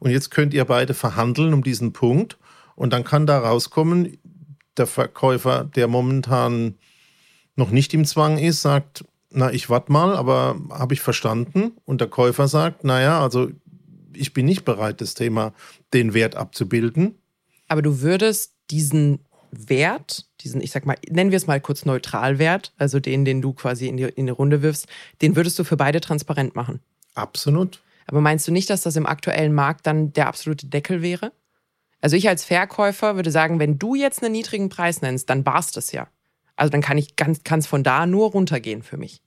Und 0.00 0.10
jetzt 0.10 0.30
könnt 0.30 0.54
ihr 0.54 0.64
beide 0.64 0.94
verhandeln 0.94 1.54
um 1.54 1.62
diesen 1.62 1.92
Punkt. 1.92 2.38
Und 2.74 2.92
dann 2.92 3.04
kann 3.04 3.26
da 3.26 3.38
rauskommen, 3.38 4.18
der 4.76 4.86
Verkäufer, 4.86 5.64
der 5.64 5.86
momentan 5.86 6.74
noch 7.54 7.70
nicht 7.70 7.92
im 7.94 8.04
Zwang 8.04 8.38
ist, 8.38 8.62
sagt, 8.62 9.04
na, 9.30 9.52
ich 9.52 9.70
warte 9.70 9.92
mal, 9.92 10.16
aber 10.16 10.60
habe 10.70 10.94
ich 10.94 11.00
verstanden. 11.00 11.72
Und 11.84 12.00
der 12.00 12.08
Käufer 12.08 12.48
sagt, 12.48 12.84
naja, 12.84 13.20
also 13.20 13.50
ich 14.12 14.32
bin 14.32 14.46
nicht 14.46 14.64
bereit, 14.64 15.00
das 15.00 15.14
Thema, 15.14 15.52
den 15.94 16.14
Wert 16.14 16.36
abzubilden. 16.36 17.16
Aber 17.68 17.82
du 17.82 18.00
würdest 18.00 18.54
diesen 18.70 19.20
Wert, 19.52 20.26
diesen, 20.40 20.60
ich 20.60 20.70
sag 20.70 20.86
mal, 20.86 20.96
nennen 21.08 21.30
wir 21.30 21.36
es 21.36 21.46
mal 21.46 21.60
kurz 21.60 21.84
Neutralwert, 21.84 22.72
also 22.76 23.00
den, 23.00 23.24
den 23.24 23.42
du 23.42 23.52
quasi 23.52 23.88
in 23.88 23.96
die, 23.96 24.04
in 24.04 24.26
die 24.26 24.32
Runde 24.32 24.62
wirfst, 24.62 24.86
den 25.22 25.36
würdest 25.36 25.58
du 25.58 25.64
für 25.64 25.76
beide 25.76 26.00
transparent 26.00 26.54
machen. 26.54 26.80
Absolut. 27.14 27.82
Aber 28.06 28.20
meinst 28.20 28.46
du 28.48 28.52
nicht, 28.52 28.70
dass 28.70 28.82
das 28.82 28.96
im 28.96 29.06
aktuellen 29.06 29.54
Markt 29.54 29.86
dann 29.86 30.12
der 30.12 30.26
absolute 30.26 30.66
Deckel 30.66 31.02
wäre? 31.02 31.32
Also 32.00 32.16
ich 32.16 32.28
als 32.28 32.44
Verkäufer 32.44 33.16
würde 33.16 33.30
sagen, 33.30 33.58
wenn 33.58 33.78
du 33.78 33.94
jetzt 33.94 34.22
einen 34.22 34.32
niedrigen 34.32 34.68
Preis 34.68 35.02
nennst, 35.02 35.28
dann 35.30 35.44
barst 35.44 35.76
es 35.76 35.92
ja. 35.92 36.08
Also 36.60 36.70
dann 36.72 36.82
kann 36.82 36.98
ich 36.98 37.16
ganz, 37.16 37.42
kann 37.42 37.60
es 37.60 37.66
von 37.66 37.82
da 37.82 38.04
nur 38.04 38.32
runtergehen 38.32 38.82
für 38.82 38.98
mich. 38.98 39.22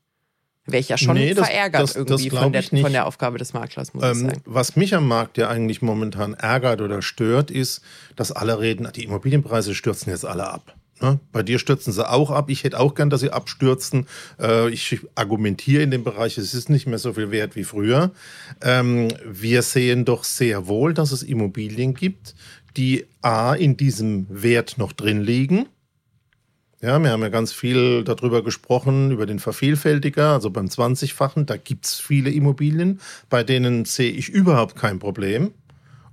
Wäre 0.67 0.79
ich 0.79 0.89
ja 0.89 0.99
schon 0.99 1.15
nee, 1.15 1.33
das, 1.33 1.47
verärgert 1.47 1.81
das, 1.81 1.95
irgendwie 1.95 2.29
das 2.29 2.39
von, 2.39 2.53
der, 2.53 2.63
von, 2.63 2.91
der, 2.91 3.07
Aufgabe 3.07 3.39
des 3.39 3.53
Maklers, 3.53 3.95
muss 3.95 4.03
ähm, 4.03 4.11
ich 4.11 4.17
sagen. 4.19 4.41
Was 4.45 4.75
mich 4.75 4.93
am 4.93 5.07
Markt 5.07 5.39
ja 5.39 5.49
eigentlich 5.49 5.81
momentan 5.81 6.35
ärgert 6.35 6.79
oder 6.79 7.01
stört, 7.01 7.49
ist, 7.49 7.81
dass 8.15 8.31
alle 8.31 8.59
reden, 8.59 8.87
die 8.95 9.03
Immobilienpreise 9.05 9.73
stürzen 9.73 10.11
jetzt 10.11 10.25
alle 10.25 10.47
ab. 10.47 10.75
Ne? 11.01 11.19
Bei 11.31 11.41
dir 11.41 11.57
stürzen 11.57 11.91
sie 11.91 12.07
auch 12.07 12.29
ab. 12.29 12.51
Ich 12.51 12.63
hätte 12.63 12.79
auch 12.79 12.93
gern, 12.93 13.09
dass 13.09 13.21
sie 13.21 13.31
abstürzen. 13.31 14.05
Äh, 14.39 14.69
ich 14.69 14.99
argumentiere 15.15 15.81
in 15.81 15.89
dem 15.89 16.03
Bereich, 16.03 16.37
es 16.37 16.53
ist 16.53 16.69
nicht 16.69 16.85
mehr 16.85 16.99
so 16.99 17.13
viel 17.13 17.31
wert 17.31 17.55
wie 17.55 17.63
früher. 17.63 18.11
Ähm, 18.61 19.07
wir 19.25 19.63
sehen 19.63 20.05
doch 20.05 20.23
sehr 20.23 20.67
wohl, 20.67 20.93
dass 20.93 21.11
es 21.11 21.23
Immobilien 21.23 21.95
gibt, 21.95 22.35
die 22.77 23.07
A 23.23 23.55
in 23.55 23.75
diesem 23.75 24.27
Wert 24.29 24.77
noch 24.77 24.93
drin 24.93 25.23
liegen 25.23 25.65
ja, 26.83 26.99
wir 27.01 27.11
haben 27.11 27.21
ja 27.21 27.29
ganz 27.29 27.53
viel 27.53 28.03
darüber 28.03 28.43
gesprochen, 28.43 29.11
über 29.11 29.25
den 29.25 29.39
Vervielfältiger, 29.39 30.33
also 30.33 30.49
beim 30.49 30.65
20-fachen. 30.65 31.45
Da 31.45 31.55
gibt 31.55 31.85
es 31.85 31.97
viele 31.97 32.29
Immobilien, 32.29 32.99
bei 33.29 33.43
denen 33.45 33.85
sehe 33.85 34.11
ich 34.11 34.27
überhaupt 34.27 34.75
kein 34.75 34.99
Problem. 34.99 35.53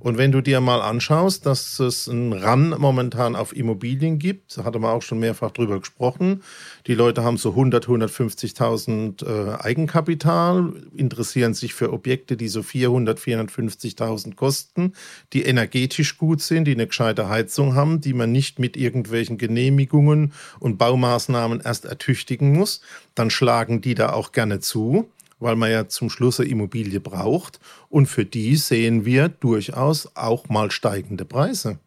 Und 0.00 0.16
wenn 0.16 0.32
du 0.32 0.40
dir 0.40 0.60
mal 0.62 0.80
anschaust, 0.80 1.44
dass 1.44 1.78
es 1.78 2.08
einen 2.08 2.32
Run 2.32 2.70
momentan 2.78 3.36
auf 3.36 3.54
Immobilien 3.54 4.18
gibt, 4.18 4.56
da 4.56 4.64
hatte 4.64 4.78
man 4.78 4.92
auch 4.92 5.02
schon 5.02 5.18
mehrfach 5.18 5.50
drüber 5.50 5.78
gesprochen. 5.78 6.42
Die 6.86 6.94
Leute 6.94 7.22
haben 7.22 7.36
so 7.36 7.50
100, 7.50 7.86
150.000 7.86 9.26
äh, 9.26 9.62
Eigenkapital, 9.62 10.72
interessieren 10.96 11.52
sich 11.52 11.74
für 11.74 11.92
Objekte, 11.92 12.38
die 12.38 12.48
so 12.48 12.62
400, 12.62 13.20
450.000 13.20 14.36
kosten, 14.36 14.94
die 15.34 15.42
energetisch 15.42 16.16
gut 16.16 16.40
sind, 16.40 16.64
die 16.64 16.72
eine 16.72 16.86
gescheite 16.86 17.28
Heizung 17.28 17.74
haben, 17.74 18.00
die 18.00 18.14
man 18.14 18.32
nicht 18.32 18.58
mit 18.58 18.78
irgendwelchen 18.78 19.36
Genehmigungen 19.36 20.32
und 20.60 20.78
Baumaßnahmen 20.78 21.60
erst 21.60 21.84
ertüchtigen 21.84 22.54
muss. 22.56 22.80
Dann 23.14 23.28
schlagen 23.28 23.82
die 23.82 23.94
da 23.94 24.14
auch 24.14 24.32
gerne 24.32 24.60
zu 24.60 25.10
weil 25.40 25.56
man 25.56 25.70
ja 25.70 25.88
zum 25.88 26.10
Schluss 26.10 26.38
eine 26.38 26.48
Immobilie 26.48 27.00
braucht. 27.00 27.58
Und 27.88 28.06
für 28.06 28.24
die 28.24 28.56
sehen 28.56 29.04
wir 29.04 29.28
durchaus 29.28 30.14
auch 30.14 30.48
mal 30.48 30.70
steigende 30.70 31.24
Preise. 31.24 31.78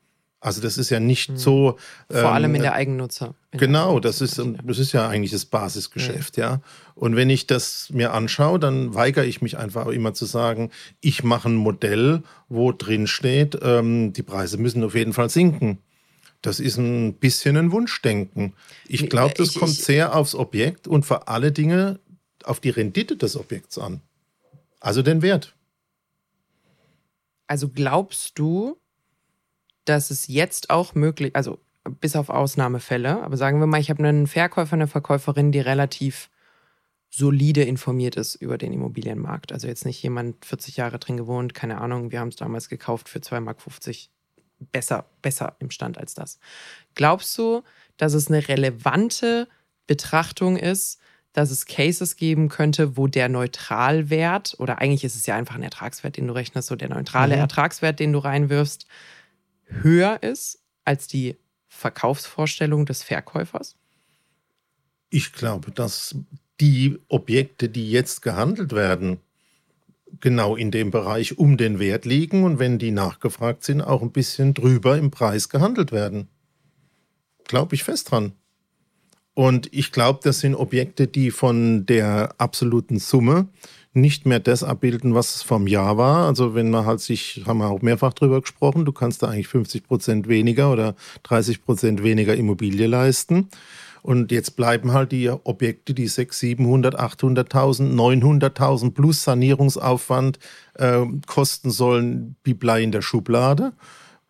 Also 0.43 0.61
das 0.61 0.77
ist 0.77 0.89
ja 0.89 0.99
nicht 0.99 1.29
mhm. 1.29 1.37
so. 1.37 1.77
Vor 2.11 2.19
ähm, 2.19 2.25
allem 2.25 2.55
in 2.55 2.61
der 2.61 2.73
Eigennutzer. 2.73 3.33
In 3.51 3.59
genau, 3.59 4.01
das 4.01 4.19
ist, 4.19 4.41
das 4.65 4.77
ist 4.77 4.91
ja 4.91 5.07
eigentlich 5.07 5.31
das 5.31 5.45
Basisgeschäft, 5.45 6.35
ja. 6.35 6.49
ja. 6.49 6.61
Und 6.95 7.15
wenn 7.15 7.29
ich 7.29 7.47
das 7.47 7.89
mir 7.91 8.13
anschaue, 8.13 8.59
dann 8.59 8.93
weigere 8.93 9.23
ich 9.23 9.41
mich 9.41 9.57
einfach 9.57 9.87
immer 9.87 10.13
zu 10.13 10.25
sagen, 10.25 10.69
ich 10.99 11.23
mache 11.23 11.47
ein 11.47 11.55
Modell, 11.55 12.23
wo 12.49 12.73
drin 12.73 13.07
steht, 13.07 13.57
ähm, 13.61 14.11
die 14.11 14.23
Preise 14.23 14.57
müssen 14.57 14.83
auf 14.83 14.95
jeden 14.95 15.13
Fall 15.13 15.29
sinken. 15.29 15.77
Das 16.41 16.59
ist 16.59 16.77
ein 16.77 17.13
bisschen 17.13 17.55
ein 17.55 17.71
Wunschdenken. 17.71 18.51
Ich 18.89 19.09
glaube, 19.09 19.33
das 19.37 19.51
ich, 19.51 19.59
kommt 19.59 19.71
ich, 19.71 19.81
sehr 19.81 20.13
aufs 20.13 20.35
Objekt 20.35 20.89
und 20.89 21.05
vor 21.05 21.29
alle 21.29 21.53
Dinge 21.53 21.99
auf 22.43 22.59
die 22.59 22.69
Rendite 22.69 23.17
des 23.17 23.35
Objekts 23.37 23.77
an. 23.77 24.01
Also 24.79 25.01
den 25.01 25.21
Wert. 25.21 25.55
Also 27.47 27.69
glaubst 27.69 28.37
du, 28.39 28.77
dass 29.85 30.11
es 30.11 30.27
jetzt 30.27 30.69
auch 30.69 30.95
möglich, 30.95 31.35
also 31.35 31.59
bis 31.99 32.15
auf 32.15 32.29
Ausnahmefälle, 32.29 33.21
aber 33.21 33.37
sagen 33.37 33.59
wir 33.59 33.67
mal, 33.67 33.79
ich 33.79 33.89
habe 33.89 34.03
einen 34.03 34.27
Verkäufer, 34.27 34.73
eine 34.73 34.87
Verkäuferin, 34.87 35.51
die 35.51 35.59
relativ 35.59 36.29
solide 37.09 37.61
informiert 37.63 38.15
ist 38.15 38.35
über 38.35 38.57
den 38.57 38.73
Immobilienmarkt. 38.73 39.51
Also 39.51 39.67
jetzt 39.67 39.85
nicht 39.85 40.01
jemand 40.01 40.43
40 40.45 40.77
Jahre 40.77 40.97
drin 40.97 41.17
gewohnt, 41.17 41.53
keine 41.53 41.79
Ahnung, 41.79 42.11
wir 42.11 42.19
haben 42.19 42.29
es 42.29 42.37
damals 42.37 42.69
gekauft 42.69 43.07
für 43.07 43.19
2,50 43.19 43.39
Mark. 43.41 43.57
Besser, 44.71 45.05
besser 45.21 45.57
im 45.59 45.71
Stand 45.71 45.97
als 45.97 46.13
das. 46.13 46.39
Glaubst 46.95 47.37
du, 47.37 47.63
dass 47.97 48.13
es 48.13 48.29
eine 48.29 48.47
relevante 48.47 49.49
Betrachtung 49.87 50.55
ist, 50.55 50.99
dass 51.33 51.49
es 51.49 51.65
Cases 51.65 52.15
geben 52.15 52.47
könnte, 52.47 52.95
wo 52.95 53.07
der 53.07 53.27
Neutralwert, 53.27 54.55
oder 54.59 54.79
eigentlich 54.79 55.03
ist 55.03 55.15
es 55.15 55.25
ja 55.25 55.35
einfach 55.35 55.55
ein 55.55 55.63
Ertragswert, 55.63 56.17
den 56.17 56.27
du 56.27 56.33
rechnest, 56.33 56.67
so 56.67 56.75
der 56.75 56.89
neutrale 56.89 57.35
mhm. 57.35 57.41
Ertragswert, 57.41 57.99
den 57.99 58.13
du 58.13 58.19
reinwirfst, 58.19 58.85
höher 59.65 60.21
ist 60.21 60.59
als 60.85 61.07
die 61.07 61.37
Verkaufsvorstellung 61.67 62.85
des 62.85 63.03
Verkäufers? 63.03 63.75
Ich 65.09 65.33
glaube, 65.33 65.71
dass 65.71 66.15
die 66.59 66.99
Objekte, 67.07 67.67
die 67.67 67.91
jetzt 67.91 68.21
gehandelt 68.21 68.71
werden, 68.71 69.19
genau 70.19 70.55
in 70.55 70.69
dem 70.69 70.91
Bereich 70.91 71.37
um 71.39 71.57
den 71.57 71.79
Wert 71.79 72.05
liegen 72.05 72.43
und 72.43 72.59
wenn 72.59 72.77
die 72.77 72.91
nachgefragt 72.91 73.63
sind, 73.63 73.81
auch 73.81 74.03
ein 74.03 74.11
bisschen 74.11 74.53
drüber 74.53 74.97
im 74.97 75.09
Preis 75.09 75.49
gehandelt 75.49 75.91
werden. 75.91 76.27
Glaube 77.45 77.73
ich 77.75 77.83
fest 77.83 78.11
dran. 78.11 78.33
Und 79.33 79.67
ich 79.71 79.91
glaube, 79.91 80.19
das 80.23 80.39
sind 80.39 80.55
Objekte, 80.55 81.07
die 81.07 81.31
von 81.31 81.85
der 81.85 82.35
absoluten 82.37 82.99
Summe 82.99 83.47
nicht 83.93 84.25
mehr 84.25 84.39
das 84.39 84.63
abbilden, 84.63 85.13
was 85.13 85.35
es 85.35 85.43
vom 85.43 85.67
Jahr 85.67 85.97
war. 85.97 86.27
Also 86.27 86.55
wenn 86.55 86.71
man 86.71 86.85
halt 86.85 86.99
sich, 86.99 87.43
haben 87.45 87.59
wir 87.59 87.69
auch 87.69 87.81
mehrfach 87.81 88.13
drüber 88.13 88.41
gesprochen, 88.41 88.85
du 88.85 88.91
kannst 88.91 89.21
da 89.21 89.27
eigentlich 89.27 89.47
50 89.47 89.87
Prozent 89.87 90.27
weniger 90.27 90.71
oder 90.71 90.95
30 91.23 91.63
Prozent 91.63 92.03
weniger 92.03 92.35
Immobilie 92.35 92.87
leisten. 92.87 93.49
Und 94.01 94.31
jetzt 94.33 94.57
bleiben 94.57 94.91
halt 94.91 95.13
die 95.13 95.29
Objekte, 95.29 95.93
die 95.93 96.07
600, 96.07 96.35
700, 96.35 96.99
800.000, 96.99 97.93
900.000 97.93 98.91
plus 98.91 99.23
Sanierungsaufwand 99.23 100.39
äh, 100.73 101.05
kosten 101.25 101.71
sollen, 101.71 102.35
wie 102.43 102.53
Blei 102.53 102.83
in 102.83 102.91
der 102.91 103.01
Schublade. 103.01 103.71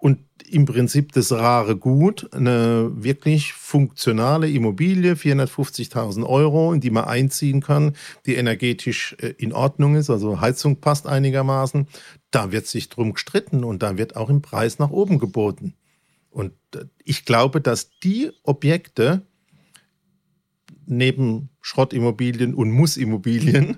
Und 0.03 0.19
im 0.49 0.65
Prinzip 0.65 1.13
das 1.13 1.31
rare 1.31 1.77
Gut, 1.77 2.27
eine 2.33 2.91
wirklich 2.93 3.53
funktionale 3.53 4.49
Immobilie, 4.49 5.13
450.000 5.13 6.25
Euro, 6.25 6.73
in 6.73 6.81
die 6.81 6.89
man 6.89 7.05
einziehen 7.05 7.61
kann, 7.61 7.95
die 8.25 8.35
energetisch 8.35 9.15
äh, 9.19 9.27
in 9.37 9.53
Ordnung 9.53 9.95
ist, 9.95 10.09
also 10.09 10.41
Heizung 10.41 10.81
passt 10.81 11.07
einigermaßen. 11.07 11.87
Da 12.31 12.51
wird 12.51 12.67
sich 12.67 12.89
drum 12.89 13.13
gestritten 13.13 13.63
und 13.63 13.81
da 13.81 13.97
wird 13.97 14.17
auch 14.17 14.29
im 14.29 14.41
Preis 14.41 14.77
nach 14.77 14.89
oben 14.89 15.19
geboten. 15.19 15.73
Und 16.31 16.51
äh, 16.75 16.83
ich 17.05 17.23
glaube, 17.23 17.61
dass 17.61 17.91
die 18.03 18.29
Objekte 18.43 19.21
neben 20.85 21.47
Schrottimmobilien 21.61 22.53
und 22.55 22.71
Mussimmobilien 22.71 23.77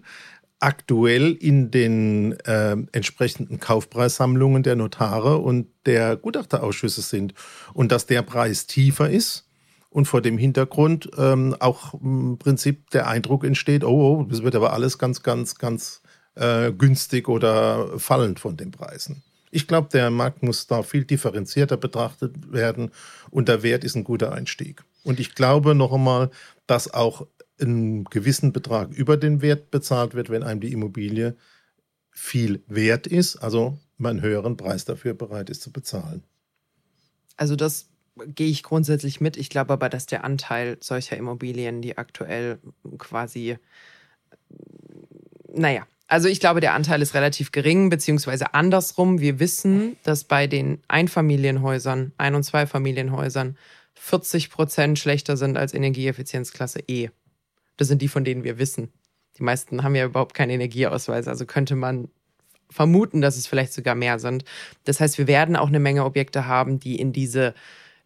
aktuell 0.66 1.34
in 1.34 1.70
den 1.70 2.32
äh, 2.40 2.76
entsprechenden 2.92 3.60
Kaufpreissammlungen 3.60 4.64
der 4.64 4.76
Notare 4.76 5.38
und 5.38 5.68
der 5.86 6.16
Gutachterausschüsse 6.16 7.04
sind 7.04 7.36
und 7.76 7.92
dass 7.92 8.08
der 8.08 8.24
Preis 8.24 8.66
tiefer 8.66 9.08
ist 9.08 9.48
und 9.92 10.08
vor 10.08 10.22
dem 10.22 10.40
Hintergrund 10.40 11.12
ähm, 11.20 11.56
auch 11.60 11.94
im 11.94 12.40
Prinzip 12.40 12.90
der 12.90 13.08
Eindruck 13.08 13.44
entsteht, 13.44 13.84
oh, 13.84 14.22
oh 14.22 14.24
das 14.24 14.42
wird 14.42 14.56
aber 14.56 14.74
alles 14.74 14.98
ganz, 14.98 15.22
ganz, 15.22 15.54
ganz 15.60 16.02
äh, 16.34 16.72
günstig 16.72 17.30
oder 17.30 18.00
fallend 18.00 18.40
von 18.40 18.58
den 18.58 18.72
Preisen. 18.72 19.22
Ich 19.52 19.68
glaube, 19.68 19.90
der 19.94 20.10
Markt 20.10 20.42
muss 20.42 20.66
da 20.66 20.82
viel 20.82 21.06
differenzierter 21.06 21.78
betrachtet 21.78 22.52
werden 22.52 22.90
und 23.30 23.50
der 23.50 23.62
Wert 23.62 23.84
ist 23.84 23.96
ein 23.96 24.04
guter 24.04 24.32
Einstieg. 24.32 24.84
Und 25.04 25.20
ich 25.20 25.36
glaube 25.36 25.76
noch 25.76 25.94
einmal, 25.94 26.32
dass 26.66 26.92
auch 26.92 27.28
einen 27.60 28.06
gewissen 28.06 28.52
Betrag 28.52 28.92
über 28.92 29.18
den 29.18 29.42
Wert 29.42 29.72
bezahlt 29.72 30.14
wird, 30.14 30.30
wenn 30.30 30.44
einem 30.44 30.62
die 30.62 30.72
Immobilie 30.72 31.36
viel 32.12 32.64
wert 32.68 33.08
ist, 33.08 33.38
also 33.38 33.78
man 33.98 34.18
einen 34.18 34.22
höheren 34.22 34.58
Preis 34.58 34.86
dafür 34.86 35.14
bereit 35.14 35.50
ist 35.50 35.62
zu 35.62 35.72
bezahlen. 35.72 36.24
Also 37.38 37.56
das 37.56 37.90
gehe 38.28 38.48
ich 38.48 38.64
grundsätzlich 38.64 39.20
mit. 39.20 39.38
Ich 39.38 39.50
glaube 39.50 39.74
aber, 39.74 39.90
dass 39.90 40.06
der 40.06 40.24
Anteil 40.24 40.78
solcher 40.80 41.18
Immobilien, 41.18 41.82
die 41.82 41.98
aktuell 41.98 42.60
quasi, 42.98 43.58
naja, 45.54 45.86
also 46.08 46.28
ich 46.28 46.40
glaube, 46.40 46.62
der 46.62 46.74
Anteil 46.74 47.02
ist 47.02 47.16
relativ 47.16 47.52
gering, 47.52 47.90
beziehungsweise 47.90 48.54
andersrum. 48.54 49.20
Wir 49.20 49.40
wissen, 49.40 49.98
dass 50.04 50.24
bei 50.24 50.48
den 50.48 50.80
Einfamilienhäusern, 50.88 52.14
Ein- 52.18 52.36
und 52.36 52.44
Zweifamilienhäusern 52.44 53.58
40 53.96 54.52
Prozent 54.52 55.00
schlechter 55.00 55.36
sind 55.36 55.58
als 55.58 55.74
Energieeffizienzklasse 55.74 56.82
E. 56.88 57.10
Das 57.78 57.88
sind 57.88 58.02
die, 58.02 58.08
von 58.08 58.24
denen 58.24 58.44
wir 58.44 58.58
wissen. 58.58 58.92
Die 59.38 59.44
meisten 59.44 59.84
haben 59.84 59.96
ja 59.96 60.06
überhaupt 60.06 60.34
keinen 60.34 60.52
Energieausweis, 60.52 61.28
also 61.28 61.46
könnte 61.46 61.76
man 61.76 62.10
vermuten, 62.70 63.22
dass 63.22 63.38
es 63.38 63.48
vielleicht 63.48 63.74
sogar 63.74 63.96
mehr 63.96 64.20
sind. 64.20 64.44
Das 64.86 65.00
heißt, 65.00 65.18
wir 65.18 65.28
werden 65.28 65.56
auch 65.56 65.68
eine 65.68 65.80
Menge 65.80 66.06
Objekte 66.06 66.48
haben, 66.48 66.80
die 66.80 67.00
in 67.00 67.14
diese 67.14 67.54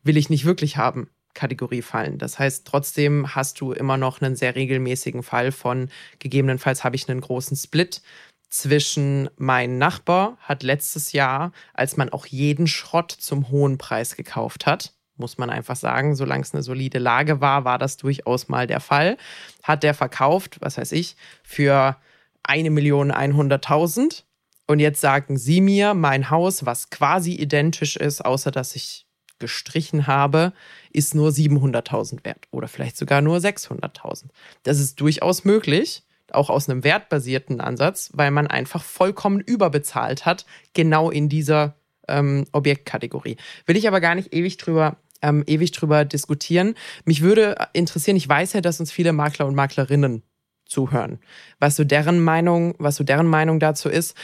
will 0.03 0.17
ich 0.17 0.29
nicht 0.29 0.45
wirklich 0.45 0.77
haben 0.77 1.10
Kategorie 1.34 1.82
fallen. 1.82 2.17
Das 2.17 2.39
heißt, 2.39 2.65
trotzdem 2.65 3.36
hast 3.36 3.62
du 3.62 3.71
immer 3.71 3.97
noch 3.97 4.21
einen 4.21 4.36
sehr 4.36 4.55
regelmäßigen 4.55 5.23
Fall 5.23 5.51
von 5.51 5.89
gegebenenfalls 6.19 6.84
habe 6.84 6.95
ich 6.95 7.10
einen 7.10 7.21
großen 7.21 7.55
Split 7.55 8.01
zwischen 8.49 9.29
mein 9.38 9.77
Nachbar 9.77 10.38
hat 10.39 10.63
letztes 10.63 11.12
Jahr, 11.12 11.51
als 11.73 11.97
man 11.97 12.10
auch 12.10 12.25
jeden 12.25 12.67
Schrott 12.67 13.12
zum 13.12 13.49
hohen 13.49 13.77
Preis 13.77 14.15
gekauft 14.15 14.65
hat, 14.65 14.95
muss 15.19 15.38
man 15.38 15.49
einfach 15.49 15.75
sagen. 15.75 16.15
Solange 16.15 16.43
es 16.43 16.53
eine 16.53 16.63
solide 16.63 16.99
Lage 16.99 17.41
war, 17.41 17.65
war 17.65 17.78
das 17.78 17.97
durchaus 17.97 18.47
mal 18.47 18.67
der 18.67 18.80
Fall. 18.80 19.17
Hat 19.63 19.84
der 19.84 19.93
verkauft, 19.93 20.57
was 20.61 20.78
weiß 20.78 20.91
ich, 20.93 21.15
für 21.43 21.97
eine 22.43 22.70
Million 22.70 23.11
einhunderttausend. 23.11 24.26
Und 24.67 24.80
jetzt 24.80 25.01
sagen 25.01 25.38
Sie 25.38 25.61
mir, 25.61 25.93
mein 25.93 26.30
Haus, 26.30 26.65
was 26.65 26.89
quasi 26.89 27.34
identisch 27.34 27.95
ist, 27.95 28.24
außer 28.24 28.51
dass 28.51 28.76
ich 28.76 29.07
gestrichen 29.39 30.05
habe, 30.05 30.53
ist 30.91 31.15
nur 31.15 31.30
700.000 31.30 32.24
wert 32.26 32.47
oder 32.51 32.67
vielleicht 32.67 32.97
sogar 32.97 33.22
nur 33.22 33.38
600.000. 33.38 34.26
Das 34.63 34.80
ist 34.80 34.99
durchaus 35.01 35.45
möglich. 35.45 36.03
auch 36.32 36.51
aus 36.51 36.70
einem 36.70 36.84
wertbasierten 36.84 37.59
Ansatz, 37.59 38.11
weil 38.13 38.30
man 38.30 38.45
einfach 38.45 38.84
vollkommen 38.84 39.39
überbezahlt 39.39 40.28
hat, 40.28 40.45
genau 40.76 41.09
in 41.09 41.28
dieser 41.28 41.74
ähm, 42.07 42.45
Objektkategorie. 42.51 43.38
Will 43.65 43.76
ich 43.76 43.88
aber 43.88 43.99
gar 43.99 44.13
nicht 44.13 44.32
ewig 44.32 44.57
drüber 44.57 44.97
ähm, 45.22 45.43
ewig 45.47 45.72
drüber 45.72 46.05
diskutieren. 46.05 46.76
Mich 47.05 47.22
würde 47.22 47.55
interessieren, 47.74 48.17
ich 48.17 48.28
weiß 48.28 48.53
ja, 48.53 48.61
dass 48.61 48.80
uns 48.80 48.91
viele 48.91 49.13
Makler 49.13 49.45
und 49.45 49.55
Maklerinnen 49.55 50.24
zuhören, 50.65 51.20
was 51.59 51.76
so 51.76 51.84
deren 51.84 52.20
Meinung, 52.20 52.76
was 52.78 52.95
so 52.95 53.03
deren 53.03 53.28
Meinung 53.28 53.59
dazu 53.59 53.89
ist. 53.89 54.15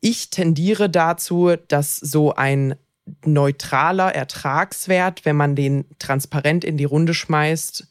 Ich 0.00 0.30
tendiere 0.30 0.90
dazu, 0.90 1.52
dass 1.68 1.96
so 1.96 2.34
ein 2.34 2.74
neutraler 3.24 4.14
Ertragswert, 4.14 5.24
wenn 5.24 5.36
man 5.36 5.56
den 5.56 5.84
transparent 5.98 6.64
in 6.64 6.76
die 6.76 6.84
Runde 6.84 7.14
schmeißt, 7.14 7.86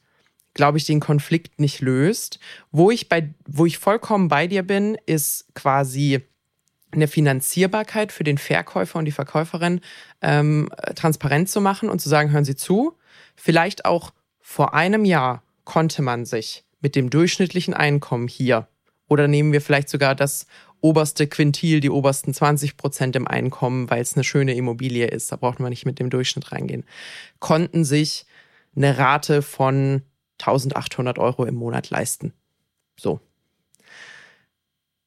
glaube 0.54 0.78
ich, 0.78 0.86
den 0.86 1.00
Konflikt 1.00 1.60
nicht 1.60 1.82
löst. 1.82 2.40
Wo 2.72 2.92
ich 2.92 3.10
bei, 3.10 3.34
wo 3.48 3.66
ich 3.66 3.78
vollkommen 3.78 4.28
bei 4.28 4.48
dir 4.48 4.64
bin, 4.64 4.98
ist 5.06 5.54
quasi 5.56 6.22
eine 6.92 7.08
Finanzierbarkeit 7.08 8.12
für 8.12 8.24
den 8.24 8.38
Verkäufer 8.38 9.00
und 9.00 9.06
die 9.06 9.12
Verkäuferin 9.12 9.82
ähm, 10.22 10.70
transparent 10.96 11.50
zu 11.50 11.62
machen 11.62 11.90
und 11.90 12.00
zu 12.00 12.10
sagen, 12.10 12.32
hören 12.32 12.46
Sie 12.46 12.56
zu, 12.56 12.98
vielleicht 13.36 13.86
auch 13.86 14.12
vor 14.40 14.74
einem 14.74 15.06
Jahr 15.06 15.44
konnte 15.64 16.02
man 16.02 16.26
sich 16.26 16.64
mit 16.82 16.96
dem 16.96 17.10
durchschnittlichen 17.10 17.74
Einkommen 17.74 18.28
hier 18.28 18.68
oder 19.08 19.28
nehmen 19.28 19.54
wir 19.54 19.62
vielleicht 19.62 19.90
sogar 19.90 20.16
das 20.16 20.48
oberste 20.82 21.28
Quintil, 21.28 21.82
die 21.82 21.90
obersten 21.90 22.34
20 22.34 22.78
Prozent 22.78 23.16
im 23.16 23.28
Einkommen, 23.28 23.90
weil 23.90 24.02
es 24.02 24.16
eine 24.16 24.24
schöne 24.24 24.56
Immobilie 24.56 25.08
ist, 25.08 25.32
da 25.32 25.36
braucht 25.36 25.60
man 25.60 25.70
nicht 25.70 25.86
mit 25.86 26.00
dem 26.00 26.10
Durchschnitt 26.10 26.52
reingehen, 26.52 26.86
konnten 27.40 27.84
sich 27.84 28.26
eine 28.76 28.98
Rate 28.98 29.42
von 29.42 30.04
1800 30.40 31.20
Euro 31.20 31.46
im 31.46 31.56
Monat 31.56 31.90
leisten. 31.90 32.34
So. 32.98 33.20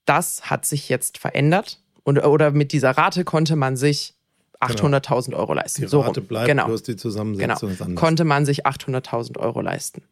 Das 0.05 0.51
hat 0.51 0.67
sich 0.67 0.89
jetzt 0.89 1.19
verändert. 1.19 1.79
Und, 2.05 2.19
oder 2.19 2.51
mit 2.51 2.73
dieser 2.73 2.91
Rate 2.91 3.25
konnte 3.25 3.57
man 3.57 3.77
sich 3.77 4.15
800.000 4.61 5.27
genau. 5.27 5.39
Euro 5.39 5.55
leisten. 5.55 5.87
Die 5.87 5.97
Rate 5.97 6.21
so 6.21 6.27
bleibt, 6.27 6.49
genau. 6.49 6.67
bloß 6.67 6.83
die 6.83 6.97
Zusammensetzung 6.97 7.77
genau. 7.77 8.01
Konnte 8.01 8.25
man 8.25 8.45
sich 8.45 8.67
800.000 8.67 9.39
Euro 9.39 9.61
leisten. 9.61 10.03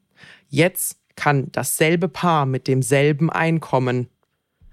Jetzt 0.48 0.98
kann 1.16 1.50
dasselbe 1.52 2.08
Paar 2.08 2.46
mit 2.46 2.66
demselben 2.66 3.30
Einkommen, 3.30 4.08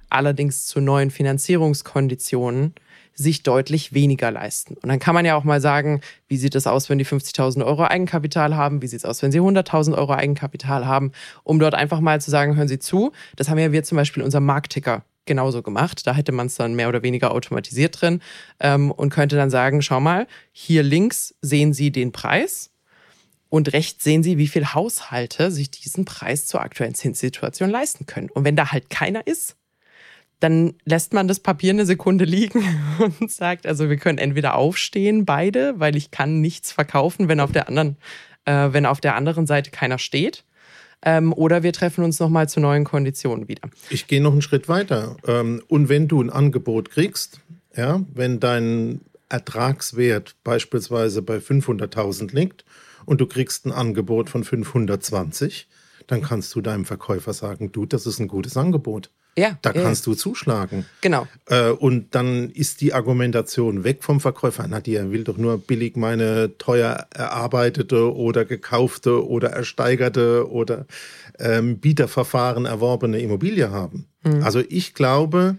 allerdings 0.10 0.66
zu 0.66 0.80
neuen 0.80 1.12
Finanzierungskonditionen, 1.12 2.74
sich 3.18 3.42
deutlich 3.42 3.94
weniger 3.94 4.32
leisten. 4.32 4.76
Und 4.76 4.88
dann 4.90 5.00
kann 5.00 5.16
man 5.16 5.26
ja 5.26 5.36
auch 5.36 5.44
mal 5.44 5.60
sagen, 5.60 6.02
wie 6.28 6.38
sieht 6.38 6.54
es 6.54 6.68
aus, 6.68 6.88
wenn 6.88 7.00
die 7.00 7.06
50.000 7.06 7.66
Euro 7.66 7.84
Eigenkapital 7.84 8.56
haben? 8.56 8.82
Wie 8.84 8.88
sieht 8.88 9.00
es 9.00 9.06
aus, 9.06 9.24
wenn 9.24 9.32
sie 9.32 9.42
100.000 9.42 9.98
Euro 9.98 10.14
Eigenkapital 10.14 10.86
haben? 10.86 11.12
Um 11.44 11.60
dort 11.60 11.74
einfach 11.74 12.00
mal 12.00 12.22
zu 12.22 12.30
sagen, 12.30 12.56
hören 12.56 12.68
Sie 12.68 12.80
zu. 12.80 13.12
Das 13.36 13.50
haben 13.50 13.58
ja 13.58 13.72
wir 13.72 13.84
zum 13.84 13.96
Beispiel 13.96 14.22
in 14.22 14.26
unserem 14.26 14.46
Marktticker 14.46 15.04
genauso 15.26 15.64
gemacht. 15.64 16.06
Da 16.06 16.14
hätte 16.14 16.32
man 16.32 16.46
es 16.48 16.56
dann 16.56 16.76
mehr 16.76 16.90
oder 16.90 17.02
weniger 17.02 17.32
automatisiert 17.32 18.00
drin 18.00 18.22
ähm, 18.60 18.92
und 18.92 19.10
könnte 19.10 19.36
dann 19.36 19.50
sagen, 19.50 19.82
schau 19.82 20.00
mal, 20.00 20.28
hier 20.52 20.84
links 20.84 21.36
sehen 21.42 21.74
Sie 21.74 21.92
den 21.92 22.12
Preis 22.12 22.70
und 23.50 23.74
rechts 23.74 24.04
sehen 24.04 24.22
Sie, 24.22 24.38
wie 24.38 24.48
viele 24.48 24.76
Haushalte 24.76 25.52
sich 25.52 25.72
diesen 25.72 26.06
Preis 26.06 26.46
zur 26.46 26.62
aktuellen 26.62 26.94
Zinssituation 26.94 27.72
leisten 27.72 28.06
können. 28.06 28.30
Und 28.30 28.46
wenn 28.46 28.56
da 28.56 28.72
halt 28.72 28.90
keiner 28.92 29.26
ist, 29.26 29.57
dann 30.40 30.76
lässt 30.86 31.14
man 31.14 31.28
das 31.28 31.40
Papier 31.40 31.72
eine 31.72 31.86
Sekunde 31.86 32.26
liegen 32.26 32.64
und 33.20 33.32
sagt, 33.32 33.66
also 33.66 33.90
wir 33.90 33.98
können 33.98 34.18
entweder 34.18 34.56
aufstehen, 34.56 35.26
beide, 35.26 35.80
weil 35.80 35.96
ich 35.96 36.12
kann 36.12 36.42
nichts 36.42 36.72
verkaufen, 36.72 37.28
wenn 37.28 37.40
auf 37.40 37.52
der 37.52 37.68
anderen, 37.68 37.98
äh, 38.46 38.70
wenn 38.72 38.86
auf 38.86 39.02
der 39.02 39.16
anderen 39.16 39.48
Seite 39.48 39.72
keiner 39.72 39.98
steht. 39.98 40.44
Ähm, 41.04 41.32
oder 41.34 41.62
wir 41.62 41.74
treffen 41.74 42.04
uns 42.04 42.20
nochmal 42.20 42.50
zu 42.50 42.60
neuen 42.60 42.84
Konditionen 42.84 43.48
wieder. 43.48 43.70
Ich 43.90 44.08
gehe 44.08 44.22
noch 44.22 44.32
einen 44.32 44.42
Schritt 44.42 44.68
weiter. 44.68 45.18
Ähm, 45.28 45.62
und 45.68 45.90
wenn 45.90 46.08
du 46.08 46.22
ein 46.22 46.32
Angebot 46.32 46.90
kriegst, 46.90 47.40
ja, 47.76 48.02
wenn 48.14 48.40
dein 48.40 49.02
Ertragswert 49.30 50.36
beispielsweise 50.44 51.22
bei 51.22 51.38
500.000 51.38 52.34
liegt 52.34 52.66
und 53.06 53.22
du 53.22 53.28
kriegst 53.28 53.66
ein 53.66 53.72
Angebot 53.72 54.30
von 54.30 54.44
520, 54.44 55.68
dann 56.08 56.22
kannst 56.22 56.56
du 56.56 56.62
deinem 56.62 56.86
Verkäufer 56.86 57.34
sagen, 57.34 57.72
du, 57.72 57.86
das 57.86 58.08
ist 58.08 58.20
ein 58.20 58.28
gutes 58.28 58.58
Angebot. 58.58 59.12
Ja, 59.38 59.58
da 59.62 59.72
ja, 59.72 59.84
kannst 59.84 60.08
du 60.08 60.16
zuschlagen. 60.16 60.86
Genau. 61.02 61.28
Äh, 61.46 61.70
und 61.70 62.16
dann 62.16 62.50
ist 62.50 62.82
die 62.82 62.94
Argumentation 62.94 63.84
weg 63.84 64.04
vom 64.04 64.20
Verkäufer. 64.20 64.66
Na, 64.68 64.82
die 64.82 64.96
will 65.12 65.24
doch 65.24 65.38
nur 65.38 65.60
billig 65.60 65.96
meine 65.96 66.58
teuer 66.58 67.06
erarbeitete 67.14 68.16
oder 68.16 68.46
gekaufte 68.46 69.28
oder 69.28 69.52
ersteigerte 69.52 70.50
oder 70.50 70.88
ähm, 71.38 71.78
Bieterverfahren 71.78 72.66
erworbene 72.66 73.20
Immobilie 73.20 73.70
haben. 73.70 74.08
Mhm. 74.24 74.44
Also 74.44 74.64
ich 74.68 74.96
glaube, 74.96 75.58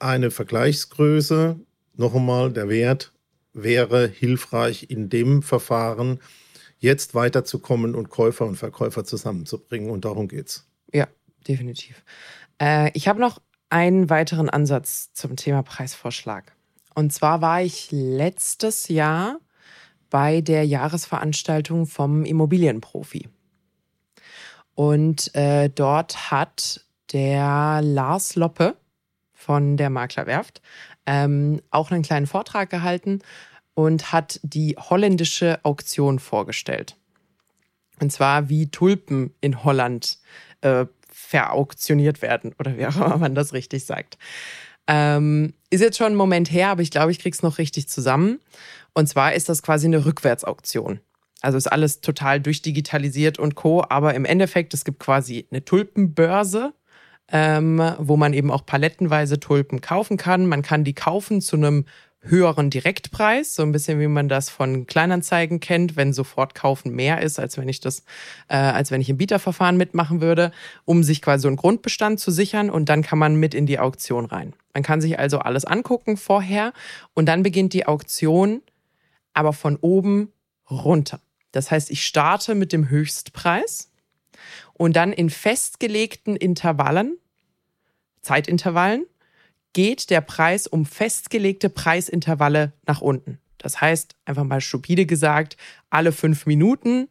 eine 0.00 0.32
Vergleichsgröße, 0.32 1.60
noch 1.96 2.14
einmal 2.16 2.50
der 2.52 2.68
Wert, 2.68 3.12
wäre 3.52 4.08
hilfreich 4.08 4.86
in 4.90 5.10
dem 5.10 5.42
Verfahren, 5.42 6.18
jetzt 6.78 7.14
weiterzukommen 7.14 7.94
und 7.94 8.08
Käufer 8.10 8.46
und 8.46 8.56
Verkäufer 8.56 9.04
zusammenzubringen. 9.04 9.90
Und 9.90 10.04
darum 10.04 10.26
geht's. 10.26 10.66
Ja, 10.92 11.06
definitiv. 11.46 12.02
Äh, 12.60 12.90
ich 12.94 13.08
habe 13.08 13.20
noch 13.20 13.40
einen 13.70 14.10
weiteren 14.10 14.50
Ansatz 14.50 15.12
zum 15.12 15.36
Thema 15.36 15.62
Preisvorschlag. 15.62 16.52
Und 16.94 17.12
zwar 17.12 17.40
war 17.40 17.62
ich 17.62 17.88
letztes 17.90 18.88
Jahr 18.88 19.38
bei 20.10 20.42
der 20.42 20.66
Jahresveranstaltung 20.66 21.86
vom 21.86 22.24
Immobilienprofi. 22.24 23.28
Und 24.74 25.34
äh, 25.34 25.70
dort 25.70 26.30
hat 26.30 26.84
der 27.12 27.80
Lars 27.82 28.36
Loppe 28.36 28.76
von 29.32 29.76
der 29.76 29.90
Maklerwerft 29.90 30.62
ähm, 31.06 31.60
auch 31.70 31.90
einen 31.90 32.02
kleinen 32.02 32.26
Vortrag 32.26 32.70
gehalten 32.70 33.20
und 33.74 34.12
hat 34.12 34.38
die 34.42 34.76
holländische 34.78 35.60
Auktion 35.62 36.18
vorgestellt. 36.18 36.96
Und 38.00 38.12
zwar 38.12 38.48
wie 38.48 38.70
Tulpen 38.70 39.34
in 39.40 39.64
Holland 39.64 40.18
äh, 40.60 40.86
verauktioniert 41.22 42.22
werden 42.22 42.54
oder 42.58 42.76
wie 42.76 42.86
auch 42.86 42.96
immer 42.96 43.16
man 43.18 43.34
das 43.34 43.52
richtig 43.52 43.84
sagt. 43.84 44.18
Ähm, 44.86 45.54
ist 45.70 45.80
jetzt 45.80 45.96
schon 45.96 46.12
ein 46.12 46.16
Moment 46.16 46.50
her, 46.50 46.68
aber 46.68 46.82
ich 46.82 46.90
glaube, 46.90 47.12
ich 47.12 47.18
krieg's 47.18 47.42
noch 47.42 47.58
richtig 47.58 47.88
zusammen. 47.88 48.40
Und 48.94 49.08
zwar 49.08 49.32
ist 49.32 49.48
das 49.48 49.62
quasi 49.62 49.86
eine 49.86 50.04
Rückwärtsauktion. 50.04 51.00
Also 51.40 51.58
ist 51.58 51.70
alles 51.70 52.00
total 52.00 52.40
durchdigitalisiert 52.40 53.38
und 53.38 53.54
co. 53.54 53.84
Aber 53.88 54.14
im 54.14 54.24
Endeffekt, 54.24 54.74
es 54.74 54.84
gibt 54.84 55.00
quasi 55.00 55.46
eine 55.50 55.64
Tulpenbörse, 55.64 56.72
ähm, 57.28 57.82
wo 57.98 58.16
man 58.16 58.32
eben 58.32 58.50
auch 58.50 58.66
palettenweise 58.66 59.40
Tulpen 59.40 59.80
kaufen 59.80 60.16
kann. 60.16 60.46
Man 60.46 60.62
kann 60.62 60.84
die 60.84 60.94
kaufen 60.94 61.40
zu 61.40 61.56
einem 61.56 61.84
höheren 62.22 62.70
Direktpreis, 62.70 63.54
so 63.54 63.62
ein 63.62 63.72
bisschen 63.72 63.98
wie 63.98 64.06
man 64.06 64.28
das 64.28 64.48
von 64.48 64.86
Kleinanzeigen 64.86 65.58
kennt, 65.58 65.96
wenn 65.96 66.12
sofort 66.12 66.54
kaufen 66.54 66.92
mehr 66.92 67.20
ist, 67.20 67.40
als 67.40 67.58
wenn 67.58 67.68
ich 67.68 67.80
das, 67.80 68.04
äh, 68.48 68.56
als 68.56 68.90
wenn 68.90 69.00
ich 69.00 69.10
im 69.10 69.16
Bieterverfahren 69.16 69.76
mitmachen 69.76 70.20
würde, 70.20 70.52
um 70.84 71.02
sich 71.02 71.20
quasi 71.20 71.42
so 71.42 71.48
einen 71.48 71.56
Grundbestand 71.56 72.20
zu 72.20 72.30
sichern 72.30 72.70
und 72.70 72.88
dann 72.88 73.02
kann 73.02 73.18
man 73.18 73.34
mit 73.34 73.54
in 73.54 73.66
die 73.66 73.80
Auktion 73.80 74.26
rein. 74.26 74.54
Man 74.72 74.84
kann 74.84 75.00
sich 75.00 75.18
also 75.18 75.40
alles 75.40 75.64
angucken 75.64 76.16
vorher 76.16 76.72
und 77.14 77.26
dann 77.26 77.42
beginnt 77.42 77.72
die 77.72 77.86
Auktion, 77.86 78.62
aber 79.32 79.52
von 79.52 79.76
oben 79.76 80.32
runter. 80.70 81.20
Das 81.50 81.70
heißt, 81.70 81.90
ich 81.90 82.04
starte 82.04 82.54
mit 82.54 82.72
dem 82.72 82.88
Höchstpreis 82.88 83.90
und 84.74 84.94
dann 84.94 85.12
in 85.12 85.28
festgelegten 85.28 86.36
Intervallen, 86.36 87.18
Zeitintervallen, 88.22 89.06
geht 89.72 90.10
der 90.10 90.20
Preis 90.20 90.66
um 90.66 90.84
festgelegte 90.84 91.70
Preisintervalle 91.70 92.72
nach 92.86 93.00
unten. 93.00 93.38
Das 93.58 93.80
heißt, 93.80 94.16
einfach 94.24 94.44
mal 94.44 94.60
stupide 94.60 95.06
gesagt, 95.06 95.56
alle 95.88 96.12
fünf 96.12 96.46
Minuten 96.46 97.08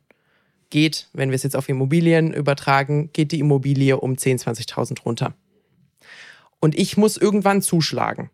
geht, 0.69 1.09
wenn 1.13 1.29
wir 1.29 1.35
es 1.35 1.43
jetzt 1.43 1.55
auf 1.55 1.69
Immobilien 1.69 2.33
übertragen, 2.33 3.11
geht 3.13 3.31
die 3.31 3.39
Immobilie 3.39 3.97
um 3.97 4.13
10.000, 4.13 4.67
20.000 4.67 5.03
runter. 5.03 5.33
Und 6.59 6.77
ich 6.77 6.97
muss 6.97 7.17
irgendwann 7.17 7.61
zuschlagen. 7.61 8.29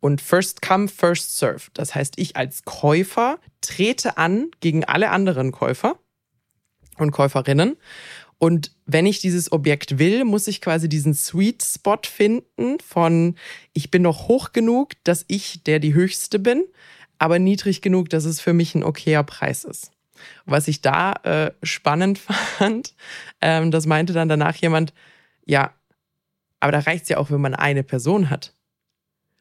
Und 0.00 0.20
first 0.20 0.60
come, 0.60 0.88
first 0.88 1.38
serve. 1.38 1.70
Das 1.72 1.94
heißt, 1.94 2.14
ich 2.18 2.36
als 2.36 2.64
Käufer 2.64 3.38
trete 3.62 4.18
an 4.18 4.50
gegen 4.60 4.84
alle 4.84 5.10
anderen 5.10 5.50
Käufer 5.50 5.98
und 6.98 7.10
Käuferinnen 7.10 7.76
und 8.38 8.72
wenn 8.86 9.06
ich 9.06 9.20
dieses 9.20 9.52
Objekt 9.52 9.98
will, 9.98 10.24
muss 10.24 10.48
ich 10.48 10.60
quasi 10.60 10.88
diesen 10.88 11.14
Sweet 11.14 11.62
Spot 11.62 12.00
finden 12.04 12.78
von, 12.80 13.36
ich 13.72 13.90
bin 13.90 14.02
noch 14.02 14.28
hoch 14.28 14.52
genug, 14.52 14.92
dass 15.04 15.24
ich 15.28 15.62
der 15.64 15.78
die 15.78 15.94
höchste 15.94 16.38
bin, 16.38 16.64
aber 17.18 17.38
niedrig 17.38 17.80
genug, 17.80 18.10
dass 18.10 18.24
es 18.24 18.40
für 18.40 18.52
mich 18.52 18.74
ein 18.74 18.84
okayer 18.84 19.22
Preis 19.22 19.64
ist. 19.64 19.92
Was 20.46 20.68
ich 20.68 20.80
da 20.80 21.12
äh, 21.22 21.52
spannend 21.62 22.18
fand, 22.58 22.94
ähm, 23.40 23.70
das 23.70 23.86
meinte 23.86 24.12
dann 24.12 24.28
danach 24.28 24.56
jemand, 24.56 24.92
ja, 25.46 25.72
aber 26.60 26.72
da 26.72 26.80
reicht 26.80 27.04
es 27.04 27.08
ja 27.10 27.18
auch, 27.18 27.30
wenn 27.30 27.40
man 27.40 27.54
eine 27.54 27.82
Person 27.82 28.30
hat. 28.30 28.54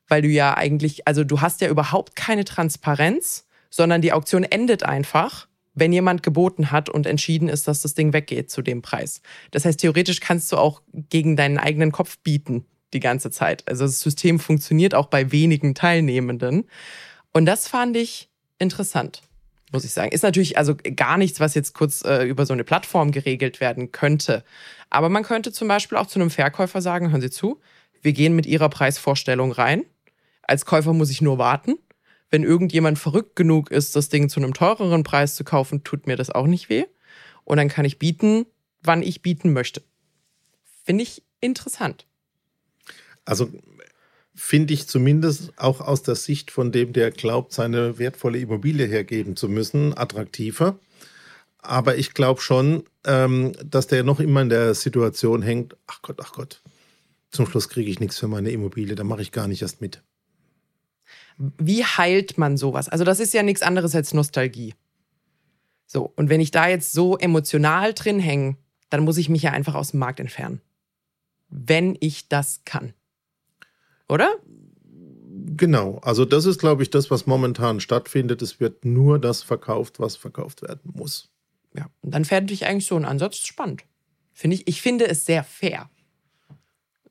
Weil 0.08 0.22
du 0.22 0.28
ja 0.28 0.56
eigentlich, 0.56 1.08
also 1.08 1.24
du 1.24 1.42
hast 1.42 1.62
ja 1.62 1.70
überhaupt 1.70 2.16
keine 2.16 2.44
Transparenz, 2.44 3.48
sondern 3.70 4.02
die 4.02 4.14
Auktion 4.14 4.44
endet 4.44 4.84
einfach 4.84 5.48
wenn 5.74 5.94
jemand 5.94 6.24
geboten 6.24 6.72
hat 6.72 6.90
und 6.90 7.06
entschieden 7.06 7.50
ist, 7.50 7.68
dass 7.68 7.82
das 7.82 7.94
Ding 7.94 8.14
weggeht 8.14 8.52
zu 8.52 8.62
dem 8.62 8.82
Preis. 8.82 9.22
Das 9.52 9.66
heißt, 9.66 9.80
theoretisch 9.80 10.20
kannst 10.20 10.52
du 10.52 10.58
auch 10.58 10.82
gegen 11.10 11.36
deinen 11.36 11.58
eigenen 11.58 11.92
Kopf 11.92 12.18
bieten 12.20 12.66
die 12.94 13.00
ganze 13.00 13.32
Zeit. 13.32 13.68
Also 13.68 13.86
das 13.86 14.00
System 14.00 14.40
funktioniert 14.40 14.94
auch 14.94 15.08
bei 15.08 15.32
wenigen 15.32 15.74
Teilnehmenden. 15.74 16.66
Und 17.32 17.46
das 17.46 17.68
fand 17.68 17.98
ich 17.98 18.30
interessant, 18.60 19.24
muss 19.72 19.84
ich 19.84 19.92
sagen. 19.92 20.12
Ist 20.12 20.24
natürlich 20.24 20.58
also 20.58 20.76
gar 20.96 21.18
nichts, 21.18 21.40
was 21.40 21.56
jetzt 21.56 21.74
kurz 21.74 22.04
äh, 22.06 22.24
über 22.24 22.46
so 22.46 22.54
eine 22.54 22.64
Plattform 22.64 23.12
geregelt 23.12 23.60
werden 23.60 23.92
könnte. 23.92 24.44
Aber 24.90 25.10
man 25.10 25.24
könnte 25.24 25.52
zum 25.52 25.68
Beispiel 25.68 25.98
auch 25.98 26.08
zu 26.08 26.20
einem 26.20 26.30
Verkäufer 26.30 26.82
sagen, 26.82 27.12
hören 27.12 27.22
Sie 27.22 27.32
zu, 27.32 27.60
wir 28.02 28.14
gehen 28.14 28.36
mit 28.36 28.46
Ihrer 28.46 28.70
Preisvorstellung 28.70 29.52
rein. 29.52 29.86
Als 30.44 30.66
Käufer 30.66 30.94
muss 30.94 31.10
ich 31.10 31.22
nur 31.22 31.38
warten. 31.38 31.80
Wenn 32.34 32.42
irgendjemand 32.42 32.98
verrückt 32.98 33.36
genug 33.36 33.70
ist, 33.70 33.96
das 33.96 34.10
Ding 34.10 34.28
zu 34.28 34.40
einem 34.40 34.56
teureren 34.56 35.04
Preis 35.04 35.36
zu 35.36 35.44
kaufen, 35.44 35.84
tut 35.84 36.08
mir 36.08 36.16
das 36.16 36.32
auch 36.32 36.48
nicht 36.48 36.68
weh. 36.68 36.86
Und 37.44 37.58
dann 37.58 37.68
kann 37.68 37.86
ich 37.86 38.00
bieten, 38.00 38.48
wann 38.82 39.04
ich 39.04 39.22
bieten 39.22 39.54
möchte. 39.54 39.84
Finde 40.84 41.04
ich 41.04 41.22
interessant. 41.42 42.08
Also 43.24 43.52
finde 44.34 44.74
ich 44.74 44.88
zumindest 44.88 45.54
auch 45.58 45.80
aus 45.80 46.02
der 46.02 46.16
Sicht 46.16 46.50
von 46.50 46.72
dem, 46.72 46.92
der 46.92 47.12
glaubt, 47.12 47.54
seine 47.54 48.00
wertvolle 48.00 48.40
Immobilie 48.40 48.88
hergeben 48.88 49.36
zu 49.36 49.48
müssen, 49.48 49.96
attraktiver. 49.96 50.80
Aber 51.60 52.00
ich 52.00 52.16
glaube 52.16 52.42
schon, 52.42 52.84
ähm, 53.06 53.52
dass 53.64 53.86
der 53.86 54.04
noch 54.04 54.20
immer 54.20 54.42
in 54.42 54.50
der 54.50 54.74
Situation 54.74 55.44
hängt, 55.44 55.78
ach 55.86 56.02
Gott, 56.02 56.18
ach 56.20 56.34
Gott, 56.34 56.64
zum 57.30 57.46
Schluss 57.46 57.70
kriege 57.70 57.92
ich 57.92 58.00
nichts 58.00 58.18
für 58.18 58.28
meine 58.28 58.50
Immobilie, 58.50 58.96
da 58.96 59.04
mache 59.04 59.22
ich 59.22 59.32
gar 59.32 59.48
nicht 59.48 59.62
erst 59.62 59.82
mit. 59.82 60.02
Wie 61.38 61.84
heilt 61.84 62.38
man 62.38 62.58
sowas? 62.58 62.90
Also 62.90 63.04
das 63.04 63.20
ist 63.20 63.34
ja 63.34 63.44
nichts 63.44 63.62
anderes 63.62 63.96
als 63.96 64.14
Nostalgie. 64.14 64.76
So, 65.86 66.12
und 66.16 66.30
wenn 66.30 66.42
ich 66.42 66.52
da 66.52 66.68
jetzt 66.68 66.92
so 66.92 67.18
emotional 67.18 67.94
drin 67.94 68.20
hänge, 68.20 68.58
dann 68.90 69.04
muss 69.04 69.18
ich 69.18 69.30
mich 69.30 69.44
ja 69.44 69.52
einfach 69.52 69.76
aus 69.76 69.92
dem 69.92 70.00
Markt 70.00 70.20
entfernen. 70.20 70.62
Wenn 71.50 71.98
ich 72.00 72.30
das 72.30 72.62
kann 72.66 72.94
oder? 74.14 74.38
Genau, 75.56 76.00
also 76.04 76.26
das 76.26 76.46
ist, 76.46 76.60
glaube 76.60 76.84
ich, 76.84 76.90
das, 76.90 77.12
was 77.12 77.26
momentan 77.26 77.80
stattfindet. 77.80 78.42
Es 78.42 78.60
wird 78.60 78.86
nur 78.86 79.20
das 79.20 79.44
verkauft, 79.44 80.00
was 80.00 80.16
verkauft 80.16 80.62
werden 80.62 80.92
muss. 80.94 81.30
Ja, 81.76 81.88
und 82.02 82.14
dann 82.14 82.26
fände 82.26 82.54
ich 82.54 82.66
eigentlich 82.66 82.86
so 82.86 82.96
einen 82.96 83.06
Ansatz 83.06 83.38
spannend. 83.38 83.84
Finde 84.32 84.56
ich, 84.56 84.68
ich 84.68 84.82
finde 84.82 85.08
es 85.08 85.26
sehr 85.26 85.44
fair. 85.44 85.90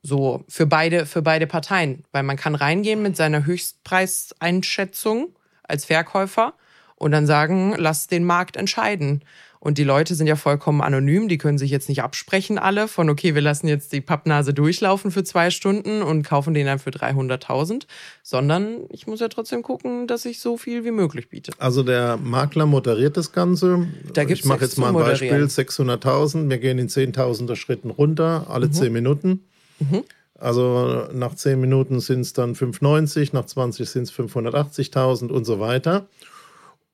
So 0.03 0.43
für 0.47 0.67
beide, 0.67 1.05
für 1.05 1.21
beide 1.21 1.47
Parteien. 1.47 2.03
Weil 2.11 2.23
man 2.23 2.37
kann 2.37 2.55
reingehen 2.55 3.01
mit 3.01 3.17
seiner 3.17 3.45
Höchstpreiseinschätzung 3.45 5.29
als 5.63 5.85
Verkäufer 5.85 6.53
und 6.95 7.11
dann 7.11 7.25
sagen, 7.25 7.73
lass 7.77 8.07
den 8.07 8.25
Markt 8.25 8.57
entscheiden. 8.57 9.23
Und 9.63 9.77
die 9.77 9.85
Leute 9.85 10.13
sind 10.13 10.27
ja 10.27 10.35
vollkommen 10.35 10.81
anonym, 10.81 11.29
die 11.29 11.37
können 11.37 11.57
sich 11.57 11.71
jetzt 11.71 11.87
nicht 11.87 12.03
absprechen 12.03 12.59
alle 12.59 12.89
von, 12.89 13.09
okay, 13.09 13.33
wir 13.33 13.41
lassen 13.41 13.69
jetzt 13.69 13.93
die 13.93 14.01
Pappnase 14.01 14.53
durchlaufen 14.53 15.09
für 15.09 15.23
zwei 15.23 15.51
Stunden 15.51 16.01
und 16.01 16.23
kaufen 16.23 16.53
den 16.53 16.65
dann 16.65 16.79
für 16.79 16.89
300.000, 16.89 17.83
sondern 18.23 18.79
ich 18.89 19.07
muss 19.07 19.21
ja 19.21 19.29
trotzdem 19.29 19.63
gucken, 19.63 20.05
dass 20.05 20.25
ich 20.25 20.41
so 20.41 20.57
viel 20.57 20.83
wie 20.83 20.91
möglich 20.91 21.29
biete. 21.29 21.53
Also 21.59 21.81
der 21.81 22.17
Makler 22.17 22.65
moderiert 22.65 23.15
das 23.15 23.31
Ganze. 23.31 23.87
Da 24.13 24.25
gibt's 24.25 24.41
ich 24.43 24.49
mache 24.49 24.65
jetzt 24.65 24.77
mal 24.77 24.89
ein 24.89 24.95
Beispiel, 24.95 25.45
600.000, 25.45 26.49
wir 26.49 26.57
gehen 26.57 26.77
in 26.77 26.89
10.000er 26.89 27.55
Schritten 27.55 27.89
runter, 27.89 28.47
alle 28.49 28.67
mhm. 28.67 28.73
10 28.73 28.91
Minuten. 28.91 29.45
Mhm. 29.89 30.03
Also 30.35 31.07
nach 31.13 31.35
10 31.35 31.59
Minuten 31.59 31.99
sind 31.99 32.21
es 32.21 32.33
dann 32.33 32.55
590, 32.55 33.33
nach 33.33 33.45
20 33.45 33.89
sind 33.89 34.03
es 34.03 34.13
580.000 34.13 35.29
und 35.29 35.45
so 35.45 35.59
weiter. 35.59 36.07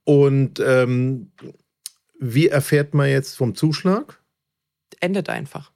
Und 0.03 0.59
ähm, 0.59 1.31
wie 2.19 2.47
erfährt 2.47 2.93
man 2.93 3.09
jetzt 3.09 3.35
vom 3.35 3.55
Zuschlag? 3.55 4.21
Endet 4.99 5.29
einfach. 5.29 5.71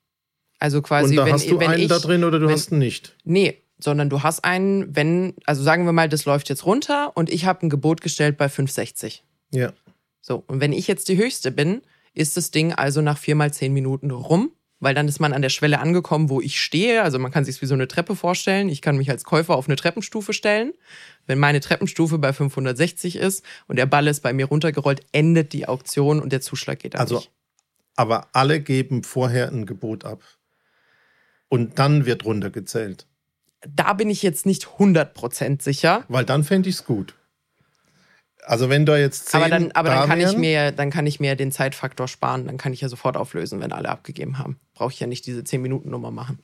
Also 0.59 0.81
quasi, 0.81 1.11
Und 1.11 1.15
da 1.17 1.25
wenn, 1.25 1.33
hast 1.33 1.49
du 1.49 1.59
wenn 1.59 1.71
einen 1.71 1.81
ich, 1.83 1.87
da 1.87 1.99
drin 1.99 2.23
oder 2.23 2.39
du 2.39 2.47
wenn, 2.47 2.53
hast 2.53 2.71
ihn 2.71 2.79
nicht? 2.79 3.15
Nee, 3.23 3.57
sondern 3.79 4.09
du 4.09 4.23
hast 4.23 4.43
einen, 4.43 4.95
wenn, 4.95 5.33
also 5.45 5.63
sagen 5.63 5.85
wir 5.85 5.93
mal, 5.93 6.09
das 6.09 6.25
läuft 6.25 6.49
jetzt 6.49 6.65
runter 6.65 7.15
und 7.15 7.29
ich 7.29 7.45
habe 7.45 7.65
ein 7.65 7.69
Gebot 7.69 8.01
gestellt 8.01 8.37
bei 8.37 8.45
5,60. 8.47 9.21
Ja. 9.51 9.73
So, 10.21 10.43
und 10.47 10.61
wenn 10.61 10.73
ich 10.73 10.87
jetzt 10.87 11.09
die 11.09 11.17
höchste 11.17 11.51
bin, 11.51 11.81
ist 12.13 12.37
das 12.37 12.51
Ding 12.51 12.73
also 12.73 13.01
nach 13.01 13.17
vier 13.17 13.35
mal 13.35 13.51
zehn 13.51 13.73
Minuten 13.73 14.11
rum 14.11 14.51
weil 14.83 14.93
dann 14.93 15.07
ist 15.07 15.19
man 15.19 15.33
an 15.33 15.41
der 15.41 15.49
Schwelle 15.49 15.79
angekommen, 15.79 16.29
wo 16.29 16.41
ich 16.41 16.61
stehe. 16.61 17.03
Also 17.03 17.19
man 17.19 17.31
kann 17.31 17.45
sich 17.45 17.61
wie 17.61 17.65
so 17.65 17.73
eine 17.73 17.87
Treppe 17.87 18.15
vorstellen. 18.15 18.69
Ich 18.69 18.81
kann 18.81 18.97
mich 18.97 19.09
als 19.09 19.23
Käufer 19.23 19.55
auf 19.55 19.67
eine 19.67 19.75
Treppenstufe 19.75 20.33
stellen. 20.33 20.73
Wenn 21.25 21.39
meine 21.39 21.59
Treppenstufe 21.59 22.17
bei 22.17 22.33
560 22.33 23.15
ist 23.15 23.45
und 23.67 23.77
der 23.77 23.85
Ball 23.85 24.07
ist 24.07 24.21
bei 24.21 24.33
mir 24.33 24.45
runtergerollt, 24.45 25.01
endet 25.11 25.53
die 25.53 25.67
Auktion 25.67 26.19
und 26.19 26.31
der 26.31 26.41
Zuschlag 26.41 26.79
geht 26.79 26.95
an 26.95 27.01
also, 27.01 27.15
mich. 27.15 27.31
Aber 27.95 28.27
alle 28.33 28.59
geben 28.59 29.03
vorher 29.03 29.49
ein 29.49 29.65
Gebot 29.65 30.05
ab. 30.05 30.21
Und 31.47 31.79
dann 31.79 32.05
wird 32.05 32.25
runtergezählt. 32.25 33.07
Da 33.67 33.93
bin 33.93 34.09
ich 34.09 34.23
jetzt 34.23 34.45
nicht 34.45 34.65
100% 34.65 35.61
sicher. 35.61 36.03
Weil 36.09 36.25
dann 36.25 36.43
fände 36.43 36.69
ich 36.69 36.75
es 36.75 36.85
gut. 36.85 37.15
Also 38.45 38.69
wenn 38.69 38.85
da 38.85 38.97
jetzt 38.97 39.29
zehn 39.29 39.41
aber 39.41 39.49
dann, 39.49 39.71
aber 39.71 39.89
da 39.89 39.99
dann 39.99 40.09
kann 40.09 40.19
ich 40.19 40.37
mir, 40.37 40.71
dann 40.71 40.89
kann 40.89 41.05
ich 41.07 41.19
mir 41.19 41.35
den 41.35 41.51
Zeitfaktor 41.51 42.07
sparen. 42.07 42.45
Dann 42.45 42.57
kann 42.57 42.73
ich 42.73 42.81
ja 42.81 42.89
sofort 42.89 43.17
auflösen, 43.17 43.59
wenn 43.61 43.71
alle 43.71 43.89
abgegeben 43.89 44.37
haben. 44.37 44.59
Brauche 44.73 44.91
ich 44.91 44.99
ja 44.99 45.07
nicht 45.07 45.25
diese 45.25 45.43
10 45.43 45.61
Minuten 45.61 45.89
Nummer 45.89 46.11
machen. 46.11 46.39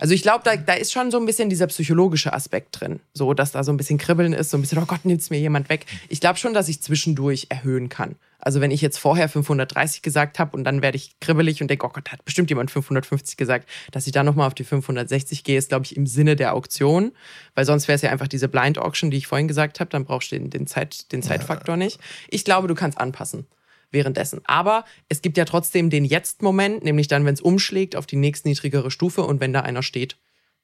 Also 0.00 0.14
ich 0.14 0.22
glaube, 0.22 0.40
da, 0.44 0.56
da 0.56 0.72
ist 0.72 0.92
schon 0.92 1.10
so 1.10 1.18
ein 1.18 1.26
bisschen 1.26 1.50
dieser 1.50 1.66
psychologische 1.66 2.32
Aspekt 2.32 2.80
drin. 2.80 3.00
So, 3.12 3.34
dass 3.34 3.52
da 3.52 3.62
so 3.62 3.70
ein 3.70 3.76
bisschen 3.76 3.98
Kribbeln 3.98 4.32
ist, 4.32 4.48
so 4.48 4.56
ein 4.56 4.62
bisschen, 4.62 4.78
oh 4.78 4.86
Gott, 4.86 5.04
nimmt's 5.04 5.28
mir 5.28 5.38
jemand 5.38 5.68
weg. 5.68 5.84
Ich 6.08 6.20
glaube 6.20 6.38
schon, 6.38 6.54
dass 6.54 6.70
ich 6.70 6.80
zwischendurch 6.80 7.48
erhöhen 7.50 7.90
kann. 7.90 8.16
Also 8.38 8.62
wenn 8.62 8.70
ich 8.70 8.80
jetzt 8.80 8.96
vorher 8.96 9.28
530 9.28 10.00
gesagt 10.00 10.38
habe 10.38 10.56
und 10.56 10.64
dann 10.64 10.80
werde 10.80 10.96
ich 10.96 11.20
kribbelig 11.20 11.60
und 11.60 11.68
denke, 11.68 11.84
oh 11.84 11.90
Gott, 11.90 12.10
hat 12.10 12.24
bestimmt 12.24 12.48
jemand 12.48 12.70
550 12.70 13.36
gesagt, 13.36 13.68
dass 13.92 14.06
ich 14.06 14.12
dann 14.14 14.24
nochmal 14.24 14.46
auf 14.46 14.54
die 14.54 14.64
560 14.64 15.44
gehe, 15.44 15.58
ist, 15.58 15.68
glaube 15.68 15.84
ich, 15.84 15.94
im 15.94 16.06
Sinne 16.06 16.34
der 16.34 16.54
Auktion. 16.54 17.12
Weil 17.54 17.66
sonst 17.66 17.86
wäre 17.86 17.96
es 17.96 18.00
ja 18.00 18.10
einfach 18.10 18.28
diese 18.28 18.48
Blind 18.48 18.78
Auction, 18.78 19.10
die 19.10 19.18
ich 19.18 19.26
vorhin 19.26 19.48
gesagt 19.48 19.80
habe, 19.80 19.90
dann 19.90 20.06
brauchst 20.06 20.32
du 20.32 20.38
den, 20.38 20.48
den, 20.48 20.66
Zeit, 20.66 21.12
den 21.12 21.22
Zeitfaktor 21.22 21.76
nicht. 21.76 22.00
Ich 22.30 22.46
glaube, 22.46 22.68
du 22.68 22.74
kannst 22.74 22.96
anpassen 22.96 23.46
währenddessen. 23.90 24.40
Aber 24.44 24.84
es 25.08 25.22
gibt 25.22 25.36
ja 25.36 25.44
trotzdem 25.44 25.90
den 25.90 26.04
Jetzt-Moment, 26.04 26.84
nämlich 26.84 27.08
dann, 27.08 27.24
wenn 27.24 27.34
es 27.34 27.40
umschlägt 27.40 27.96
auf 27.96 28.06
die 28.06 28.16
nächstniedrigere 28.16 28.90
Stufe 28.90 29.22
und 29.22 29.40
wenn 29.40 29.52
da 29.52 29.60
einer 29.60 29.82
steht, 29.82 30.16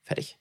fertig. 0.04 0.38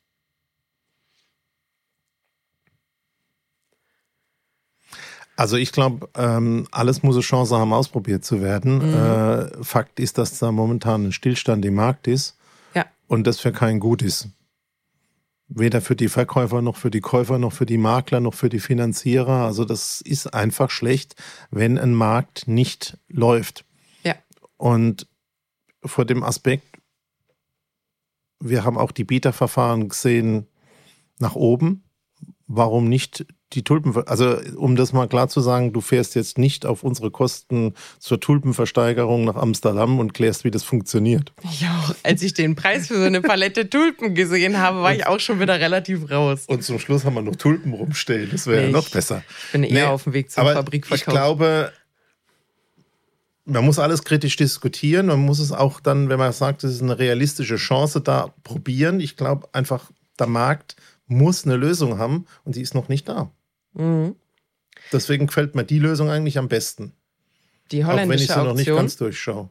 Also 5.38 5.58
ich 5.58 5.72
glaube, 5.72 6.08
ähm, 6.16 6.68
alles 6.72 7.04
muss 7.04 7.16
eine 7.16 7.22
Chance 7.22 7.58
haben, 7.58 7.74
ausprobiert 7.74 8.24
zu 8.24 8.42
werden. 8.42 8.78
Mhm. 8.78 8.94
Äh, 8.94 9.64
Fakt 9.64 10.00
ist, 10.00 10.18
dass 10.18 10.40
da 10.40 10.52
momentan 10.52 11.08
ein 11.08 11.12
Stillstand 11.12 11.66
im 11.66 11.76
Markt 11.76 12.08
ist 12.08 12.38
ja. 12.74 12.86
und 13.08 13.28
das 13.28 13.40
für 13.40 13.52
kein 13.52 13.80
Gut 13.80 14.02
ist. 14.02 14.30
Weder 15.48 15.82
für 15.82 15.96
die 15.96 16.10
Verkäufer 16.10 16.62
noch 16.62 16.76
für 16.76 16.90
die 16.90 17.02
Käufer 17.02 17.38
noch 17.38 17.54
für 17.54 17.68
die 17.68 17.78
Makler 17.78 18.20
noch 18.20 18.34
für 18.34 18.50
die 18.50 18.60
Finanzierer. 18.60 19.46
Also 19.46 19.64
das 19.64 20.02
ist 20.02 20.34
einfach 20.34 20.72
schlecht, 20.72 21.16
wenn 21.52 21.78
ein 21.78 21.94
Markt 21.94 22.48
nicht 22.48 22.98
läuft. 23.08 23.66
Ja. 24.04 24.16
Und 24.58 25.08
vor 25.84 26.06
dem 26.06 26.24
Aspekt, 26.24 26.80
wir 28.40 28.64
haben 28.64 28.78
auch 28.78 28.92
die 28.92 29.04
Bieterverfahren 29.04 29.90
gesehen 29.90 30.48
nach 31.20 31.36
oben. 31.36 31.84
Warum 32.48 32.90
nicht 32.90 33.26
die 33.54 33.64
Tulpen, 33.64 33.96
also 34.08 34.38
um 34.58 34.76
das 34.76 34.92
mal 34.92 35.08
klar 35.08 35.30
zu 35.30 35.40
sagen, 35.40 35.72
du 35.72 35.80
fährst 35.80 36.16
jetzt 36.16 36.38
nicht 36.38 36.66
auf 36.66 36.84
unsere 36.84 37.12
Kosten 37.12 37.74
zur 38.00 38.20
Tulpenversteigerung 38.20 39.24
nach 39.24 39.36
Amsterdam 39.36 40.00
und 40.00 40.14
klärst, 40.14 40.44
wie 40.44 40.52
das 40.52 40.64
funktioniert. 40.64 41.32
Ja, 41.60 41.96
als 42.04 42.22
ich 42.24 42.34
den 42.34 42.56
Preis 42.56 42.88
für 42.88 42.96
so 42.96 43.04
eine 43.04 43.22
Palette 43.22 43.70
Tulpen 43.70 44.16
gesehen 44.16 44.58
habe, 44.58 44.82
war 44.82 44.94
ich 44.94 45.06
auch 45.06 45.20
schon 45.20 45.40
wieder 45.40 45.60
relativ 45.60 46.10
raus. 46.10 46.46
Und 46.48 46.64
zum 46.64 46.80
Schluss 46.80 47.06
haben 47.06 47.14
wir 47.14 47.22
noch 47.22 47.36
Tulpen 47.36 47.74
rumstehen, 47.74 48.30
das 48.32 48.48
wäre 48.48 48.64
ja 48.64 48.70
noch 48.70 48.90
besser. 48.90 49.24
Ich 49.46 49.52
bin 49.52 49.64
eher 49.64 49.74
nee, 49.74 49.84
auf 49.84 50.04
dem 50.04 50.14
Weg 50.14 50.32
zum 50.32 50.44
Fabrikverkauf. 50.44 50.98
Ich 50.98 51.06
glaube, 51.06 51.72
man 53.46 53.64
muss 53.64 53.80
alles 53.80 54.04
kritisch 54.04 54.36
diskutieren. 54.36 55.06
Man 55.06 55.20
muss 55.20 55.40
es 55.40 55.52
auch 55.52 55.80
dann, 55.80 56.10
wenn 56.10 56.18
man 56.18 56.34
sagt, 56.34 56.64
es 56.64 56.74
ist 56.74 56.82
eine 56.82 56.98
realistische 56.98 57.58
Chance, 57.58 58.02
da 58.02 58.34
probieren. 58.44 59.00
Ich 59.00 59.18
glaube 59.18 59.48
einfach, 59.54 59.92
der 60.20 60.28
Markt 60.28 60.76
muss 61.08 61.46
eine 61.46 61.56
Lösung 61.56 61.98
haben 61.98 62.26
und 62.44 62.56
die 62.56 62.62
ist 62.62 62.76
noch 62.76 62.90
nicht 62.90 63.08
da. 63.10 63.32
Mhm. 63.74 64.16
Deswegen 64.92 65.28
gefällt 65.28 65.56
mir 65.56 65.64
die 65.64 65.80
Lösung 65.80 66.10
eigentlich 66.10 66.38
am 66.38 66.48
besten. 66.48 66.94
Die 67.72 67.86
holländische 67.86 68.04
Auch 68.04 68.10
wenn 68.10 68.20
ich 68.20 68.28
sie 68.28 68.34
Auktion. 68.34 68.48
noch 68.48 68.56
nicht 68.56 68.68
ganz 68.68 68.98
durchschaue. 68.98 69.50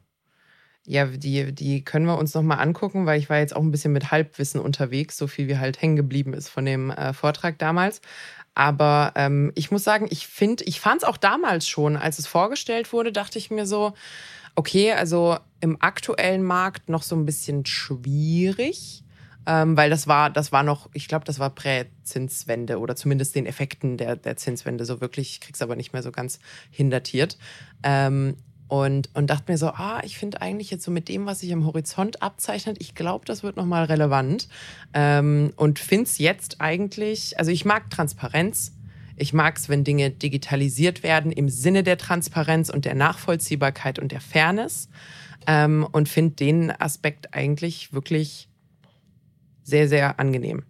Ja, 0.87 1.07
die, 1.07 1.53
die 1.53 1.83
können 1.83 2.05
wir 2.05 2.19
uns 2.19 2.35
nochmal 2.35 2.59
angucken, 2.59 3.07
weil 3.07 3.19
ich 3.19 3.31
war 3.31 3.39
jetzt 3.39 3.57
auch 3.57 3.63
ein 3.63 3.71
bisschen 3.71 3.93
mit 3.93 4.11
Halbwissen 4.11 4.61
unterwegs, 4.61 5.17
so 5.17 5.27
viel 5.27 5.49
wie 5.49 5.57
halt 5.57 5.81
hängen 5.81 5.97
geblieben 5.97 6.35
ist 6.35 6.49
von 6.49 6.67
dem 6.67 6.91
äh, 6.91 7.15
Vortrag 7.15 7.59
damals. 7.59 8.03
Aber 8.55 9.13
ähm, 9.17 9.51
ich 9.55 9.71
muss 9.71 9.83
sagen, 9.83 10.07
ich 10.11 10.27
finde, 10.27 10.63
ich 10.65 10.81
fand 10.81 11.03
es 11.03 11.09
auch 11.09 11.17
damals 11.17 11.67
schon, 11.67 11.97
als 11.97 12.19
es 12.19 12.27
vorgestellt 12.27 12.93
wurde, 12.93 13.13
dachte 13.13 13.39
ich 13.39 13.51
mir 13.51 13.67
so, 13.67 13.95
okay, 14.55 14.93
also 14.93 15.39
im 15.61 15.81
aktuellen 15.81 16.43
Markt 16.43 16.89
noch 16.89 17.03
so 17.03 17.17
ein 17.17 17.25
bisschen 17.25 17.65
schwierig. 17.65 19.04
Ähm, 19.47 19.77
weil 19.77 19.91
das 19.91 20.07
war, 20.07 20.31
das 20.31 20.53
war 20.53 20.63
noch, 20.63 20.89
ich 20.93 21.09
glaube, 21.09 21.25
das 21.25 21.39
war 21.39 21.51
Prä-Zinswende 21.51 22.79
oder 22.79 22.97
zumindest 22.97 23.35
den 23.35 23.47
Effekten 23.47 23.97
der, 23.97 24.17
der 24.17 24.37
Zinswende 24.37 24.85
so 24.85 25.01
wirklich, 25.01 25.33
ich 25.33 25.41
krieg's 25.41 25.63
aber 25.63 25.77
nicht 25.77 25.93
mehr 25.93 26.03
so 26.03 26.13
ganz 26.13 26.39
hindatiert. 26.71 27.39
Ähm, 27.83 28.37
und, 28.67 29.11
und 29.15 29.29
dachte 29.29 29.53
mir 29.53 29.59
so, 29.59 29.69
ah, 29.69 30.01
ich 30.05 30.19
finde 30.19 30.41
eigentlich 30.41 30.71
jetzt 30.71 30.85
so 30.85 30.91
mit 30.91 31.09
dem, 31.09 31.27
was 31.27 31.41
sich 31.41 31.53
am 31.53 31.67
Horizont 31.67 32.23
abzeichnet, 32.23 32.79
ich 32.81 32.95
glaube, 32.95 33.27
das 33.27 33.43
wird 33.43 33.57
nochmal 33.57 33.85
relevant. 33.85 34.49
Ähm, 34.95 35.53
und 35.57 35.79
finde 35.79 36.05
es 36.05 36.19
jetzt 36.19 36.61
eigentlich, 36.61 37.39
also 37.39 37.51
ich 37.51 37.65
mag 37.65 37.91
Transparenz. 37.91 38.73
Ich 39.17 39.33
mag 39.33 39.59
es, 39.59 39.69
wenn 39.69 39.85
Dinge 39.85 40.11
digitalisiert 40.11 41.05
werden 41.05 41.31
im 41.31 41.49
Sinne 41.49 41.85
der 41.85 41.99
Transparenz 41.99 42.69
und 42.69 42.85
der 42.85 42.97
Nachvollziehbarkeit 42.97 44.01
und 44.01 44.11
der 44.11 44.21
Fairness. 44.21 44.89
Ähm, 45.47 45.87
und 45.93 46.09
finde 46.09 46.35
den 46.37 46.71
Aspekt 46.71 47.35
eigentlich 47.35 47.93
wirklich 47.93 48.49
sehr, 49.65 49.89
sehr 49.89 50.21
angenehm. 50.21 50.63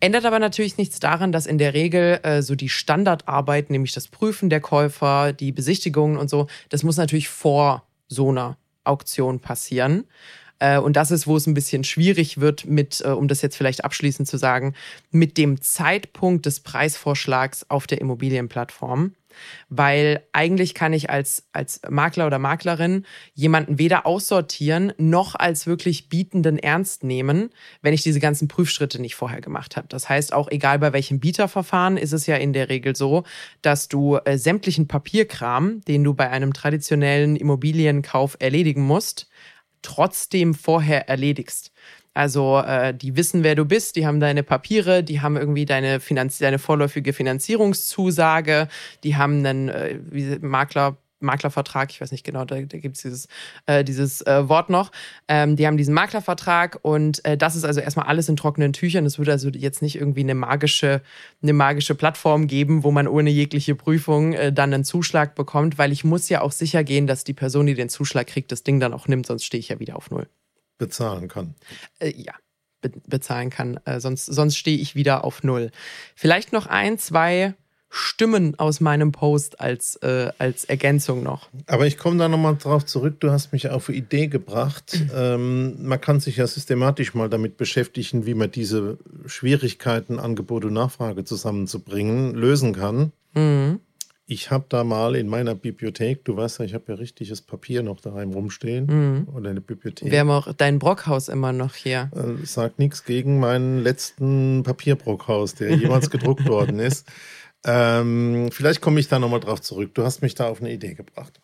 Ändert 0.00 0.24
aber 0.24 0.38
natürlich 0.38 0.78
nichts 0.78 1.00
daran, 1.00 1.32
dass 1.32 1.46
in 1.46 1.58
der 1.58 1.74
Regel 1.74 2.20
äh, 2.22 2.40
so 2.40 2.54
die 2.54 2.68
Standardarbeit, 2.68 3.68
nämlich 3.68 3.92
das 3.92 4.08
Prüfen 4.08 4.48
der 4.48 4.60
Käufer, 4.60 5.32
die 5.32 5.50
Besichtigungen 5.50 6.16
und 6.16 6.30
so, 6.30 6.46
das 6.68 6.84
muss 6.84 6.96
natürlich 6.96 7.28
vor 7.28 7.84
so 8.06 8.30
einer 8.30 8.56
Auktion 8.84 9.40
passieren. 9.40 10.04
Äh, 10.60 10.78
und 10.78 10.94
das 10.94 11.10
ist, 11.10 11.26
wo 11.26 11.36
es 11.36 11.46
ein 11.46 11.54
bisschen 11.54 11.82
schwierig 11.82 12.40
wird 12.40 12.64
mit, 12.64 13.02
äh, 13.04 13.08
um 13.08 13.26
das 13.26 13.42
jetzt 13.42 13.56
vielleicht 13.56 13.84
abschließend 13.84 14.28
zu 14.28 14.36
sagen, 14.36 14.74
mit 15.10 15.36
dem 15.36 15.60
Zeitpunkt 15.60 16.46
des 16.46 16.60
Preisvorschlags 16.60 17.68
auf 17.68 17.86
der 17.86 18.00
Immobilienplattform 18.00 19.14
weil 19.68 20.24
eigentlich 20.32 20.74
kann 20.74 20.92
ich 20.92 21.10
als, 21.10 21.46
als 21.52 21.80
Makler 21.88 22.26
oder 22.26 22.38
Maklerin 22.38 23.04
jemanden 23.34 23.78
weder 23.78 24.06
aussortieren 24.06 24.92
noch 24.98 25.34
als 25.34 25.66
wirklich 25.66 26.08
Bietenden 26.08 26.58
ernst 26.58 27.04
nehmen, 27.04 27.50
wenn 27.82 27.94
ich 27.94 28.02
diese 28.02 28.20
ganzen 28.20 28.48
Prüfschritte 28.48 29.00
nicht 29.00 29.14
vorher 29.14 29.40
gemacht 29.40 29.76
habe. 29.76 29.88
Das 29.88 30.08
heißt, 30.08 30.32
auch 30.32 30.50
egal 30.50 30.78
bei 30.78 30.92
welchem 30.92 31.20
Bieterverfahren 31.20 31.96
ist 31.96 32.12
es 32.12 32.26
ja 32.26 32.36
in 32.36 32.52
der 32.52 32.68
Regel 32.68 32.96
so, 32.96 33.24
dass 33.62 33.88
du 33.88 34.16
äh, 34.24 34.38
sämtlichen 34.38 34.88
Papierkram, 34.88 35.80
den 35.82 36.04
du 36.04 36.14
bei 36.14 36.30
einem 36.30 36.52
traditionellen 36.52 37.36
Immobilienkauf 37.36 38.36
erledigen 38.40 38.82
musst, 38.82 39.28
trotzdem 39.82 40.54
vorher 40.54 41.08
erledigst. 41.08 41.72
Also 42.18 42.58
äh, 42.58 42.92
die 42.94 43.14
wissen, 43.14 43.44
wer 43.44 43.54
du 43.54 43.64
bist, 43.64 43.94
die 43.94 44.04
haben 44.04 44.18
deine 44.18 44.42
Papiere, 44.42 45.04
die 45.04 45.20
haben 45.20 45.36
irgendwie 45.36 45.66
deine, 45.66 46.00
Finanz 46.00 46.38
deine 46.38 46.58
vorläufige 46.58 47.12
Finanzierungszusage, 47.12 48.66
die 49.04 49.14
haben 49.14 49.46
einen 49.46 49.68
äh, 49.68 50.38
Makler. 50.40 50.96
Maklervertrag, 51.20 51.90
ich 51.90 52.00
weiß 52.00 52.12
nicht 52.12 52.22
genau, 52.22 52.44
da, 52.44 52.60
da 52.60 52.78
gibt 52.78 52.94
es 52.94 53.02
dieses, 53.02 53.26
äh, 53.66 53.82
dieses 53.82 54.20
äh, 54.22 54.48
Wort 54.48 54.70
noch. 54.70 54.92
Ähm, 55.26 55.56
die 55.56 55.66
haben 55.66 55.76
diesen 55.76 55.92
Maklervertrag 55.92 56.78
und 56.82 57.24
äh, 57.24 57.36
das 57.36 57.56
ist 57.56 57.64
also 57.64 57.80
erstmal 57.80 58.06
alles 58.06 58.28
in 58.28 58.36
trockenen 58.36 58.72
Tüchern. 58.72 59.04
Es 59.04 59.18
würde 59.18 59.32
also 59.32 59.48
jetzt 59.48 59.82
nicht 59.82 59.96
irgendwie 59.96 60.20
eine 60.20 60.36
magische, 60.36 61.02
eine 61.42 61.52
magische 61.54 61.96
Plattform 61.96 62.46
geben, 62.46 62.84
wo 62.84 62.92
man 62.92 63.08
ohne 63.08 63.30
jegliche 63.30 63.74
Prüfung 63.74 64.32
äh, 64.32 64.52
dann 64.52 64.72
einen 64.72 64.84
Zuschlag 64.84 65.34
bekommt, 65.34 65.76
weil 65.76 65.90
ich 65.90 66.04
muss 66.04 66.28
ja 66.28 66.40
auch 66.40 66.52
sicher 66.52 66.84
gehen, 66.84 67.08
dass 67.08 67.24
die 67.24 67.34
Person, 67.34 67.66
die 67.66 67.74
den 67.74 67.88
Zuschlag 67.88 68.28
kriegt, 68.28 68.52
das 68.52 68.62
Ding 68.62 68.78
dann 68.78 68.94
auch 68.94 69.08
nimmt, 69.08 69.26
sonst 69.26 69.44
stehe 69.44 69.58
ich 69.58 69.70
ja 69.70 69.80
wieder 69.80 69.96
auf 69.96 70.12
Null 70.12 70.28
bezahlen 70.78 71.28
kann. 71.28 71.54
Äh, 71.98 72.12
ja, 72.16 72.32
be 72.80 72.90
bezahlen 73.06 73.50
kann. 73.50 73.78
Äh, 73.84 74.00
sonst 74.00 74.26
sonst 74.26 74.56
stehe 74.56 74.78
ich 74.78 74.94
wieder 74.94 75.24
auf 75.24 75.42
Null. 75.42 75.70
Vielleicht 76.14 76.52
noch 76.52 76.66
ein, 76.66 76.98
zwei 76.98 77.54
Stimmen 77.90 78.58
aus 78.58 78.80
meinem 78.80 79.12
Post 79.12 79.60
als, 79.60 79.96
äh, 79.96 80.30
als 80.38 80.64
Ergänzung 80.64 81.22
noch. 81.22 81.48
Aber 81.66 81.86
ich 81.86 81.96
komme 81.96 82.18
da 82.18 82.28
nochmal 82.28 82.56
drauf 82.56 82.84
zurück. 82.84 83.18
Du 83.20 83.30
hast 83.30 83.52
mich 83.52 83.70
auf 83.70 83.88
eine 83.88 83.98
Idee 83.98 84.26
gebracht. 84.26 84.98
ähm, 85.14 85.86
man 85.86 86.00
kann 86.00 86.20
sich 86.20 86.36
ja 86.36 86.46
systematisch 86.46 87.14
mal 87.14 87.30
damit 87.30 87.56
beschäftigen, 87.56 88.26
wie 88.26 88.34
man 88.34 88.50
diese 88.50 88.98
Schwierigkeiten, 89.26 90.18
Angebot 90.18 90.64
und 90.64 90.74
Nachfrage 90.74 91.24
zusammenzubringen, 91.24 92.34
lösen 92.34 92.74
kann. 92.74 93.12
Mhm. 93.34 93.80
Ich 94.30 94.50
habe 94.50 94.66
da 94.68 94.84
mal 94.84 95.16
in 95.16 95.26
meiner 95.26 95.54
Bibliothek, 95.54 96.22
du 96.26 96.36
weißt 96.36 96.58
ja, 96.58 96.66
ich 96.66 96.74
habe 96.74 96.84
ja 96.88 96.96
richtiges 96.96 97.40
Papier 97.40 97.82
noch 97.82 97.98
daheim 97.98 98.30
rumstehen. 98.30 98.84
Mhm. 98.84 99.28
Oder 99.34 99.48
eine 99.48 99.62
Bibliothek. 99.62 100.12
Wir 100.12 100.20
haben 100.20 100.30
auch 100.30 100.52
dein 100.52 100.78
Brockhaus 100.78 101.28
immer 101.28 101.54
noch 101.54 101.74
hier. 101.74 102.10
Äh, 102.14 102.44
sagt 102.44 102.78
nichts 102.78 103.04
gegen 103.04 103.40
meinen 103.40 103.78
letzten 103.78 104.64
Papierbrockhaus, 104.64 105.54
der 105.54 105.74
jemals 105.76 106.10
gedruckt 106.10 106.46
worden 106.46 106.78
ist. 106.78 107.08
Ähm, 107.64 108.50
vielleicht 108.52 108.82
komme 108.82 109.00
ich 109.00 109.08
da 109.08 109.18
nochmal 109.18 109.40
drauf 109.40 109.62
zurück. 109.62 109.94
Du 109.94 110.04
hast 110.04 110.20
mich 110.20 110.34
da 110.34 110.46
auf 110.46 110.60
eine 110.60 110.74
Idee 110.74 110.92
gebracht. 110.92 111.40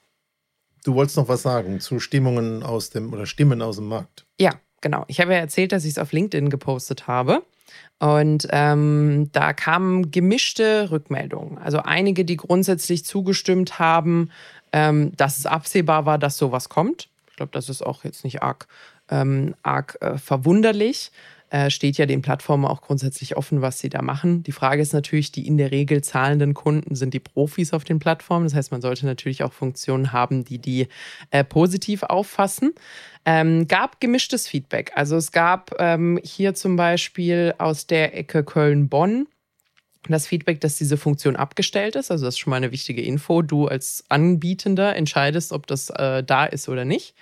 Du 0.85 0.95
wolltest 0.95 1.17
noch 1.17 1.29
was 1.29 1.41
sagen 1.41 1.81
zu 1.81 2.01
Stimmungen 2.01 2.63
aus 2.63 2.91
dem 2.91 3.15
oder 3.15 3.25
Stimmen 3.25 3.63
aus 3.63 3.77
dem 3.77 3.87
Markt. 3.87 4.27
Ja, 4.39 4.61
genau. 4.83 5.07
Ich 5.09 5.21
habe 5.21 5.33
ja 5.33 5.39
erzählt, 5.39 5.73
dass 5.73 5.87
ich 5.87 5.93
es 5.93 5.99
auf 5.99 6.13
LinkedIn 6.13 6.51
gepostet 6.51 7.07
habe. 7.07 7.45
Und 7.99 8.49
ähm, 8.51 9.31
da 9.33 9.53
kamen 9.53 10.11
gemischte 10.11 10.91
Rückmeldungen. 10.91 11.59
Also 11.59 11.79
einige, 11.79 12.25
die 12.25 12.37
grundsätzlich 12.37 13.05
zugestimmt 13.05 13.79
haben, 13.79 14.31
ähm, 14.73 15.17
dass 15.17 15.39
es 15.39 15.47
absehbar 15.47 16.05
war, 16.05 16.19
dass 16.19 16.37
sowas 16.37 16.69
kommt. 16.69 17.09
Ich 17.31 17.37
glaube, 17.37 17.53
das 17.53 17.69
ist 17.69 17.83
auch 17.83 18.05
jetzt 18.05 18.25
nicht 18.25 18.43
arg, 18.43 18.67
ähm, 19.09 19.55
arg 19.63 19.97
äh, 20.01 20.19
verwunderlich 20.19 21.13
äh, 21.55 21.71
steht 21.71 21.99
ja 21.99 22.07
den 22.07 22.21
Plattformen 22.21 22.65
auch 22.65 22.81
grundsätzlich 22.81 23.37
offen, 23.37 23.63
was 23.63 23.79
sie 23.79 23.89
da 23.89 24.03
machen. 24.03 24.43
Die 24.43 24.51
Frage 24.51 24.83
ist 24.83 24.93
natürlich, 24.93 25.31
die 25.31 25.47
in 25.47 25.57
der 25.57 25.71
Regel 25.71 26.03
zahlenden 26.03 26.53
Kunden 26.53 26.97
sind 26.97 27.15
die 27.15 27.21
Profis 27.21 27.73
auf 27.73 27.85
den 27.85 28.01
Plattformen. 28.01 28.47
Das 28.47 28.55
heißt, 28.55 28.73
man 28.73 28.83
sollte 28.83 29.07
natürlich 29.07 29.45
auch 29.45 29.53
Funktionen 29.53 30.13
haben, 30.13 30.45
die 30.45 30.59
die 30.59 30.89
äh, 31.31 31.45
positiv 31.45 32.03
auffassen. 32.03 32.73
Ähm, 33.25 33.69
gab 33.69 34.01
gemischtes 34.01 34.49
Feedback. 34.49 34.91
Also 34.97 35.15
es 35.15 35.31
gab 35.31 35.77
ähm, 35.79 36.19
hier 36.25 36.55
zum 36.55 36.75
Beispiel 36.75 37.55
aus 37.59 37.87
der 37.87 38.19
Ecke 38.19 38.43
Köln-Bonn 38.43 39.29
das 40.09 40.27
Feedback, 40.27 40.61
dass 40.61 40.77
diese 40.77 40.97
Funktion 40.97 41.37
abgestellt 41.37 41.95
ist. 41.95 42.11
Also 42.11 42.25
das 42.25 42.35
ist 42.35 42.41
schon 42.41 42.51
mal 42.51 42.57
eine 42.57 42.73
wichtige 42.73 43.01
Info. 43.01 43.43
Du 43.43 43.69
als 43.69 44.05
Anbietender 44.09 44.97
entscheidest, 44.97 45.53
ob 45.53 45.69
das 45.69 45.89
äh, 45.91 46.25
da 46.25 46.47
ist 46.47 46.69
oder 46.69 46.85
nicht 46.85 47.15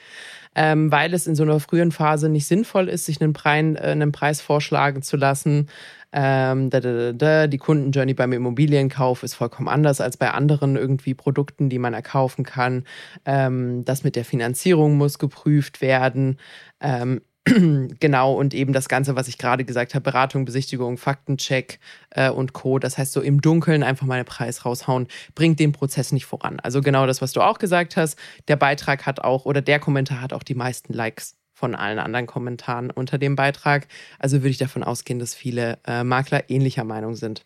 ähm, 0.54 0.92
weil 0.92 1.14
es 1.14 1.26
in 1.26 1.34
so 1.34 1.42
einer 1.42 1.60
frühen 1.60 1.92
Phase 1.92 2.28
nicht 2.28 2.46
sinnvoll 2.46 2.88
ist, 2.88 3.06
sich 3.06 3.20
einen, 3.20 3.32
Preis, 3.32 3.76
äh, 3.76 3.90
einen 3.90 4.12
Preis 4.12 4.40
vorschlagen 4.40 5.02
zu 5.02 5.16
lassen. 5.16 5.68
Ähm, 6.12 6.68
da, 6.68 6.80
da, 6.80 7.12
da, 7.12 7.46
die 7.46 7.56
Kundenjourney 7.58 8.12
beim 8.12 8.32
Immobilienkauf 8.32 9.22
ist 9.22 9.34
vollkommen 9.34 9.68
anders 9.68 10.02
als 10.02 10.18
bei 10.18 10.30
anderen 10.30 10.76
irgendwie 10.76 11.14
Produkten, 11.14 11.70
die 11.70 11.78
man 11.78 11.94
erkaufen 11.94 12.44
kann. 12.44 12.84
Ähm, 13.24 13.84
das 13.86 14.04
mit 14.04 14.14
der 14.16 14.26
Finanzierung 14.26 14.98
muss 14.98 15.18
geprüft 15.18 15.80
werden. 15.80 16.38
Ähm, 16.80 17.22
genau, 18.00 18.34
und 18.34 18.54
eben 18.54 18.72
das 18.72 18.88
Ganze, 18.88 19.16
was 19.16 19.26
ich 19.26 19.36
gerade 19.36 19.64
gesagt 19.64 19.94
habe, 19.94 20.02
Beratung, 20.02 20.44
Besichtigung, 20.44 20.96
Faktencheck 20.96 21.80
äh, 22.10 22.30
und 22.30 22.52
Co. 22.52 22.78
Das 22.78 22.98
heißt, 22.98 23.12
so 23.12 23.20
im 23.20 23.40
Dunkeln 23.40 23.82
einfach 23.82 24.06
mal 24.06 24.14
einen 24.14 24.24
Preis 24.24 24.64
raushauen, 24.64 25.08
bringt 25.34 25.58
den 25.58 25.72
Prozess 25.72 26.12
nicht 26.12 26.26
voran. 26.26 26.60
Also 26.60 26.80
genau 26.80 27.06
das, 27.06 27.20
was 27.20 27.32
du 27.32 27.40
auch 27.40 27.58
gesagt 27.58 27.96
hast, 27.96 28.16
der 28.46 28.56
Beitrag 28.56 29.06
hat 29.06 29.20
auch 29.20 29.44
oder 29.44 29.60
der 29.60 29.80
Kommentar 29.80 30.20
hat 30.20 30.32
auch 30.32 30.44
die 30.44 30.54
meisten 30.54 30.92
Likes 30.92 31.36
von 31.52 31.74
allen 31.74 31.98
anderen 31.98 32.26
Kommentaren 32.26 32.90
unter 32.90 33.18
dem 33.18 33.34
Beitrag. 33.34 33.88
Also 34.20 34.38
würde 34.38 34.50
ich 34.50 34.58
davon 34.58 34.84
ausgehen, 34.84 35.18
dass 35.18 35.34
viele 35.34 35.78
äh, 35.86 36.04
Makler 36.04 36.48
ähnlicher 36.48 36.84
Meinung 36.84 37.16
sind. 37.16 37.42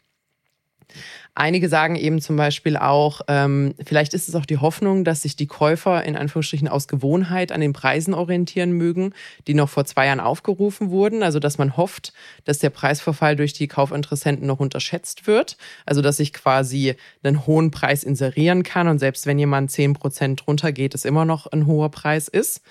Einige 1.35 1.69
sagen 1.69 1.97
eben 1.97 2.23
zum 2.23 2.37
Beispiel 2.37 2.77
auch, 2.79 3.21
ähm, 3.29 3.75
vielleicht 3.85 4.15
ist 4.15 4.29
es 4.29 4.35
auch 4.35 4.47
die 4.47 4.57
Hoffnung, 4.57 5.05
dass 5.05 5.23
sich 5.23 5.37
die 5.37 5.47
Käufer 5.47 6.03
in 6.05 6.17
Anführungsstrichen 6.17 6.69
aus 6.69 6.89
Gewohnheit 6.89 7.53
an 7.53 7.61
den 7.61 7.75
Preisen 7.75 8.15
orientieren 8.15 8.73
mögen, 8.73 9.13
die 9.47 9.53
noch 9.53 9.69
vor 9.69 9.85
zwei 9.85 10.07
Jahren 10.07 10.21
aufgerufen 10.21 10.91
wurden. 10.91 11.23
Also 11.23 11.39
dass 11.39 11.59
man 11.59 11.77
hofft, 11.77 12.15
dass 12.45 12.59
der 12.59 12.71
Preisverfall 12.71 13.37
durch 13.37 13.53
die 13.53 13.69
Kaufinteressenten 13.69 14.47
noch 14.47 14.61
unterschätzt 14.61 15.27
wird. 15.27 15.59
Also 15.85 16.01
dass 16.01 16.21
ich 16.21 16.33
quasi 16.33 16.95
einen 17.23 17.47
hohen 17.47 17.71
Preis 17.71 18.03
inserieren 18.03 18.63
kann 18.63 18.89
und 18.89 18.99
selbst 18.99 19.27
wenn 19.27 19.39
jemand 19.39 19.71
zehn 19.71 19.93
Prozent 19.93 20.47
drunter 20.47 20.73
geht, 20.73 20.95
es 20.95 21.05
immer 21.05 21.27
noch 21.27 21.47
ein 21.47 21.67
hoher 21.67 21.91
Preis 21.91 22.29
ist, 22.29 22.63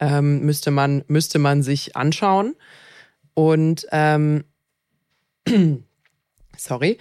ähm, 0.00 0.40
müsste 0.40 0.70
man 0.70 1.04
müsste 1.06 1.38
man 1.38 1.62
sich 1.62 1.96
anschauen. 1.96 2.56
Und 3.34 3.86
ähm, 3.92 4.44
sorry. 6.56 6.98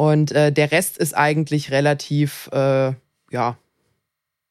Und 0.00 0.32
äh, 0.32 0.50
der 0.50 0.72
Rest 0.72 0.96
ist 0.96 1.14
eigentlich 1.14 1.72
relativ, 1.72 2.48
äh, 2.54 2.94
ja, 3.30 3.58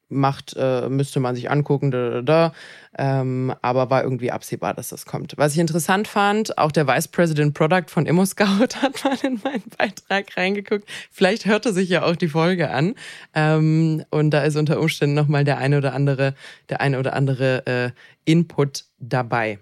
macht, 0.07 0.55
äh, 0.55 0.87
müsste 0.89 1.19
man 1.19 1.33
sich 1.33 1.49
angucken, 1.49 1.89
da, 1.89 2.21
da, 2.21 2.21
da. 2.21 2.53
Ähm, 2.95 3.55
aber 3.63 3.89
war 3.89 4.03
irgendwie 4.03 4.31
absehbar, 4.31 4.75
dass 4.75 4.89
das 4.89 5.07
kommt. 5.07 5.33
Was 5.37 5.53
ich 5.53 5.57
interessant 5.57 6.07
fand, 6.07 6.59
auch 6.59 6.71
der 6.71 6.85
Vice 6.85 7.07
President 7.07 7.55
Product 7.55 7.85
von 7.87 8.05
ImmoScout 8.05 8.75
hat 8.83 9.03
mal 9.03 9.17
in 9.23 9.41
meinen 9.43 9.63
Beitrag 9.75 10.37
reingeguckt. 10.37 10.87
Vielleicht 11.09 11.47
hörte 11.47 11.73
sich 11.73 11.89
ja 11.89 12.03
auch 12.03 12.15
die 12.15 12.29
Folge 12.29 12.69
an. 12.69 12.93
Ähm, 13.33 14.05
und 14.11 14.29
da 14.29 14.43
ist 14.43 14.55
unter 14.55 14.79
Umständen 14.79 15.15
nochmal 15.15 15.45
der 15.45 15.57
eine 15.57 15.79
oder 15.79 15.95
andere, 15.95 16.35
der 16.69 16.79
eine 16.79 16.99
oder 16.99 17.13
andere 17.13 17.65
äh, 17.65 17.91
Input 18.23 18.85
dabei. 18.99 19.57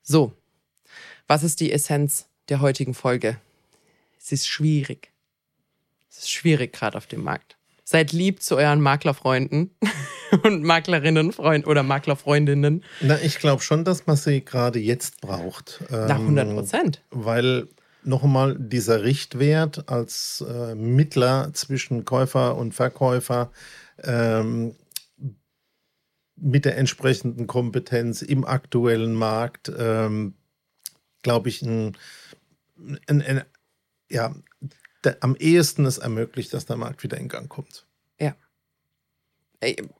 So, 0.00 0.32
was 1.26 1.42
ist 1.42 1.60
die 1.60 1.72
Essenz 1.72 2.26
der 2.48 2.62
heutigen 2.62 2.94
Folge? 2.94 3.36
Es 4.28 4.32
ist 4.32 4.48
schwierig. 4.48 5.10
Es 6.10 6.18
ist 6.18 6.30
schwierig 6.30 6.74
gerade 6.74 6.98
auf 6.98 7.06
dem 7.06 7.22
Markt. 7.22 7.56
Seid 7.82 8.12
lieb 8.12 8.42
zu 8.42 8.56
euren 8.56 8.82
Maklerfreunden. 8.82 9.74
und 10.42 10.64
Maklerinnen 10.64 11.32
Freund 11.32 11.66
oder 11.66 11.82
Maklerfreundinnen? 11.82 12.84
Na, 13.00 13.18
ich 13.22 13.38
glaube 13.38 13.62
schon, 13.62 13.86
dass 13.86 14.06
man 14.06 14.16
sie 14.16 14.44
gerade 14.44 14.80
jetzt 14.80 15.22
braucht. 15.22 15.82
Nach 15.90 16.18
100 16.18 16.52
Prozent. 16.52 17.02
Ähm, 17.10 17.24
weil 17.24 17.68
noch 18.02 18.22
einmal 18.22 18.54
dieser 18.58 19.02
Richtwert 19.02 19.88
als 19.88 20.44
äh, 20.46 20.74
Mittler 20.74 21.54
zwischen 21.54 22.04
Käufer 22.04 22.56
und 22.56 22.74
Verkäufer 22.74 23.50
ähm, 24.02 24.74
mit 26.36 26.66
der 26.66 26.76
entsprechenden 26.76 27.46
Kompetenz 27.46 28.20
im 28.20 28.44
aktuellen 28.44 29.14
Markt, 29.14 29.72
ähm, 29.74 30.34
glaube 31.22 31.48
ich, 31.48 31.62
ein, 31.62 31.96
ein, 33.06 33.22
ein, 33.22 33.42
ja, 34.10 34.34
am 35.20 35.36
ehesten 35.36 35.86
es 35.86 35.98
ermöglicht, 35.98 36.52
dass 36.52 36.66
der 36.66 36.76
Markt 36.76 37.02
wieder 37.02 37.18
in 37.18 37.28
Gang 37.28 37.48
kommt. 37.48 37.86
Ja. 38.18 38.34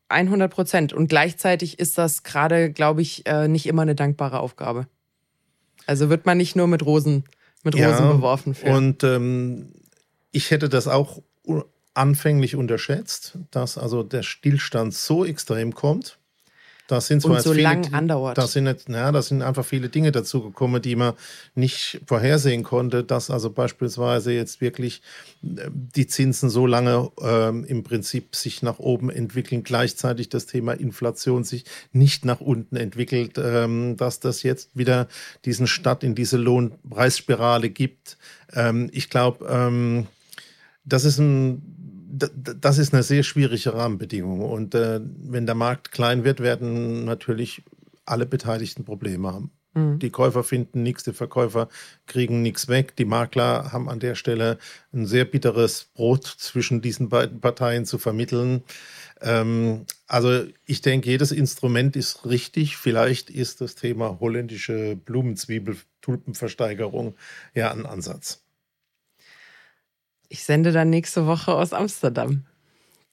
100 0.08 0.52
Prozent. 0.52 0.92
Und 0.92 1.08
gleichzeitig 1.08 1.78
ist 1.78 1.98
das 1.98 2.22
gerade, 2.22 2.70
glaube 2.72 3.02
ich, 3.02 3.26
äh, 3.26 3.48
nicht 3.48 3.66
immer 3.66 3.82
eine 3.82 3.94
dankbare 3.94 4.40
Aufgabe. 4.40 4.86
Also 5.86 6.10
wird 6.10 6.26
man 6.26 6.38
nicht 6.38 6.54
nur 6.54 6.66
mit 6.66 6.84
Rosen, 6.84 7.24
mit 7.64 7.74
Rosen 7.74 8.04
ja, 8.04 8.12
beworfen. 8.12 8.54
Für. 8.54 8.72
Und 8.72 9.02
ähm, 9.04 9.72
ich 10.30 10.50
hätte 10.50 10.68
das 10.68 10.86
auch 10.86 11.22
anfänglich 11.94 12.54
unterschätzt, 12.54 13.38
dass 13.50 13.78
also 13.78 14.02
der 14.02 14.22
Stillstand 14.22 14.94
so 14.94 15.24
extrem 15.24 15.74
kommt. 15.74 16.17
Da 16.88 17.02
sind 17.02 17.20
zwar 17.20 17.36
und 17.36 17.42
so 17.42 17.50
viele, 17.52 17.64
lang 17.64 17.92
andauert. 17.92 18.38
Da 18.38 18.46
sind, 18.46 18.66
jetzt, 18.66 18.88
ja, 18.88 19.12
da 19.12 19.20
sind 19.20 19.42
einfach 19.42 19.64
viele 19.64 19.90
Dinge 19.90 20.10
dazugekommen, 20.10 20.80
die 20.80 20.96
man 20.96 21.12
nicht 21.54 22.00
vorhersehen 22.06 22.62
konnte, 22.62 23.04
dass 23.04 23.30
also 23.30 23.50
beispielsweise 23.50 24.32
jetzt 24.32 24.62
wirklich 24.62 25.02
äh, 25.44 25.68
die 25.70 26.06
Zinsen 26.06 26.48
so 26.48 26.66
lange 26.66 27.10
ähm, 27.20 27.66
im 27.66 27.84
Prinzip 27.84 28.34
sich 28.34 28.62
nach 28.62 28.78
oben 28.78 29.10
entwickeln, 29.10 29.64
gleichzeitig 29.64 30.30
das 30.30 30.46
Thema 30.46 30.72
Inflation 30.72 31.44
sich 31.44 31.66
nicht 31.92 32.24
nach 32.24 32.40
unten 32.40 32.76
entwickelt, 32.76 33.36
ähm, 33.36 33.98
dass 33.98 34.18
das 34.20 34.42
jetzt 34.42 34.74
wieder 34.74 35.08
diesen 35.44 35.66
Stadt 35.66 36.02
in 36.02 36.14
diese 36.14 36.38
Lohnpreisspirale 36.38 37.68
gibt. 37.68 38.16
Ähm, 38.54 38.88
ich 38.94 39.10
glaube, 39.10 39.46
ähm, 39.46 40.06
das 40.86 41.04
ist 41.04 41.18
ein 41.18 41.77
das 42.18 42.78
ist 42.78 42.92
eine 42.92 43.02
sehr 43.02 43.22
schwierige 43.22 43.74
Rahmenbedingung. 43.74 44.40
Und 44.40 44.74
äh, 44.74 45.00
wenn 45.02 45.46
der 45.46 45.54
Markt 45.54 45.92
klein 45.92 46.24
wird, 46.24 46.40
werden 46.40 47.04
natürlich 47.04 47.62
alle 48.04 48.26
Beteiligten 48.26 48.84
Probleme 48.84 49.32
haben. 49.32 49.50
Mhm. 49.74 49.98
Die 49.98 50.10
Käufer 50.10 50.44
finden 50.44 50.82
nichts, 50.82 51.04
die 51.04 51.12
Verkäufer 51.12 51.68
kriegen 52.06 52.42
nichts 52.42 52.68
weg. 52.68 52.96
Die 52.96 53.04
Makler 53.04 53.72
haben 53.72 53.88
an 53.88 54.00
der 54.00 54.14
Stelle 54.14 54.58
ein 54.92 55.06
sehr 55.06 55.24
bitteres 55.24 55.86
Brot 55.94 56.26
zwischen 56.26 56.80
diesen 56.80 57.08
beiden 57.08 57.40
Parteien 57.40 57.86
zu 57.86 57.98
vermitteln. 57.98 58.62
Ähm, 59.20 59.84
also 60.06 60.44
ich 60.64 60.80
denke, 60.80 61.10
jedes 61.10 61.32
Instrument 61.32 61.96
ist 61.96 62.24
richtig. 62.26 62.76
Vielleicht 62.76 63.30
ist 63.30 63.60
das 63.60 63.74
Thema 63.74 64.18
holländische 64.20 64.94
Blumenzwiebel-Tulpenversteigerung 64.96 67.16
ja 67.54 67.72
ein 67.72 67.86
Ansatz. 67.86 68.44
Ich 70.28 70.44
sende 70.44 70.72
dann 70.72 70.90
nächste 70.90 71.26
Woche 71.26 71.54
aus 71.54 71.72
Amsterdam. 71.72 72.44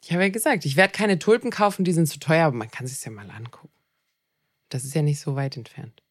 Ich 0.02 0.12
habe 0.12 0.24
ja 0.24 0.30
gesagt, 0.30 0.66
ich 0.66 0.76
werde 0.76 0.94
keine 0.94 1.18
Tulpen 1.18 1.50
kaufen, 1.50 1.84
die 1.84 1.94
sind 1.94 2.08
zu 2.08 2.20
teuer, 2.20 2.46
aber 2.46 2.56
man 2.56 2.70
kann 2.70 2.88
sich 2.88 3.04
ja 3.04 3.12
mal 3.12 3.30
angucken. 3.32 3.74
Das 4.70 4.84
ist 4.84 4.94
ja 4.94 5.02
nicht 5.02 5.20
so 5.20 5.36
weit 5.36 5.58
entfernt. 5.58 6.04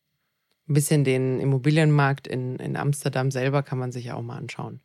Ein 0.68 0.74
bisschen 0.74 1.04
den 1.04 1.40
Immobilienmarkt 1.40 2.26
in, 2.26 2.56
in 2.56 2.76
Amsterdam 2.76 3.30
selber 3.30 3.62
kann 3.62 3.78
man 3.78 3.92
sich 3.92 4.06
ja 4.06 4.14
auch 4.14 4.22
mal 4.22 4.38
anschauen 4.38 4.80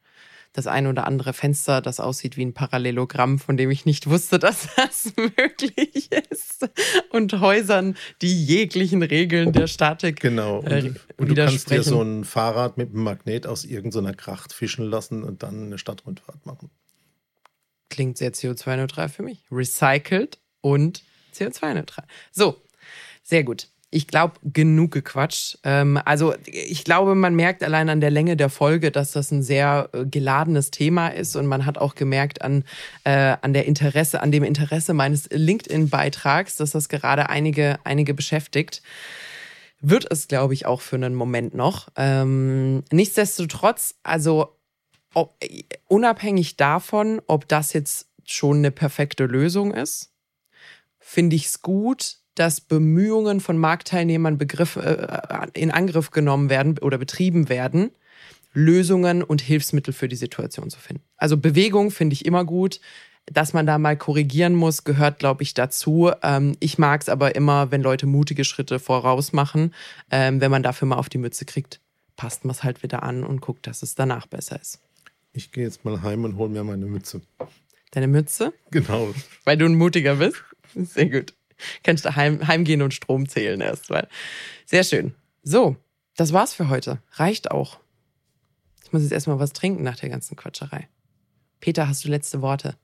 das 0.53 0.67
ein 0.67 0.87
oder 0.87 1.05
andere 1.05 1.33
Fenster, 1.33 1.81
das 1.81 1.99
aussieht 1.99 2.37
wie 2.37 2.45
ein 2.45 2.53
Parallelogramm, 2.53 3.39
von 3.39 3.57
dem 3.57 3.69
ich 3.71 3.85
nicht 3.85 4.09
wusste, 4.09 4.39
dass 4.39 4.67
das 4.75 5.13
möglich 5.15 6.11
ist. 6.29 6.69
Und 7.11 7.39
Häusern, 7.39 7.95
die 8.21 8.45
jeglichen 8.45 9.03
Regeln 9.03 9.53
der 9.53 9.67
Statik. 9.67 10.19
Genau. 10.19 10.59
Und, 10.59 10.71
äh, 10.71 10.93
und 11.17 11.29
du 11.29 11.35
kannst 11.35 11.69
dir 11.69 11.83
so 11.83 12.01
ein 12.01 12.23
Fahrrad 12.23 12.77
mit 12.77 12.89
einem 12.89 13.03
Magnet 13.03 13.47
aus 13.47 13.63
irgendeiner 13.65 14.13
Kracht 14.13 14.53
fischen 14.53 14.85
lassen 14.85 15.23
und 15.23 15.43
dann 15.43 15.67
eine 15.67 15.77
Stadtrundfahrt 15.77 16.45
machen. 16.45 16.69
Klingt 17.89 18.17
sehr 18.17 18.33
CO2-neutral 18.33 19.09
für 19.09 19.23
mich. 19.23 19.43
Recycelt 19.51 20.39
und 20.61 21.03
CO2-neutral. 21.33 22.05
So, 22.31 22.61
sehr 23.23 23.43
gut 23.43 23.67
ich 23.91 24.07
glaube, 24.07 24.35
genug 24.43 24.91
gequatscht. 24.91 25.57
Ähm, 25.63 25.99
also 26.05 26.35
ich 26.45 26.83
glaube, 26.83 27.15
man 27.15 27.35
merkt 27.35 27.63
allein 27.63 27.89
an 27.89 28.01
der 28.01 28.11
Länge 28.11 28.37
der 28.37 28.49
Folge, 28.49 28.91
dass 28.91 29.11
das 29.11 29.31
ein 29.31 29.41
sehr 29.41 29.89
äh, 29.93 30.05
geladenes 30.05 30.69
Thema 30.69 31.07
ist 31.07 31.35
und 31.35 31.47
man 31.47 31.65
hat 31.65 31.77
auch 31.77 31.95
gemerkt 31.95 32.41
an, 32.41 32.63
äh, 33.03 33.35
an 33.41 33.53
der 33.53 33.65
Interesse, 33.65 34.21
an 34.21 34.31
dem 34.31 34.43
Interesse 34.43 34.93
meines 34.93 35.27
LinkedIn-Beitrags, 35.31 36.55
dass 36.55 36.71
das 36.71 36.89
gerade 36.89 37.29
einige, 37.29 37.79
einige 37.83 38.13
beschäftigt. 38.13 38.83
Wird 39.81 40.11
es, 40.11 40.27
glaube 40.27 40.53
ich, 40.53 40.65
auch 40.65 40.81
für 40.81 40.97
einen 40.97 41.15
Moment 41.15 41.55
noch. 41.55 41.87
Ähm, 41.95 42.83
nichtsdestotrotz, 42.91 43.95
also 44.03 44.59
ob, 45.13 45.35
unabhängig 45.87 46.57
davon, 46.57 47.21
ob 47.25 47.47
das 47.47 47.73
jetzt 47.73 48.07
schon 48.25 48.57
eine 48.57 48.71
perfekte 48.71 49.25
Lösung 49.25 49.73
ist, 49.73 50.11
finde 50.99 51.35
ich 51.35 51.47
es 51.47 51.61
gut, 51.63 52.18
dass 52.39 52.61
Bemühungen 52.61 53.41
von 53.41 53.57
Marktteilnehmern 53.57 54.37
Begriff, 54.37 54.77
äh, 54.77 55.17
in 55.53 55.71
Angriff 55.71 56.11
genommen 56.11 56.49
werden 56.49 56.77
oder 56.79 56.97
betrieben 56.97 57.49
werden, 57.49 57.91
Lösungen 58.53 59.23
und 59.23 59.41
Hilfsmittel 59.41 59.93
für 59.93 60.07
die 60.07 60.15
Situation 60.15 60.69
zu 60.69 60.79
finden. 60.79 61.03
Also 61.17 61.35
Bewegung 61.35 61.91
finde 61.91 62.13
ich 62.13 62.25
immer 62.25 62.45
gut. 62.45 62.79
Dass 63.31 63.53
man 63.53 63.67
da 63.67 63.77
mal 63.77 63.95
korrigieren 63.95 64.55
muss, 64.55 64.85
gehört, 64.85 65.19
glaube 65.19 65.43
ich, 65.43 65.53
dazu. 65.53 66.09
Ähm, 66.23 66.55
ich 66.59 66.79
mag 66.79 67.01
es 67.01 67.09
aber 67.09 67.35
immer, 67.35 67.69
wenn 67.69 67.83
Leute 67.83 68.07
mutige 68.07 68.43
Schritte 68.43 68.79
voraus 68.79 69.33
machen. 69.33 69.75
Ähm, 70.09 70.41
wenn 70.41 70.49
man 70.49 70.63
dafür 70.63 70.87
mal 70.87 70.95
auf 70.95 71.09
die 71.09 71.19
Mütze 71.19 71.45
kriegt, 71.45 71.79
passt 72.15 72.43
man 72.43 72.55
es 72.55 72.63
halt 72.63 72.81
wieder 72.81 73.03
an 73.03 73.23
und 73.23 73.41
guckt, 73.41 73.67
dass 73.67 73.83
es 73.83 73.93
danach 73.93 74.25
besser 74.25 74.59
ist. 74.59 74.79
Ich 75.33 75.51
gehe 75.51 75.65
jetzt 75.65 75.85
mal 75.85 76.01
heim 76.01 76.23
und 76.23 76.37
hole 76.37 76.49
mir 76.49 76.63
meine 76.63 76.87
Mütze. 76.87 77.21
Deine 77.91 78.07
Mütze? 78.07 78.51
Genau. 78.71 79.13
Weil 79.43 79.57
du 79.57 79.65
ein 79.65 79.75
mutiger 79.75 80.15
bist? 80.15 80.43
Sehr 80.73 81.09
gut. 81.09 81.33
Kannst 81.83 82.05
du 82.05 82.15
heim, 82.15 82.47
heimgehen 82.47 82.81
und 82.81 82.93
Strom 82.93 83.27
zählen 83.27 83.61
erstmal. 83.61 84.07
Sehr 84.65 84.83
schön. 84.83 85.13
So, 85.43 85.75
das 86.15 86.33
war's 86.33 86.53
für 86.53 86.69
heute. 86.69 86.99
Reicht 87.13 87.51
auch. 87.51 87.79
Ich 88.83 88.93
muss 88.93 89.03
jetzt 89.03 89.11
erstmal 89.11 89.39
was 89.39 89.53
trinken 89.53 89.83
nach 89.83 89.97
der 89.97 90.09
ganzen 90.09 90.35
Quatscherei. 90.35 90.87
Peter, 91.59 91.87
hast 91.87 92.03
du 92.05 92.09
letzte 92.09 92.41
Worte? 92.41 92.75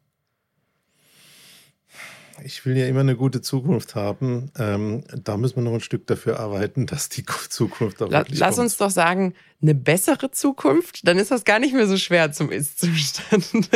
Ich 2.43 2.65
will 2.65 2.75
ja 2.77 2.87
immer 2.87 2.99
eine 2.99 3.15
gute 3.15 3.41
Zukunft 3.41 3.95
haben. 3.95 4.51
Ähm, 4.57 5.03
da 5.23 5.37
müssen 5.37 5.55
wir 5.55 5.63
noch 5.63 5.73
ein 5.73 5.79
Stück 5.79 6.05
dafür 6.07 6.39
arbeiten, 6.39 6.85
dass 6.85 7.09
die 7.09 7.25
Zukunft 7.49 8.01
auch 8.01 8.09
La 8.09 8.19
wirklich 8.19 8.39
Lass 8.39 8.55
kommt. 8.55 8.65
uns 8.65 8.77
doch 8.77 8.89
sagen, 8.89 9.33
eine 9.61 9.73
bessere 9.73 10.31
Zukunft, 10.31 11.07
dann 11.07 11.17
ist 11.17 11.31
das 11.31 11.45
gar 11.45 11.59
nicht 11.59 11.73
mehr 11.73 11.87
so 11.87 11.97
schwer 11.97 12.31
zum 12.33 12.51
Ist-Zustand. 12.51 13.71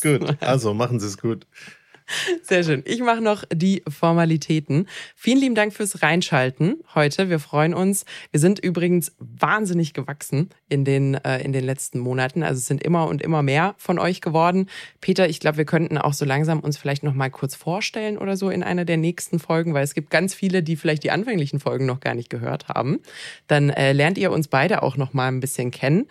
gut, 0.02 0.42
also 0.42 0.74
machen 0.74 1.00
Sie 1.00 1.06
es 1.06 1.18
gut. 1.18 1.46
Sehr 2.42 2.62
schön. 2.62 2.82
Ich 2.86 3.00
mache 3.00 3.22
noch 3.22 3.44
die 3.52 3.82
Formalitäten. 3.88 4.88
Vielen 5.14 5.38
lieben 5.38 5.54
Dank 5.54 5.72
fürs 5.72 6.02
Reinschalten 6.02 6.82
heute. 6.94 7.30
Wir 7.30 7.38
freuen 7.38 7.72
uns. 7.72 8.04
Wir 8.30 8.40
sind 8.40 8.58
übrigens 8.58 9.14
wahnsinnig 9.18 9.94
gewachsen 9.94 10.50
in 10.68 10.84
den, 10.84 11.14
äh, 11.14 11.40
in 11.40 11.52
den 11.52 11.64
letzten 11.64 11.98
Monaten. 11.98 12.42
Also 12.42 12.58
es 12.58 12.66
sind 12.66 12.82
immer 12.82 13.08
und 13.08 13.22
immer 13.22 13.42
mehr 13.42 13.74
von 13.78 13.98
euch 13.98 14.20
geworden. 14.20 14.68
Peter, 15.00 15.28
ich 15.28 15.40
glaube, 15.40 15.56
wir 15.56 15.64
könnten 15.64 15.96
auch 15.96 16.12
so 16.12 16.26
langsam 16.26 16.60
uns 16.60 16.76
vielleicht 16.76 17.04
noch 17.04 17.14
mal 17.14 17.30
kurz 17.30 17.54
vorstellen 17.54 18.18
oder 18.18 18.36
so 18.36 18.50
in 18.50 18.62
einer 18.62 18.84
der 18.84 18.98
nächsten 18.98 19.38
Folgen, 19.38 19.72
weil 19.72 19.84
es 19.84 19.94
gibt 19.94 20.10
ganz 20.10 20.34
viele, 20.34 20.62
die 20.62 20.76
vielleicht 20.76 21.04
die 21.04 21.10
anfänglichen 21.10 21.58
Folgen 21.58 21.86
noch 21.86 22.00
gar 22.00 22.14
nicht 22.14 22.28
gehört 22.28 22.68
haben. 22.68 23.00
Dann 23.46 23.70
äh, 23.70 23.92
lernt 23.92 24.18
ihr 24.18 24.30
uns 24.30 24.48
beide 24.48 24.82
auch 24.82 24.98
noch 24.98 25.14
mal 25.14 25.28
ein 25.28 25.40
bisschen 25.40 25.70
kennen. 25.70 26.06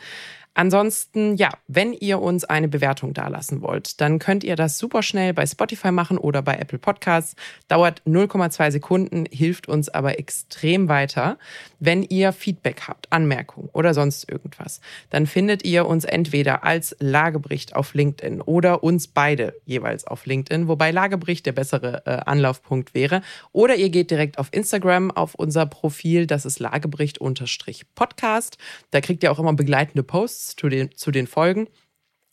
Ansonsten, 0.55 1.35
ja, 1.35 1.49
wenn 1.67 1.93
ihr 1.93 2.21
uns 2.21 2.43
eine 2.43 2.67
Bewertung 2.67 3.13
dalassen 3.13 3.61
wollt, 3.61 3.99
dann 4.01 4.19
könnt 4.19 4.43
ihr 4.43 4.55
das 4.55 4.77
super 4.77 5.01
schnell 5.01 5.33
bei 5.33 5.47
Spotify 5.47 5.91
machen 5.91 6.19
oder 6.19 6.43
bei 6.43 6.55
Apple 6.55 6.77
Podcasts. 6.77 7.35
Dauert 7.67 8.03
0,2 8.05 8.71
Sekunden, 8.71 9.25
hilft 9.31 9.67
uns 9.67 9.89
aber 9.89 10.19
extrem 10.19 10.89
weiter. 10.89 11.39
Wenn 11.79 12.03
ihr 12.03 12.33
Feedback 12.33 12.83
habt, 12.87 13.11
Anmerkungen 13.11 13.69
oder 13.73 13.95
sonst 13.95 14.29
irgendwas, 14.29 14.79
dann 15.09 15.25
findet 15.25 15.65
ihr 15.65 15.87
uns 15.87 16.05
entweder 16.05 16.63
als 16.63 16.95
Lagebericht 16.99 17.75
auf 17.75 17.95
LinkedIn 17.95 18.41
oder 18.41 18.83
uns 18.83 19.07
beide 19.07 19.55
jeweils 19.65 20.05
auf 20.05 20.27
LinkedIn, 20.27 20.67
wobei 20.67 20.91
Lagebericht 20.91 21.47
der 21.47 21.53
bessere 21.53 22.03
äh, 22.05 22.11
Anlaufpunkt 22.25 22.93
wäre. 22.93 23.21
Oder 23.53 23.75
ihr 23.75 23.89
geht 23.89 24.11
direkt 24.11 24.37
auf 24.37 24.49
Instagram 24.51 25.09
auf 25.09 25.33
unser 25.33 25.65
Profil, 25.65 26.27
das 26.27 26.45
ist 26.45 26.59
Lagebericht-Podcast. 26.59 28.57
Da 28.91 29.01
kriegt 29.01 29.23
ihr 29.23 29.31
auch 29.31 29.39
immer 29.39 29.53
begleitende 29.53 30.03
Posts 30.03 30.42
zu 30.47 30.69
den, 30.69 30.95
zu 30.95 31.11
den 31.11 31.27
Folgen 31.27 31.67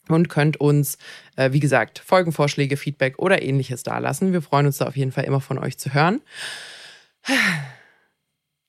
und 0.09 0.29
könnt 0.29 0.59
uns, 0.59 0.99
äh, 1.37 1.53
wie 1.53 1.61
gesagt, 1.61 1.99
Folgenvorschläge, 1.99 2.77
Feedback 2.77 3.19
oder 3.19 3.43
ähnliches 3.43 3.83
dalassen. 3.83 4.33
Wir 4.33 4.43
freuen 4.43 4.67
uns 4.67 4.79
da 4.79 4.87
auf 4.87 4.97
jeden 4.97 5.13
Fall 5.13 5.25
immer 5.25 5.41
von 5.41 5.59
euch 5.59 5.79
zu 5.79 5.95
hören. 5.95 6.21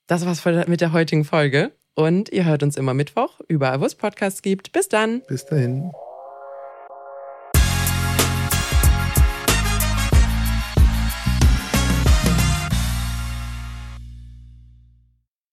Das 0.08 0.26
war's 0.26 0.44
mit 0.68 0.82
der 0.82 0.92
heutigen 0.92 1.26
Folge. 1.26 1.72
Und 1.94 2.30
ihr 2.30 2.46
hört 2.46 2.64
uns 2.64 2.78
immer 2.78 2.94
Mittwoch, 2.94 3.40
überall 3.48 3.82
wo 3.82 3.86
es 3.86 3.96
Podcasts 3.96 4.42
gibt. 4.42 4.72
Bis 4.72 4.88
dann. 4.88 5.22
Bis 5.28 5.46
dahin. 5.46 5.92